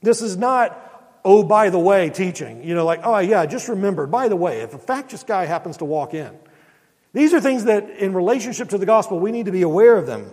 This 0.00 0.22
is 0.22 0.36
not, 0.36 1.20
oh, 1.24 1.42
by 1.42 1.68
the 1.70 1.78
way, 1.78 2.08
teaching. 2.08 2.64
You 2.64 2.74
know, 2.74 2.84
like, 2.84 3.00
oh, 3.04 3.18
yeah, 3.18 3.44
just 3.46 3.68
remember, 3.68 4.06
by 4.06 4.28
the 4.28 4.36
way, 4.36 4.60
if 4.60 4.72
a 4.72 4.78
factious 4.78 5.22
guy 5.22 5.44
happens 5.44 5.78
to 5.78 5.84
walk 5.84 6.14
in, 6.14 6.38
these 7.18 7.34
are 7.34 7.40
things 7.40 7.64
that, 7.64 7.88
in 7.90 8.14
relationship 8.14 8.70
to 8.70 8.78
the 8.78 8.86
gospel, 8.86 9.18
we 9.18 9.32
need 9.32 9.46
to 9.46 9.52
be 9.52 9.62
aware 9.62 9.96
of 9.96 10.06
them. 10.06 10.30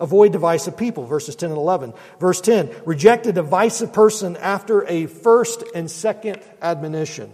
Avoid 0.00 0.32
divisive 0.32 0.76
people, 0.76 1.06
verses 1.06 1.36
10 1.36 1.50
and 1.50 1.58
11. 1.58 1.94
Verse 2.18 2.40
10 2.40 2.70
reject 2.84 3.26
a 3.26 3.32
divisive 3.32 3.92
person 3.92 4.36
after 4.36 4.84
a 4.86 5.06
first 5.06 5.62
and 5.74 5.90
second 5.90 6.40
admonition. 6.60 7.32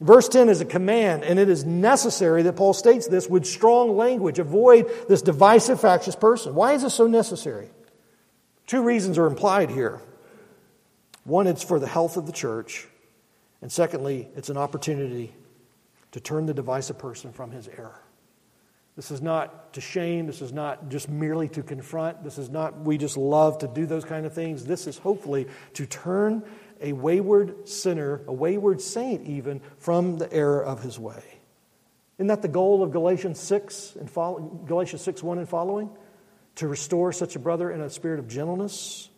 Verse 0.00 0.28
10 0.28 0.48
is 0.48 0.60
a 0.60 0.64
command, 0.64 1.22
and 1.22 1.38
it 1.38 1.48
is 1.48 1.64
necessary 1.64 2.42
that 2.42 2.54
Paul 2.54 2.74
states 2.74 3.06
this 3.06 3.28
with 3.28 3.46
strong 3.46 3.96
language. 3.96 4.38
Avoid 4.38 4.90
this 5.08 5.22
divisive, 5.22 5.80
factious 5.80 6.16
person. 6.16 6.54
Why 6.54 6.72
is 6.72 6.82
this 6.82 6.94
so 6.94 7.06
necessary? 7.06 7.70
Two 8.66 8.82
reasons 8.82 9.18
are 9.18 9.26
implied 9.26 9.70
here. 9.70 10.00
One, 11.24 11.46
it's 11.46 11.62
for 11.62 11.78
the 11.78 11.86
health 11.86 12.16
of 12.16 12.26
the 12.26 12.32
church, 12.32 12.88
and 13.60 13.70
secondly, 13.70 14.28
it's 14.34 14.48
an 14.48 14.56
opportunity 14.56 15.32
to 16.12 16.20
turn 16.20 16.46
the 16.46 16.54
divisive 16.54 16.98
person 16.98 17.32
from 17.32 17.50
his 17.50 17.68
error. 17.68 18.00
This 18.94 19.10
is 19.10 19.22
not 19.22 19.72
to 19.72 19.80
shame. 19.80 20.26
This 20.26 20.42
is 20.42 20.52
not 20.52 20.90
just 20.90 21.08
merely 21.08 21.48
to 21.50 21.62
confront. 21.62 22.22
This 22.22 22.36
is 22.36 22.50
not, 22.50 22.80
we 22.80 22.98
just 22.98 23.16
love 23.16 23.58
to 23.58 23.68
do 23.68 23.86
those 23.86 24.04
kind 24.04 24.26
of 24.26 24.34
things. 24.34 24.64
This 24.64 24.86
is 24.86 24.98
hopefully 24.98 25.46
to 25.74 25.86
turn 25.86 26.44
a 26.80 26.92
wayward 26.92 27.68
sinner, 27.68 28.20
a 28.26 28.32
wayward 28.32 28.82
saint 28.82 29.26
even, 29.26 29.60
from 29.78 30.18
the 30.18 30.30
error 30.32 30.62
of 30.62 30.82
his 30.82 30.98
way. 30.98 31.22
Isn't 32.18 32.26
that 32.26 32.42
the 32.42 32.48
goal 32.48 32.82
of 32.82 32.90
Galatians 32.90 33.40
6 33.40 33.96
and 33.98 34.10
follow, 34.10 34.40
Galatians 34.40 35.00
6 35.02 35.22
1 35.22 35.38
and 35.38 35.48
following? 35.48 35.90
To 36.56 36.68
restore 36.68 37.12
such 37.12 37.34
a 37.34 37.38
brother 37.38 37.70
in 37.70 37.80
a 37.80 37.88
spirit 37.88 38.18
of 38.18 38.28
gentleness 38.28 39.08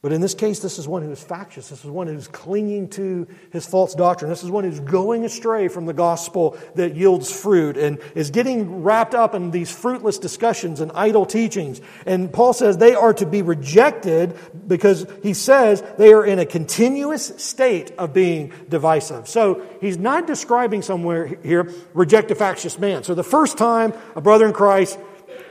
but 0.00 0.12
in 0.12 0.20
this 0.20 0.34
case, 0.34 0.60
this 0.60 0.78
is 0.78 0.86
one 0.86 1.02
who 1.02 1.10
is 1.10 1.20
factious. 1.20 1.70
This 1.70 1.84
is 1.84 1.90
one 1.90 2.06
who's 2.06 2.28
clinging 2.28 2.88
to 2.90 3.26
his 3.50 3.66
false 3.66 3.96
doctrine. 3.96 4.30
This 4.30 4.44
is 4.44 4.50
one 4.50 4.62
who's 4.62 4.78
going 4.78 5.24
astray 5.24 5.66
from 5.66 5.86
the 5.86 5.92
gospel 5.92 6.56
that 6.76 6.94
yields 6.94 7.32
fruit 7.32 7.76
and 7.76 7.98
is 8.14 8.30
getting 8.30 8.84
wrapped 8.84 9.16
up 9.16 9.34
in 9.34 9.50
these 9.50 9.72
fruitless 9.72 10.18
discussions 10.18 10.80
and 10.80 10.92
idle 10.94 11.26
teachings. 11.26 11.80
And 12.06 12.32
Paul 12.32 12.52
says 12.52 12.76
they 12.76 12.94
are 12.94 13.12
to 13.14 13.26
be 13.26 13.42
rejected 13.42 14.38
because 14.68 15.04
he 15.24 15.34
says 15.34 15.82
they 15.98 16.12
are 16.12 16.24
in 16.24 16.38
a 16.38 16.46
continuous 16.46 17.32
state 17.42 17.90
of 17.98 18.14
being 18.14 18.52
divisive. 18.68 19.26
So 19.28 19.66
he's 19.80 19.98
not 19.98 20.28
describing 20.28 20.82
somewhere 20.82 21.26
here, 21.26 21.72
reject 21.92 22.30
a 22.30 22.36
factious 22.36 22.78
man. 22.78 23.02
So 23.02 23.16
the 23.16 23.24
first 23.24 23.58
time 23.58 23.92
a 24.14 24.20
brother 24.20 24.46
in 24.46 24.52
Christ 24.52 24.96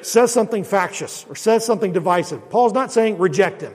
says 0.02 0.32
something 0.32 0.64
factious 0.64 1.26
or 1.28 1.36
says 1.36 1.66
something 1.66 1.92
divisive, 1.92 2.50
Paul's 2.50 2.72
not 2.72 2.94
saying 2.94 3.18
reject 3.18 3.60
him. 3.60 3.74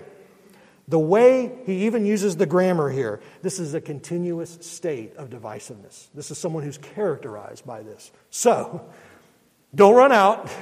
The 0.92 0.98
way 0.98 1.50
he 1.64 1.86
even 1.86 2.04
uses 2.04 2.36
the 2.36 2.44
grammar 2.44 2.90
here, 2.90 3.22
this 3.40 3.58
is 3.58 3.72
a 3.72 3.80
continuous 3.80 4.58
state 4.60 5.16
of 5.16 5.30
divisiveness. 5.30 6.08
This 6.14 6.30
is 6.30 6.36
someone 6.36 6.64
who's 6.64 6.76
characterized 6.76 7.64
by 7.64 7.80
this. 7.80 8.12
So, 8.28 8.84
don't 9.74 9.94
run 9.94 10.12
out 10.12 10.54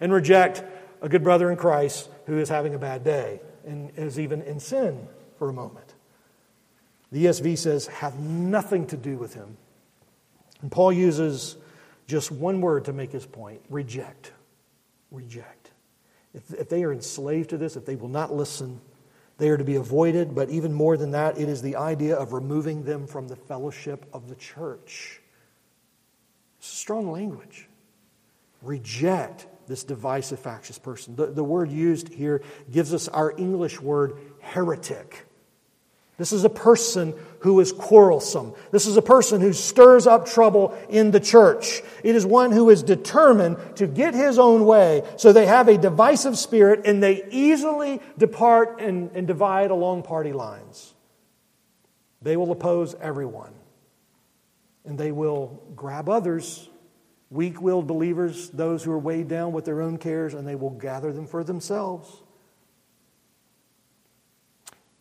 and 0.00 0.12
reject 0.12 0.64
a 1.00 1.08
good 1.08 1.22
brother 1.22 1.52
in 1.52 1.56
Christ 1.56 2.10
who 2.26 2.36
is 2.36 2.48
having 2.48 2.74
a 2.74 2.80
bad 2.80 3.04
day 3.04 3.40
and 3.64 3.92
is 3.94 4.18
even 4.18 4.42
in 4.42 4.58
sin 4.58 5.06
for 5.38 5.50
a 5.50 5.52
moment. 5.52 5.94
The 7.12 7.26
ESV 7.26 7.56
says, 7.56 7.86
have 7.86 8.18
nothing 8.18 8.88
to 8.88 8.96
do 8.96 9.16
with 9.16 9.34
him. 9.34 9.56
And 10.62 10.72
Paul 10.72 10.92
uses 10.92 11.56
just 12.08 12.32
one 12.32 12.60
word 12.60 12.86
to 12.86 12.92
make 12.92 13.12
his 13.12 13.24
point 13.24 13.60
reject. 13.70 14.32
Reject. 15.12 15.70
If, 16.34 16.52
if 16.54 16.68
they 16.68 16.82
are 16.82 16.92
enslaved 16.92 17.50
to 17.50 17.56
this, 17.56 17.76
if 17.76 17.86
they 17.86 17.94
will 17.94 18.08
not 18.08 18.34
listen, 18.34 18.80
they 19.38 19.50
are 19.50 19.56
to 19.56 19.64
be 19.64 19.76
avoided, 19.76 20.34
but 20.34 20.48
even 20.48 20.72
more 20.72 20.96
than 20.96 21.10
that, 21.10 21.38
it 21.38 21.48
is 21.48 21.60
the 21.62 21.76
idea 21.76 22.16
of 22.16 22.32
removing 22.32 22.84
them 22.84 23.06
from 23.06 23.28
the 23.28 23.36
fellowship 23.36 24.06
of 24.12 24.28
the 24.28 24.34
church. 24.34 25.20
Strong 26.58 27.12
language. 27.12 27.68
Reject 28.62 29.46
this 29.66 29.84
divisive, 29.84 30.38
factious 30.38 30.78
person. 30.78 31.16
The, 31.16 31.26
the 31.26 31.44
word 31.44 31.70
used 31.70 32.08
here 32.08 32.42
gives 32.70 32.94
us 32.94 33.08
our 33.08 33.34
English 33.36 33.80
word 33.80 34.18
heretic. 34.40 35.26
This 36.18 36.32
is 36.32 36.44
a 36.44 36.50
person 36.50 37.14
who 37.40 37.60
is 37.60 37.72
quarrelsome. 37.72 38.54
This 38.70 38.86
is 38.86 38.96
a 38.96 39.02
person 39.02 39.42
who 39.42 39.52
stirs 39.52 40.06
up 40.06 40.26
trouble 40.26 40.76
in 40.88 41.10
the 41.10 41.20
church. 41.20 41.82
It 42.02 42.16
is 42.16 42.24
one 42.24 42.52
who 42.52 42.70
is 42.70 42.82
determined 42.82 43.58
to 43.76 43.86
get 43.86 44.14
his 44.14 44.38
own 44.38 44.64
way. 44.64 45.02
So 45.18 45.32
they 45.32 45.46
have 45.46 45.68
a 45.68 45.76
divisive 45.76 46.38
spirit 46.38 46.86
and 46.86 47.02
they 47.02 47.24
easily 47.30 48.00
depart 48.16 48.80
and, 48.80 49.10
and 49.14 49.26
divide 49.26 49.70
along 49.70 50.04
party 50.04 50.32
lines. 50.32 50.94
They 52.22 52.36
will 52.36 52.50
oppose 52.50 52.94
everyone. 52.94 53.52
And 54.86 54.98
they 54.98 55.12
will 55.12 55.62
grab 55.74 56.08
others, 56.08 56.70
weak 57.28 57.60
willed 57.60 57.86
believers, 57.86 58.48
those 58.50 58.82
who 58.82 58.92
are 58.92 58.98
weighed 58.98 59.28
down 59.28 59.52
with 59.52 59.64
their 59.66 59.82
own 59.82 59.98
cares, 59.98 60.32
and 60.32 60.48
they 60.48 60.54
will 60.54 60.70
gather 60.70 61.12
them 61.12 61.26
for 61.26 61.44
themselves. 61.44 62.22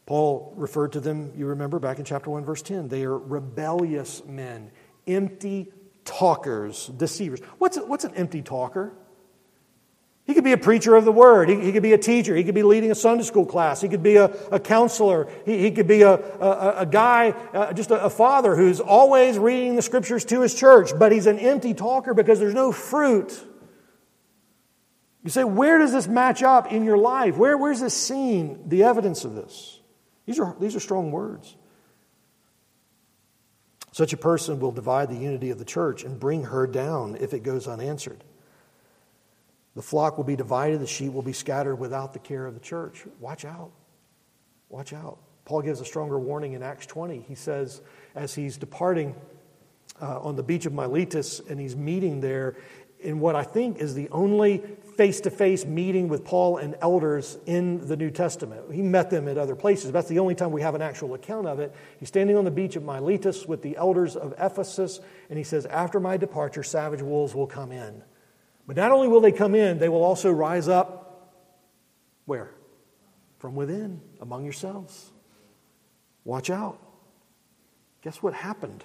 Paul 0.05 0.53
referred 0.55 0.93
to 0.93 0.99
them, 0.99 1.33
you 1.35 1.47
remember, 1.47 1.79
back 1.79 1.97
in 1.97 2.05
chapter 2.05 2.29
1, 2.29 2.45
verse 2.45 2.61
10. 2.61 2.89
They 2.89 3.03
are 3.03 3.17
rebellious 3.17 4.23
men, 4.25 4.71
empty 5.07 5.71
talkers, 6.03 6.87
deceivers. 6.87 7.39
What's, 7.57 7.77
what's 7.77 8.03
an 8.03 8.13
empty 8.15 8.43
talker? 8.43 8.93
He 10.25 10.33
could 10.33 10.43
be 10.43 10.53
a 10.53 10.57
preacher 10.57 10.95
of 10.95 11.05
the 11.05 11.11
word. 11.11 11.49
He, 11.49 11.59
he, 11.59 11.71
could 11.71 11.83
be 11.83 11.93
a 11.93 11.99
teacher. 11.99 12.35
He 12.35 12.43
could 12.43 12.55
be 12.55 12.63
leading 12.63 12.89
a 12.89 12.95
Sunday 12.95 13.23
school 13.23 13.45
class. 13.45 13.81
He 13.81 13.89
could 13.89 14.01
be 14.01 14.15
a, 14.15 14.25
a 14.51 14.59
counselor. 14.59 15.27
He, 15.45 15.59
he, 15.59 15.71
could 15.71 15.87
be 15.87 16.01
a, 16.01 16.13
a, 16.13 16.75
a 16.79 16.85
guy, 16.85 17.29
uh, 17.53 17.73
just 17.73 17.91
a, 17.91 18.05
a 18.05 18.09
father 18.09 18.55
who's 18.55 18.79
always 18.79 19.37
reading 19.37 19.75
the 19.75 19.83
scriptures 19.83 20.25
to 20.25 20.41
his 20.41 20.55
church, 20.55 20.91
but 20.97 21.11
he's 21.11 21.27
an 21.27 21.37
empty 21.37 21.75
talker 21.75 22.15
because 22.15 22.39
there's 22.39 22.55
no 22.55 22.71
fruit. 22.71 23.39
You 25.23 25.29
say, 25.29 25.43
where 25.43 25.77
does 25.77 25.91
this 25.91 26.07
match 26.07 26.41
up 26.41 26.71
in 26.71 26.85
your 26.85 26.97
life? 26.97 27.37
Where, 27.37 27.57
where's 27.57 27.79
this 27.81 27.95
seen, 27.95 28.67
the 28.67 28.83
evidence 28.83 29.25
of 29.25 29.35
this? 29.35 29.74
These 30.25 30.39
are, 30.39 30.55
these 30.59 30.75
are 30.75 30.79
strong 30.79 31.11
words. 31.11 31.55
Such 33.91 34.11
a 34.11 34.17
person 34.17 34.59
will 34.59 34.71
divide 34.71 35.09
the 35.09 35.15
unity 35.15 35.51
of 35.51 35.57
the 35.57 35.65
church 35.65 36.03
and 36.03 36.19
bring 36.19 36.43
her 36.43 36.67
down 36.67 37.15
if 37.19 37.33
it 37.33 37.43
goes 37.43 37.67
unanswered. 37.67 38.23
The 39.75 39.81
flock 39.81 40.17
will 40.17 40.23
be 40.23 40.35
divided, 40.35 40.79
the 40.81 40.87
sheep 40.87 41.13
will 41.13 41.21
be 41.21 41.33
scattered 41.33 41.75
without 41.75 42.13
the 42.13 42.19
care 42.19 42.45
of 42.45 42.53
the 42.53 42.59
church. 42.59 43.05
Watch 43.19 43.45
out. 43.45 43.71
Watch 44.69 44.93
out. 44.93 45.19
Paul 45.45 45.61
gives 45.61 45.79
a 45.79 45.85
stronger 45.85 46.17
warning 46.17 46.53
in 46.53 46.63
Acts 46.63 46.85
20. 46.87 47.23
He 47.27 47.35
says, 47.35 47.81
as 48.15 48.33
he's 48.33 48.57
departing 48.57 49.15
uh, 50.01 50.19
on 50.19 50.35
the 50.35 50.43
beach 50.43 50.65
of 50.65 50.73
Miletus 50.73 51.39
and 51.39 51.59
he's 51.59 51.75
meeting 51.75 52.19
there 52.19 52.57
in 52.99 53.19
what 53.19 53.35
I 53.35 53.43
think 53.43 53.77
is 53.77 53.93
the 53.93 54.09
only 54.09 54.63
face 54.97 55.21
to 55.21 55.29
face 55.29 55.65
meeting 55.65 56.07
with 56.07 56.23
Paul 56.23 56.57
and 56.57 56.75
elders 56.81 57.37
in 57.45 57.87
the 57.87 57.97
New 57.97 58.09
Testament. 58.09 58.71
He 58.71 58.81
met 58.81 59.09
them 59.09 59.27
at 59.27 59.37
other 59.37 59.55
places. 59.55 59.91
That's 59.91 60.07
the 60.07 60.19
only 60.19 60.35
time 60.35 60.51
we 60.51 60.61
have 60.61 60.75
an 60.75 60.81
actual 60.81 61.13
account 61.13 61.47
of 61.47 61.59
it. 61.59 61.73
He's 61.99 62.07
standing 62.07 62.37
on 62.37 62.45
the 62.45 62.51
beach 62.51 62.75
of 62.75 62.83
Miletus 62.83 63.45
with 63.45 63.61
the 63.61 63.75
elders 63.77 64.15
of 64.15 64.33
Ephesus, 64.39 64.99
and 65.29 65.37
he 65.37 65.43
says, 65.43 65.65
After 65.65 65.99
my 65.99 66.17
departure, 66.17 66.63
savage 66.63 67.01
wolves 67.01 67.35
will 67.35 67.47
come 67.47 67.71
in. 67.71 68.03
But 68.67 68.77
not 68.77 68.91
only 68.91 69.07
will 69.07 69.21
they 69.21 69.31
come 69.31 69.53
in, 69.53 69.77
they 69.79 69.89
will 69.89 70.03
also 70.03 70.31
rise 70.31 70.67
up 70.67 71.05
where? 72.25 72.51
From 73.37 73.55
within, 73.55 74.01
among 74.19 74.43
yourselves. 74.43 75.11
Watch 76.23 76.49
out. 76.49 76.79
Guess 78.01 78.23
what 78.23 78.33
happened? 78.33 78.83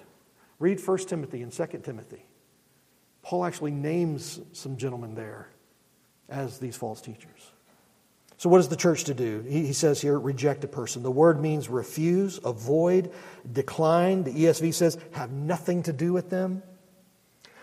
Read 0.59 0.79
1 0.85 0.97
Timothy 0.99 1.41
and 1.41 1.51
2 1.51 1.65
Timothy. 1.83 2.25
Paul 3.23 3.45
actually 3.45 3.71
names 3.71 4.39
some 4.53 4.77
gentlemen 4.77 5.15
there 5.15 5.49
as 6.31 6.57
these 6.59 6.75
false 6.75 7.01
teachers. 7.01 7.51
So, 8.37 8.49
what 8.49 8.59
is 8.59 8.69
the 8.69 8.75
church 8.75 9.03
to 9.03 9.13
do? 9.13 9.41
He, 9.47 9.71
says 9.73 10.01
here, 10.01 10.17
reject 10.17 10.63
a 10.63 10.67
person. 10.67 11.03
The 11.03 11.11
word 11.11 11.39
means 11.39 11.69
refuse, 11.69 12.39
avoid, 12.43 13.11
decline. 13.51 14.23
The 14.23 14.31
ESV 14.31 14.73
says, 14.73 14.97
have 15.11 15.31
nothing 15.31 15.83
to 15.83 15.93
do 15.93 16.11
with 16.11 16.31
them. 16.31 16.63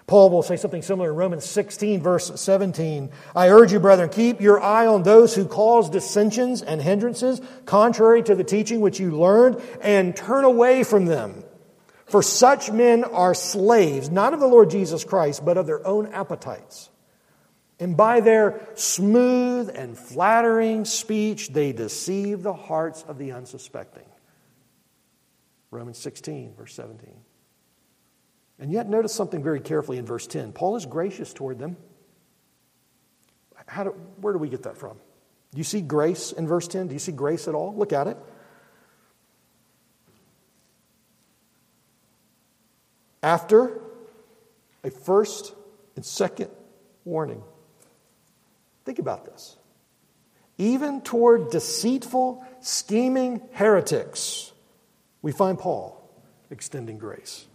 Paul 0.07 0.31
will 0.31 0.45
say 0.45 0.57
something 0.57 0.83
similar 0.83 1.11
in 1.11 1.17
Romans 1.17 1.45
16, 1.45 2.01
verse 2.01 2.41
17. 2.41 3.11
I 3.35 3.51
urge 3.51 3.73
you, 3.73 3.81
brethren, 3.81 4.09
keep 4.09 4.41
your 4.41 4.61
eye 4.61 4.87
on 4.87 5.03
those 5.03 5.35
who 5.35 5.47
cause 5.47 5.91
dissensions 5.91 6.63
and 6.63 6.81
hindrances, 6.81 7.43
contrary 7.67 8.23
to 8.23 8.37
the 8.37 8.45
teaching 8.45 8.81
which 8.81 9.01
you 9.01 9.11
learned, 9.11 9.61
and 9.83 10.15
turn 10.17 10.45
away 10.45 10.85
from 10.85 11.07
them. 11.07 11.43
For 12.07 12.23
such 12.23 12.71
men 12.71 13.03
are 13.05 13.35
slaves, 13.35 14.11
not 14.11 14.33
of 14.33 14.41
the 14.41 14.47
Lord 14.47 14.71
Jesus 14.71 15.05
Christ, 15.05 15.45
but 15.45 15.59
of 15.59 15.67
their 15.67 15.85
own 15.87 16.07
appetites. 16.07 16.89
And 17.81 17.97
by 17.97 18.21
their 18.21 18.69
smooth 18.75 19.71
and 19.73 19.97
flattering 19.97 20.85
speech, 20.85 21.53
they 21.53 21.73
deceive 21.73 22.43
the 22.43 22.53
hearts 22.53 23.05
of 23.07 23.19
the 23.19 23.33
unsuspecting. 23.33 24.07
Romans 25.71 25.99
16, 25.99 26.55
verse 26.57 26.75
17. 26.75 27.15
And 28.59 28.73
yet, 28.73 28.89
notice 28.89 29.15
something 29.15 29.43
very 29.43 29.61
carefully 29.61 29.99
in 29.99 30.07
verse 30.07 30.27
10. 30.27 30.53
Paul 30.53 30.75
is 30.75 30.87
gracious 30.87 31.33
toward 31.33 31.61
them. 31.61 31.77
How 33.67 33.85
do, 33.85 33.91
where 34.21 34.33
do 34.33 34.39
we 34.39 34.49
get 34.49 34.65
that 34.65 34.77
from? 34.77 34.97
Do 35.53 35.59
you 35.59 35.65
see 35.65 35.81
grace 35.81 36.33
in 36.33 36.49
verse 36.49 36.67
10? 36.67 36.89
Do 36.89 36.95
you 36.95 36.99
see 36.99 37.13
grace 37.13 37.47
at 37.47 37.55
all? 37.55 37.75
Look 37.77 37.93
at 37.93 38.09
it. 38.09 38.17
After 43.23 43.81
a 44.83 44.91
first 44.91 45.55
and 45.97 46.05
second 46.05 46.51
warning. 47.05 47.43
Think 48.89 49.01
about 49.01 49.27
this. 49.27 49.59
Even 50.57 51.03
toward 51.03 51.51
deceitful, 51.51 52.43
scheming 52.61 53.43
heretics, 53.53 54.51
we 55.21 55.31
find 55.31 55.59
Paul 55.59 56.11
extending 56.49 56.97
grace. 56.97 57.47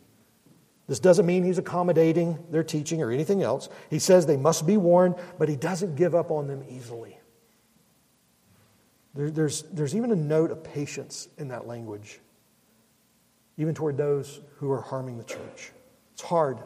This 0.87 0.99
doesn't 0.99 1.25
mean 1.25 1.43
he's 1.43 1.57
accommodating 1.57 2.37
their 2.51 2.63
teaching 2.63 3.01
or 3.01 3.09
anything 3.09 3.41
else. 3.41 3.67
He 3.89 3.97
says 3.97 4.27
they 4.27 4.37
must 4.37 4.67
be 4.67 4.77
warned, 4.77 5.15
but 5.39 5.49
he 5.49 5.55
doesn't 5.55 5.95
give 5.95 6.13
up 6.13 6.29
on 6.29 6.45
them 6.45 6.63
easily. 6.69 7.17
There, 9.15 9.31
there's, 9.31 9.63
there's 9.63 9.95
even 9.95 10.11
a 10.11 10.15
note 10.15 10.51
of 10.51 10.63
patience 10.63 11.29
in 11.39 11.47
that 11.47 11.65
language, 11.65 12.19
even 13.57 13.73
toward 13.73 13.97
those 13.97 14.39
who 14.57 14.71
are 14.71 14.81
harming 14.81 15.17
the 15.17 15.23
church. 15.23 15.71
It's 16.13 16.21
hard. 16.21 16.59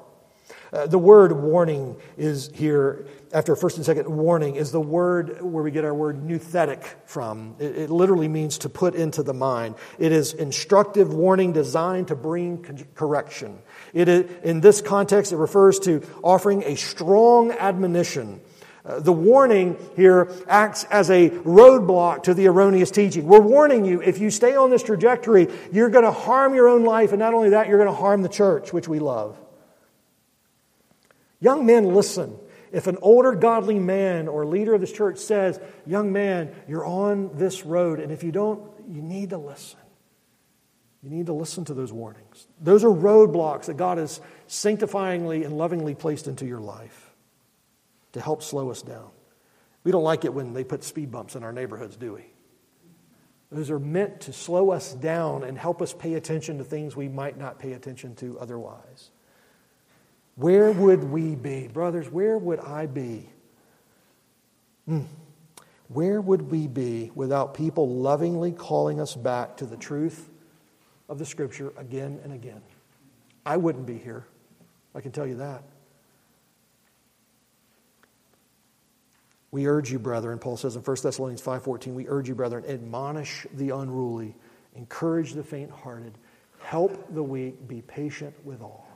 Uh, 0.72 0.86
the 0.86 1.00
word 1.00 1.32
warning 1.32 1.96
is 2.18 2.50
here, 2.54 3.08
after 3.32 3.56
first 3.56 3.78
and 3.78 3.86
second 3.86 4.08
warning, 4.10 4.56
is 4.56 4.72
the 4.72 4.82
word 4.82 5.42
where 5.42 5.64
we 5.64 5.72
get 5.72 5.86
our 5.86 5.94
word 5.94 6.22
nouthetic 6.24 6.84
from. 7.06 7.56
It, 7.60 7.78
it 7.78 7.90
literally 7.90 8.28
means 8.28 8.58
to 8.60 8.70
put 8.70 8.94
into 8.94 9.24
the 9.24 9.34
mind. 9.34 9.76
It 9.98 10.12
is 10.12 10.34
instructive 10.34 11.14
warning 11.14 11.54
designed 11.54 12.10
to 12.10 12.16
bring 12.16 12.88
correction. 12.96 13.60
It 13.94 14.10
is, 14.10 14.32
in 14.44 14.60
this 14.62 14.82
context, 14.82 15.32
it 15.32 15.38
refers 15.38 15.80
to 15.80 16.02
offering 16.22 16.64
a 16.64 16.76
strong 16.76 17.52
admonition. 17.52 18.42
Uh, 18.86 19.00
the 19.00 19.12
warning 19.12 19.78
here 19.96 20.32
acts 20.48 20.86
as 20.86 21.10
a 21.10 21.30
roadblock 21.30 22.24
to 22.24 22.34
the 22.34 22.48
erroneous 22.48 22.92
teaching. 22.92 23.26
We're 23.28 23.42
warning 23.42 23.84
you 23.84 24.02
if 24.02 24.20
you 24.20 24.32
stay 24.32 24.56
on 24.56 24.70
this 24.70 24.84
trajectory, 24.84 25.48
you're 25.74 25.90
going 25.90 26.06
to 26.06 26.12
harm 26.12 26.56
your 26.56 26.70
own 26.70 26.84
life, 26.84 27.12
and 27.12 27.20
not 27.20 27.34
only 27.34 27.50
that, 27.50 27.68
you're 27.68 27.80
going 27.80 27.90
to 27.90 27.96
harm 27.96 28.22
the 28.22 28.30
church, 28.30 28.72
which 28.72 28.88
we 28.88 29.00
love. 29.00 29.38
Young 31.40 31.66
men, 31.66 31.94
listen. 31.94 32.38
If 32.72 32.88
an 32.88 32.98
older 33.02 33.34
godly 33.34 33.80
man 33.80 34.28
or 34.28 34.46
leader 34.46 34.74
of 34.74 34.82
this 34.82 34.92
church 34.92 35.18
says, 35.18 35.60
Young 35.86 36.12
man, 36.12 36.54
you're 36.68 36.86
on 36.86 37.32
this 37.38 37.66
road, 37.66 38.00
and 38.00 38.12
if 38.12 38.24
you 38.24 38.32
don't, 38.32 38.70
you 38.90 39.02
need 39.02 39.30
to 39.30 39.38
listen. 39.38 39.80
You 41.02 41.10
need 41.10 41.28
to 41.28 41.34
listen 41.34 41.64
to 41.66 41.74
those 41.74 41.94
warnings. 41.94 42.48
Those 42.60 42.84
are 42.84 42.90
roadblocks 42.90 43.66
that 43.66 43.78
God 43.78 43.98
has 43.98 44.20
sanctifyingly 44.48 45.46
and 45.46 45.58
lovingly 45.58 45.96
placed 45.96 46.28
into 46.28 46.46
your 46.46 46.60
life 46.60 47.14
to 48.14 48.22
help 48.22 48.44
slow 48.44 48.72
us 48.72 48.82
down. 48.82 49.10
We 49.84 49.92
don't 49.92 50.04
like 50.04 50.26
it 50.26 50.34
when 50.34 50.54
they 50.54 50.64
put 50.64 50.84
speed 50.84 51.12
bumps 51.12 51.36
in 51.36 51.44
our 51.44 51.54
neighborhoods, 51.54 51.96
do 51.96 52.16
we? 52.16 52.26
Those 53.52 53.70
are 53.70 53.80
meant 53.80 54.22
to 54.22 54.34
slow 54.34 54.72
us 54.72 54.94
down 54.94 55.44
and 55.44 55.58
help 55.58 55.82
us 55.82 55.94
pay 55.94 56.16
attention 56.16 56.58
to 56.58 56.66
things 56.66 56.96
we 56.96 57.08
might 57.08 57.38
not 57.38 57.60
pay 57.60 57.74
attention 57.74 58.16
to 58.16 58.38
otherwise. 58.40 59.12
Where 60.38 60.72
would 60.72 61.04
we 61.04 61.34
be? 61.34 61.68
Brothers, 61.68 62.10
where 62.10 62.38
would 62.38 62.60
I 62.60 62.86
be? 62.86 63.28
Mm. 64.88 65.06
Where 65.88 66.22
would 66.22 66.52
we 66.52 66.68
be 66.68 67.12
without 67.16 67.56
people 67.56 67.90
lovingly 67.90 68.52
calling 68.52 69.02
us 69.02 69.16
back 69.16 69.58
to 69.58 69.66
the 69.66 69.78
truth 69.78 70.30
of 71.10 71.18
the 71.18 71.26
Scripture 71.26 71.74
again 71.76 72.20
and 72.24 72.32
again? 72.32 72.62
I 73.48 73.58
wouldn't 73.58 73.88
be 73.88 73.98
here. 73.98 74.28
I 74.94 75.02
can 75.02 75.12
tell 75.12 75.26
you 75.26 75.38
that. 75.38 75.64
We 79.50 79.66
urge 79.66 79.92
you, 79.92 79.98
brethren, 79.98 80.38
Paul 80.38 80.58
says 80.58 80.76
in 80.76 80.84
1 80.84 80.98
Thessalonians 81.02 81.42
5:14, 81.42 81.96
we 81.96 82.08
urge 82.08 82.30
you, 82.30 82.36
brethren, 82.36 82.64
admonish 82.68 83.48
the 83.54 83.72
unruly, 83.72 84.36
encourage 84.76 85.34
the 85.34 85.44
faint-hearted, 85.44 86.16
help 86.60 87.12
the 87.12 87.24
weak, 87.24 87.68
be 87.68 87.82
patient 87.82 88.36
with 88.46 88.62
all. 88.62 88.88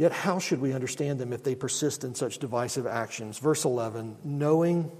Yet, 0.00 0.12
how 0.12 0.38
should 0.38 0.62
we 0.62 0.72
understand 0.72 1.18
them 1.18 1.34
if 1.34 1.42
they 1.42 1.54
persist 1.54 2.04
in 2.04 2.14
such 2.14 2.38
divisive 2.38 2.86
actions? 2.86 3.36
Verse 3.38 3.66
11 3.66 4.16
knowing, 4.24 4.90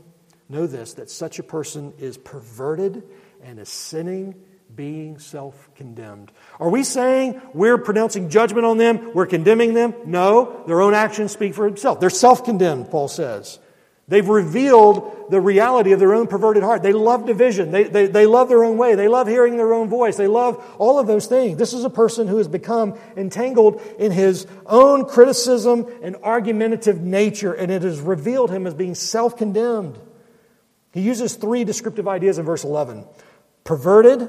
know 0.47 0.67
this, 0.67 0.93
that 0.93 1.09
such 1.09 1.39
a 1.39 1.43
person 1.43 1.95
is 1.99 2.19
perverted 2.19 3.03
and 3.43 3.59
is 3.59 3.71
sinning, 3.71 4.35
being 4.77 5.19
self 5.19 5.71
condemned. 5.75 6.31
Are 6.59 6.69
we 6.69 6.85
saying 6.85 7.41
we're 7.55 7.79
pronouncing 7.79 8.29
judgment 8.29 8.67
on 8.67 8.77
them? 8.77 9.15
We're 9.15 9.25
condemning 9.25 9.73
them? 9.73 9.95
No, 10.05 10.65
their 10.67 10.83
own 10.83 10.93
actions 10.93 11.33
speak 11.33 11.55
for 11.55 11.67
themselves. 11.67 11.99
They're 11.99 12.11
self 12.11 12.45
condemned, 12.45 12.91
Paul 12.91 13.09
says. 13.09 13.59
They've 14.11 14.29
revealed 14.29 15.31
the 15.31 15.41
reality 15.41 15.93
of 15.93 16.01
their 16.01 16.15
own 16.15 16.27
perverted 16.27 16.65
heart. 16.65 16.83
They 16.83 16.93
love 16.93 17.27
division. 17.27 17.71
They, 17.71 17.85
they, 17.85 18.07
they 18.09 18.27
love 18.27 18.49
their 18.49 18.65
own 18.65 18.77
way. 18.77 18.97
They 18.97 19.07
love 19.07 19.29
hearing 19.29 19.57
their 19.57 19.73
own 19.73 19.89
voice. 19.89 20.17
They 20.17 20.27
love 20.27 20.63
all 20.79 20.99
of 20.99 21.07
those 21.07 21.29
things. 21.29 21.57
This 21.57 21.73
is 21.73 21.85
a 21.85 21.91
person 21.91 22.27
who 22.27 22.39
has 22.39 22.49
become 22.49 22.99
entangled 23.17 23.81
in 24.01 24.11
his 24.11 24.49
own 24.67 25.05
criticism 25.05 25.87
and 26.03 26.17
argumentative 26.25 27.01
nature, 27.01 27.53
and 27.53 27.71
it 27.71 27.83
has 27.83 28.01
revealed 28.01 28.51
him 28.51 28.67
as 28.67 28.75
being 28.75 28.97
self 28.97 29.37
condemned. 29.37 29.97
He 30.91 31.03
uses 31.03 31.37
three 31.37 31.63
descriptive 31.63 32.09
ideas 32.09 32.39
in 32.39 32.45
verse 32.45 32.65
11 32.65 33.07
perverted, 33.63 34.29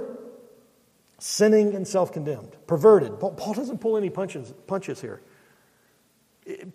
sinning, 1.18 1.74
and 1.74 1.88
self 1.88 2.14
condemned. 2.14 2.56
Perverted. 2.68 3.20
Paul 3.20 3.56
doesn't 3.56 3.82
pull 3.82 3.98
any 3.98 4.12
punches, 4.12 4.54
punches 4.68 5.02
here. 5.02 5.22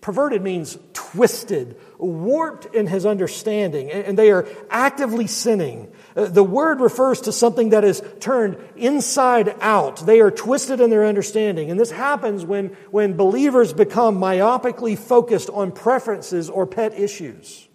Perverted 0.01 0.43
means 0.43 0.79
twisted, 0.93 1.77
warped 1.99 2.73
in 2.73 2.87
his 2.87 3.05
understanding, 3.05 3.91
and 3.91 4.17
they 4.17 4.31
are 4.31 4.47
actively 4.71 5.27
sinning. 5.27 5.93
Uh, 6.14 6.27
the 6.27 6.45
word 6.45 6.81
refers 6.81 7.23
to 7.23 7.33
something 7.33 7.71
that 7.71 7.83
is 7.83 8.01
turned 8.21 8.57
inside 8.77 9.57
out. 9.61 10.07
They 10.07 10.21
are 10.21 10.31
twisted 10.31 10.81
in 10.81 10.91
their 10.91 11.05
understanding. 11.05 11.71
And 11.71 11.81
this 11.81 11.91
happens 11.91 12.45
when, 12.45 12.77
when 12.93 13.17
believers 13.17 13.73
become 13.73 14.19
myopically 14.19 14.97
focused 14.97 15.51
on 15.51 15.73
preferences 15.73 16.49
or 16.49 16.67
pet 16.67 16.99
issues. 16.99 17.67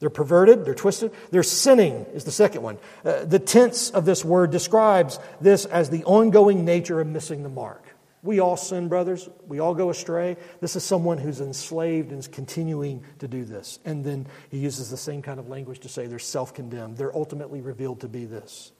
They're 0.00 0.10
perverted, 0.10 0.64
they're 0.64 0.74
twisted, 0.74 1.12
they're 1.30 1.42
sinning, 1.42 2.06
is 2.14 2.24
the 2.24 2.30
second 2.30 2.62
one. 2.62 2.78
Uh, 3.04 3.24
the 3.24 3.40
tense 3.40 3.90
of 3.90 4.04
this 4.04 4.24
word 4.24 4.50
describes 4.50 5.18
this 5.40 5.64
as 5.66 5.90
the 5.90 6.04
ongoing 6.04 6.64
nature 6.64 7.00
of 7.00 7.06
missing 7.06 7.42
the 7.42 7.48
mark. 7.48 7.87
We 8.28 8.40
all 8.40 8.58
sin, 8.58 8.88
brothers. 8.88 9.26
We 9.46 9.58
all 9.58 9.74
go 9.74 9.88
astray. 9.88 10.36
This 10.60 10.76
is 10.76 10.84
someone 10.84 11.16
who's 11.16 11.40
enslaved 11.40 12.10
and 12.10 12.18
is 12.18 12.28
continuing 12.28 13.02
to 13.20 13.26
do 13.26 13.46
this. 13.46 13.78
And 13.86 14.04
then 14.04 14.26
he 14.50 14.58
uses 14.58 14.90
the 14.90 14.98
same 14.98 15.22
kind 15.22 15.40
of 15.40 15.48
language 15.48 15.78
to 15.78 15.88
say 15.88 16.06
they're 16.06 16.18
self 16.18 16.52
condemned. 16.52 16.98
They're 16.98 17.16
ultimately 17.16 17.62
revealed 17.62 18.02
to 18.02 18.08
be 18.08 18.26
this. 18.26 18.70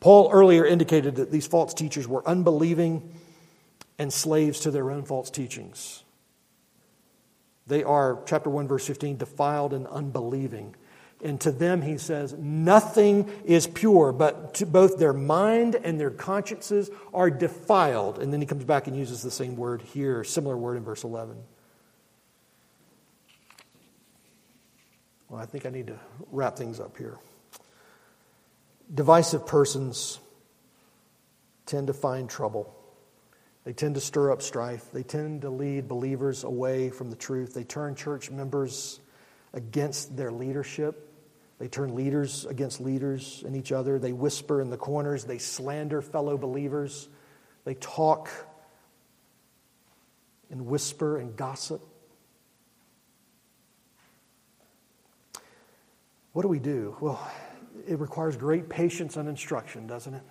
Paul 0.00 0.28
earlier 0.30 0.66
indicated 0.66 1.14
that 1.14 1.30
these 1.30 1.46
false 1.46 1.72
teachers 1.72 2.06
were 2.06 2.28
unbelieving 2.28 3.10
and 3.98 4.12
slaves 4.12 4.60
to 4.60 4.70
their 4.70 4.90
own 4.90 5.06
false 5.06 5.30
teachings. 5.30 6.04
They 7.66 7.84
are, 7.84 8.22
chapter 8.26 8.50
1, 8.50 8.68
verse 8.68 8.86
15, 8.86 9.16
defiled 9.16 9.72
and 9.72 9.86
unbelieving. 9.86 10.76
And 11.24 11.40
to 11.40 11.50
them, 11.50 11.80
he 11.80 11.96
says, 11.96 12.34
nothing 12.34 13.30
is 13.44 13.66
pure, 13.66 14.12
but 14.12 14.62
both 14.70 14.98
their 14.98 15.14
mind 15.14 15.74
and 15.74 15.98
their 15.98 16.10
consciences 16.10 16.90
are 17.14 17.30
defiled. 17.30 18.18
And 18.18 18.32
then 18.32 18.40
he 18.40 18.46
comes 18.46 18.64
back 18.64 18.86
and 18.86 18.96
uses 18.96 19.22
the 19.22 19.30
same 19.30 19.56
word 19.56 19.80
here, 19.80 20.24
similar 20.24 20.56
word 20.56 20.76
in 20.76 20.84
verse 20.84 21.04
11. 21.04 21.36
Well, 25.28 25.40
I 25.40 25.46
think 25.46 25.64
I 25.64 25.70
need 25.70 25.86
to 25.88 25.98
wrap 26.30 26.56
things 26.56 26.80
up 26.80 26.98
here. 26.98 27.18
Divisive 28.94 29.46
persons 29.46 30.20
tend 31.64 31.88
to 31.88 31.92
find 31.92 32.28
trouble. 32.30 32.72
They 33.64 33.72
tend 33.72 33.96
to 33.96 34.00
stir 34.00 34.30
up 34.30 34.42
strife. 34.42 34.92
They 34.92 35.02
tend 35.02 35.42
to 35.42 35.50
lead 35.50 35.88
believers 35.88 36.44
away 36.44 36.90
from 36.90 37.10
the 37.10 37.16
truth. 37.16 37.54
They 37.54 37.64
turn 37.64 37.96
church 37.96 38.30
members 38.30 39.00
against 39.56 40.16
their 40.16 40.30
leadership. 40.30 41.12
They 41.58 41.66
turn 41.66 41.96
leaders 41.96 42.44
against 42.44 42.80
leaders 42.80 43.42
and 43.44 43.56
each 43.56 43.72
other. 43.72 43.98
They 43.98 44.12
whisper 44.12 44.60
in 44.60 44.70
the 44.70 44.76
corners. 44.76 45.24
They 45.24 45.38
slander 45.38 46.02
fellow 46.02 46.36
believers. 46.36 47.08
They 47.64 47.74
talk 47.74 48.30
and 50.50 50.66
whisper 50.66 51.16
and 51.16 51.34
gossip. 51.34 51.80
What 56.32 56.42
do 56.42 56.48
we 56.48 56.58
do? 56.58 56.94
Well, 57.00 57.18
it 57.88 57.98
requires 57.98 58.36
great 58.36 58.68
patience 58.68 59.16
and 59.16 59.26
instruction, 59.26 59.86
doesn't 59.86 60.12
it? 60.12 60.22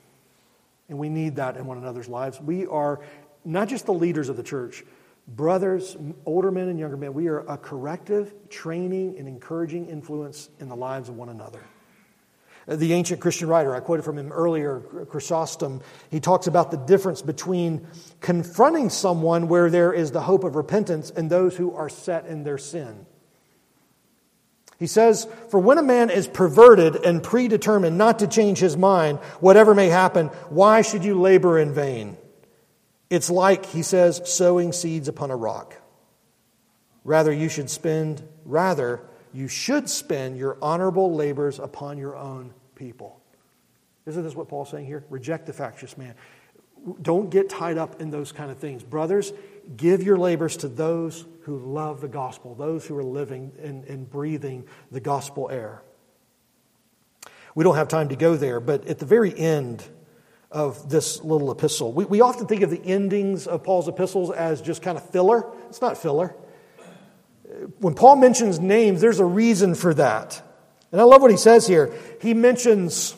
And 0.87 0.99
we 0.99 1.09
need 1.09 1.37
that 1.37 1.57
in 1.57 1.65
one 1.65 1.79
another's 1.79 2.07
lives. 2.07 2.39
We 2.39 2.67
are 2.67 3.01
not 3.43 3.69
just 3.69 3.87
the 3.87 3.93
leaders 3.93 4.29
of 4.29 4.37
the 4.37 4.43
church, 4.43 4.83
brothers, 5.27 5.97
older 6.25 6.51
men 6.51 6.67
and 6.67 6.79
younger 6.79 6.97
men, 6.97 7.13
we 7.13 7.27
are 7.27 7.39
a 7.39 7.57
corrective, 7.57 8.33
training, 8.49 9.17
and 9.17 9.27
encouraging 9.27 9.87
influence 9.87 10.49
in 10.59 10.69
the 10.69 10.75
lives 10.75 11.09
of 11.09 11.17
one 11.17 11.29
another. 11.29 11.61
Uh, 12.67 12.75
the 12.75 12.93
ancient 12.93 13.21
Christian 13.21 13.47
writer, 13.47 13.75
I 13.75 13.79
quoted 13.79 14.03
from 14.03 14.17
him 14.17 14.31
earlier, 14.31 14.79
Chrysostom, 15.09 15.81
he 16.09 16.19
talks 16.19 16.47
about 16.47 16.71
the 16.71 16.77
difference 16.77 17.21
between 17.21 17.87
confronting 18.21 18.89
someone 18.89 19.47
where 19.47 19.69
there 19.69 19.93
is 19.93 20.11
the 20.11 20.21
hope 20.21 20.43
of 20.43 20.55
repentance 20.55 21.11
and 21.11 21.29
those 21.29 21.55
who 21.55 21.75
are 21.75 21.89
set 21.89 22.25
in 22.25 22.43
their 22.43 22.57
sin. 22.57 23.05
He 24.77 24.87
says, 24.87 25.27
For 25.49 25.59
when 25.59 25.77
a 25.77 25.83
man 25.83 26.09
is 26.09 26.27
perverted 26.27 26.95
and 26.97 27.23
predetermined 27.23 27.97
not 27.97 28.19
to 28.19 28.27
change 28.27 28.57
his 28.59 28.75
mind, 28.75 29.19
whatever 29.39 29.73
may 29.73 29.87
happen, 29.87 30.27
why 30.49 30.81
should 30.81 31.05
you 31.05 31.19
labor 31.19 31.59
in 31.59 31.73
vain? 31.73 32.17
It's 33.09 33.29
like, 33.29 33.65
he 33.65 33.83
says, 33.83 34.21
sowing 34.25 34.71
seeds 34.71 35.07
upon 35.07 35.31
a 35.31 35.35
rock. 35.35 35.75
Rather, 37.03 37.31
you 37.31 37.49
should 37.49 37.69
spend, 37.69 38.27
rather, 38.45 39.01
you 39.31 39.47
should 39.47 39.89
spend 39.89 40.37
your 40.37 40.57
honorable 40.61 41.13
labors 41.13 41.59
upon 41.59 41.97
your 41.97 42.15
own 42.15 42.53
people. 42.73 43.21
Isn't 44.05 44.23
this 44.23 44.35
what 44.35 44.47
Paul's 44.47 44.69
saying 44.69 44.85
here? 44.85 45.03
Reject 45.09 45.45
the 45.45 45.53
factious 45.53 45.97
man. 45.97 46.15
Don't 47.01 47.29
get 47.29 47.49
tied 47.49 47.77
up 47.77 48.01
in 48.01 48.11
those 48.11 48.31
kind 48.31 48.51
of 48.51 48.57
things. 48.57 48.83
Brothers, 48.83 49.33
give 49.75 50.03
your 50.03 50.17
labors 50.17 50.57
to 50.57 50.67
those 50.67 51.25
who 51.41 51.57
love 51.57 52.01
the 52.01 52.07
gospel, 52.07 52.55
those 52.55 52.85
who 52.85 52.97
are 52.97 53.03
living 53.03 53.51
and, 53.61 53.83
and 53.85 54.09
breathing 54.09 54.67
the 54.91 54.99
gospel 54.99 55.49
air. 55.51 55.81
We 57.55 57.63
don't 57.63 57.75
have 57.75 57.87
time 57.87 58.09
to 58.09 58.15
go 58.15 58.35
there, 58.35 58.59
but 58.59 58.87
at 58.87 58.99
the 58.99 59.05
very 59.05 59.37
end 59.37 59.83
of 60.55 60.89
this 60.89 61.21
little 61.21 61.51
epistle, 61.51 61.91
we, 61.91 62.05
we 62.05 62.21
often 62.21 62.47
think 62.47 62.61
of 62.61 62.69
the 62.69 62.81
endings 62.81 63.45
of 63.45 63.63
Paul's 63.63 63.89
epistles 63.89 64.31
as 64.31 64.61
just 64.61 64.81
kind 64.81 64.97
of 64.97 65.07
filler. 65.09 65.45
It's 65.69 65.81
not 65.81 65.97
filler. 65.97 66.33
When 67.79 67.93
Paul 67.93 68.15
mentions 68.15 68.59
names, 68.59 69.01
there's 69.01 69.19
a 69.19 69.25
reason 69.25 69.75
for 69.75 69.93
that. 69.93 70.41
And 70.91 71.01
I 71.01 71.03
love 71.03 71.21
what 71.21 71.29
he 71.29 71.37
says 71.37 71.67
here. 71.67 71.93
He 72.21 72.33
mentions 72.33 73.15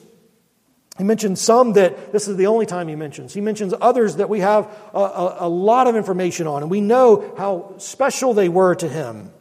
he 0.98 1.04
mentions 1.04 1.40
some 1.40 1.74
that 1.74 2.12
this 2.12 2.28
is 2.28 2.38
the 2.38 2.48
only 2.48 2.66
time 2.66 2.88
he 2.88 2.96
mentions. 2.96 3.32
He 3.32 3.40
mentions 3.40 3.72
others 3.80 4.16
that 4.16 4.30
we 4.30 4.40
have 4.40 4.66
a, 4.96 4.98
a, 4.98 5.38
a, 5.42 5.48
lot 5.48 5.86
of 5.86 5.96
information 5.96 6.48
on, 6.48 6.64
and 6.64 6.72
we 6.72 6.82
know 6.82 7.36
how 7.38 7.76
special 7.78 8.34
they 8.34 8.50
were 8.50 8.74
to 8.74 8.90
him. 8.90 9.32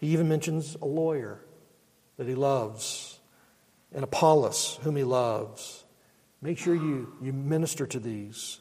He 0.00 0.08
even 0.08 0.28
mentions 0.28 0.76
a 0.80 0.86
lawyer 0.86 1.42
that 2.16 2.26
he 2.26 2.34
loves, 2.34 3.15
and 3.94 4.04
Apollos, 4.04 4.78
whom 4.82 4.96
he 4.96 5.04
loves. 5.04 5.84
Make 6.42 6.58
sure 6.58 6.74
you, 6.74 7.12
you 7.22 7.32
minister 7.32 7.86
to 7.86 7.98
these. 7.98 8.60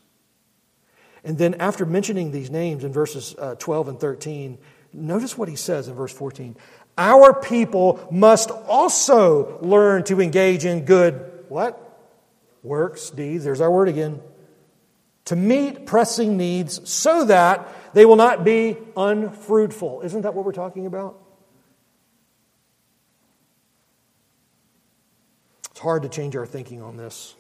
And 1.24 1.38
then, 1.38 1.56
after 1.56 1.86
mentioning 1.86 2.32
these 2.32 2.52
names 2.52 2.84
in 2.84 2.94
verses 2.94 3.36
uh, 3.38 3.56
12 3.56 3.88
and 3.90 4.00
13, 4.00 4.58
notice 4.94 5.38
what 5.38 5.50
he 5.50 5.56
says 5.56 5.88
in 5.88 5.96
verse 5.96 6.14
14. 6.14 6.56
Our 6.98 7.34
people 7.34 8.08
must 8.12 8.52
also 8.52 9.60
learn 9.62 10.04
to 10.06 10.22
engage 10.22 10.66
in 10.66 10.86
good, 10.86 11.46
what? 11.50 11.82
Works, 12.64 13.10
deeds. 13.10 13.44
There's 13.44 13.60
our 13.60 13.72
word 13.72 13.90
again. 13.90 14.22
To 15.26 15.36
meet 15.36 15.88
pressing 15.88 16.38
needs 16.38 16.88
so 16.90 17.26
that 17.26 17.68
they 17.94 18.06
will 18.06 18.16
not 18.16 18.44
be 18.44 18.78
unfruitful. 18.96 20.02
Isn't 20.02 20.22
that 20.22 20.36
what 20.36 20.46
we're 20.46 20.52
talking 20.52 20.86
about? 20.86 21.20
It's 25.76 25.82
hard 25.82 26.04
to 26.04 26.10
change 26.10 26.38
our 26.38 26.46
thinking 26.46 26.82
on 26.82 26.96
this. 26.96 27.36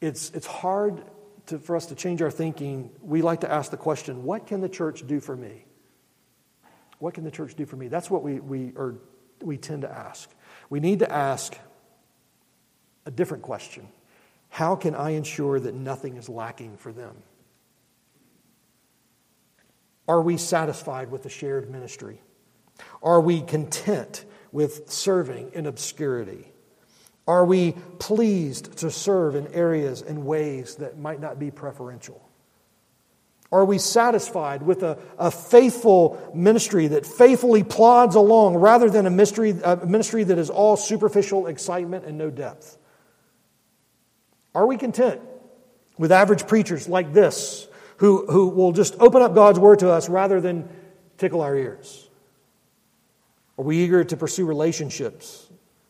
It's, 0.00 0.30
it's 0.30 0.46
hard 0.46 1.04
to, 1.48 1.58
for 1.58 1.76
us 1.76 1.84
to 1.86 1.94
change 1.94 2.22
our 2.22 2.30
thinking. 2.30 2.88
We 3.02 3.20
like 3.20 3.42
to 3.42 3.52
ask 3.52 3.70
the 3.70 3.76
question 3.76 4.24
what 4.24 4.46
can 4.46 4.62
the 4.62 4.70
church 4.70 5.06
do 5.06 5.20
for 5.20 5.36
me? 5.36 5.66
What 7.00 7.12
can 7.12 7.22
the 7.22 7.30
church 7.30 7.56
do 7.56 7.66
for 7.66 7.76
me? 7.76 7.88
That's 7.88 8.10
what 8.10 8.22
we, 8.22 8.40
we, 8.40 8.72
are, 8.78 8.94
we 9.42 9.58
tend 9.58 9.82
to 9.82 9.90
ask. 9.90 10.30
We 10.70 10.80
need 10.80 11.00
to 11.00 11.12
ask 11.12 11.54
a 13.04 13.10
different 13.10 13.42
question 13.42 13.86
How 14.48 14.74
can 14.74 14.94
I 14.94 15.10
ensure 15.10 15.60
that 15.60 15.74
nothing 15.74 16.16
is 16.16 16.30
lacking 16.30 16.78
for 16.78 16.90
them? 16.90 17.16
Are 20.08 20.22
we 20.22 20.38
satisfied 20.38 21.10
with 21.10 21.22
the 21.22 21.28
shared 21.28 21.70
ministry? 21.70 22.22
Are 23.02 23.20
we 23.20 23.42
content 23.42 24.24
with 24.52 24.90
serving 24.90 25.50
in 25.52 25.66
obscurity? 25.66 26.53
Are 27.26 27.44
we 27.44 27.72
pleased 27.98 28.78
to 28.78 28.90
serve 28.90 29.34
in 29.34 29.46
areas 29.54 30.02
and 30.02 30.26
ways 30.26 30.76
that 30.76 30.98
might 30.98 31.20
not 31.20 31.38
be 31.38 31.50
preferential? 31.50 32.20
Are 33.50 33.64
we 33.64 33.78
satisfied 33.78 34.62
with 34.62 34.82
a, 34.82 34.98
a 35.16 35.30
faithful 35.30 36.32
ministry 36.34 36.88
that 36.88 37.06
faithfully 37.06 37.62
plods 37.62 38.14
along 38.16 38.56
rather 38.56 38.90
than 38.90 39.06
a, 39.06 39.10
mystery, 39.10 39.54
a 39.62 39.76
ministry 39.86 40.24
that 40.24 40.38
is 40.38 40.50
all 40.50 40.76
superficial 40.76 41.46
excitement 41.46 42.04
and 42.04 42.18
no 42.18 42.30
depth? 42.30 42.76
Are 44.54 44.66
we 44.66 44.76
content 44.76 45.20
with 45.96 46.12
average 46.12 46.46
preachers 46.46 46.88
like 46.88 47.12
this 47.12 47.68
who, 47.98 48.26
who 48.26 48.48
will 48.48 48.72
just 48.72 48.96
open 48.98 49.22
up 49.22 49.34
God's 49.34 49.58
word 49.58 49.78
to 49.78 49.90
us 49.90 50.08
rather 50.08 50.40
than 50.40 50.68
tickle 51.16 51.40
our 51.40 51.56
ears? 51.56 52.08
Are 53.56 53.64
we 53.64 53.78
eager 53.78 54.02
to 54.02 54.16
pursue 54.16 54.46
relationships 54.46 55.43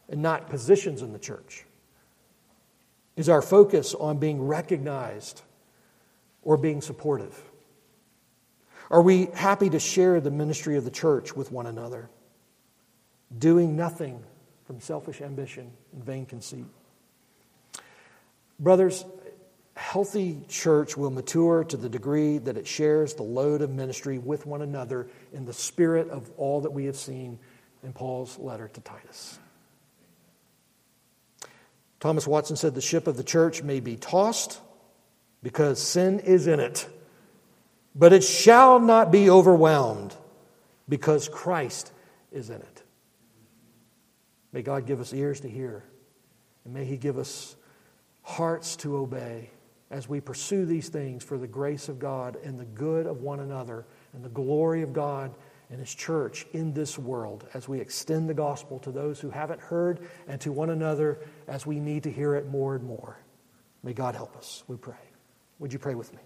and 0.08 0.22
not 0.22 0.48
positions 0.48 1.02
in 1.02 1.12
the 1.12 1.18
church? 1.18 1.64
Is 3.16 3.28
our 3.28 3.42
focus 3.42 3.94
on 3.94 4.18
being 4.18 4.42
recognized 4.42 5.42
or 6.42 6.56
being 6.56 6.80
supportive? 6.80 7.40
Are 8.90 9.02
we 9.02 9.26
happy 9.34 9.70
to 9.70 9.78
share 9.78 10.20
the 10.20 10.30
ministry 10.30 10.76
of 10.76 10.84
the 10.84 10.90
church 10.90 11.34
with 11.34 11.50
one 11.50 11.66
another, 11.66 12.10
doing 13.36 13.76
nothing 13.76 14.22
from 14.66 14.80
selfish 14.80 15.20
ambition 15.20 15.70
and 15.92 16.04
vain 16.04 16.26
conceit? 16.26 16.66
Brothers, 18.58 19.04
healthy 19.76 20.40
church 20.48 20.96
will 20.96 21.10
mature 21.10 21.64
to 21.64 21.76
the 21.76 21.88
degree 21.88 22.38
that 22.38 22.56
it 22.56 22.66
shares 22.66 23.14
the 23.14 23.22
load 23.22 23.62
of 23.62 23.70
ministry 23.70 24.18
with 24.18 24.46
one 24.46 24.62
another 24.62 25.08
in 25.32 25.44
the 25.44 25.52
spirit 25.52 26.08
of 26.10 26.30
all 26.36 26.60
that 26.60 26.72
we 26.72 26.84
have 26.84 26.96
seen 26.96 27.38
in 27.82 27.92
Paul's 27.92 28.38
letter 28.38 28.68
to 28.68 28.80
Titus. 28.80 29.38
Thomas 32.04 32.26
Watson 32.26 32.56
said 32.56 32.74
the 32.74 32.82
ship 32.82 33.06
of 33.06 33.16
the 33.16 33.24
church 33.24 33.62
may 33.62 33.80
be 33.80 33.96
tossed 33.96 34.60
because 35.42 35.80
sin 35.80 36.20
is 36.20 36.46
in 36.46 36.60
it 36.60 36.86
but 37.94 38.12
it 38.12 38.22
shall 38.22 38.78
not 38.78 39.10
be 39.10 39.30
overwhelmed 39.30 40.14
because 40.86 41.30
Christ 41.30 41.92
is 42.30 42.50
in 42.50 42.56
it. 42.56 42.82
May 44.52 44.60
God 44.60 44.86
give 44.86 45.00
us 45.00 45.14
ears 45.14 45.40
to 45.40 45.48
hear, 45.48 45.84
and 46.64 46.74
may 46.74 46.84
He 46.84 46.96
give 46.96 47.18
us 47.18 47.56
hearts 48.22 48.76
to 48.76 48.96
obey 48.96 49.50
as 49.90 50.06
we 50.06 50.20
pursue 50.20 50.66
these 50.66 50.90
things 50.90 51.22
for 51.22 51.38
the 51.38 51.46
grace 51.46 51.88
of 51.88 51.98
God 51.98 52.36
and 52.44 52.58
the 52.58 52.64
good 52.64 53.06
of 53.06 53.22
one 53.22 53.40
another 53.40 53.86
and 54.12 54.22
the 54.22 54.28
glory 54.28 54.82
of 54.82 54.92
God 54.92 55.32
and 55.70 55.78
His 55.78 55.94
church 55.94 56.46
in 56.52 56.72
this 56.74 56.98
world 56.98 57.46
as 57.54 57.68
we 57.68 57.80
extend 57.80 58.28
the 58.28 58.34
gospel 58.34 58.78
to 58.80 58.90
those 58.90 59.20
who 59.20 59.30
haven't 59.30 59.60
heard 59.60 60.00
and 60.28 60.40
to 60.40 60.52
one 60.52 60.70
another 60.70 61.18
as 61.48 61.66
we 61.66 61.80
need 61.80 62.04
to 62.04 62.10
hear 62.10 62.34
it 62.34 62.48
more 62.48 62.74
and 62.74 62.84
more. 62.84 63.18
May 63.82 63.92
God 63.92 64.14
help 64.14 64.36
us, 64.36 64.62
we 64.66 64.76
pray. 64.76 64.94
Would 65.58 65.72
you 65.72 65.78
pray 65.78 65.94
with 65.94 66.12
me? 66.12 66.20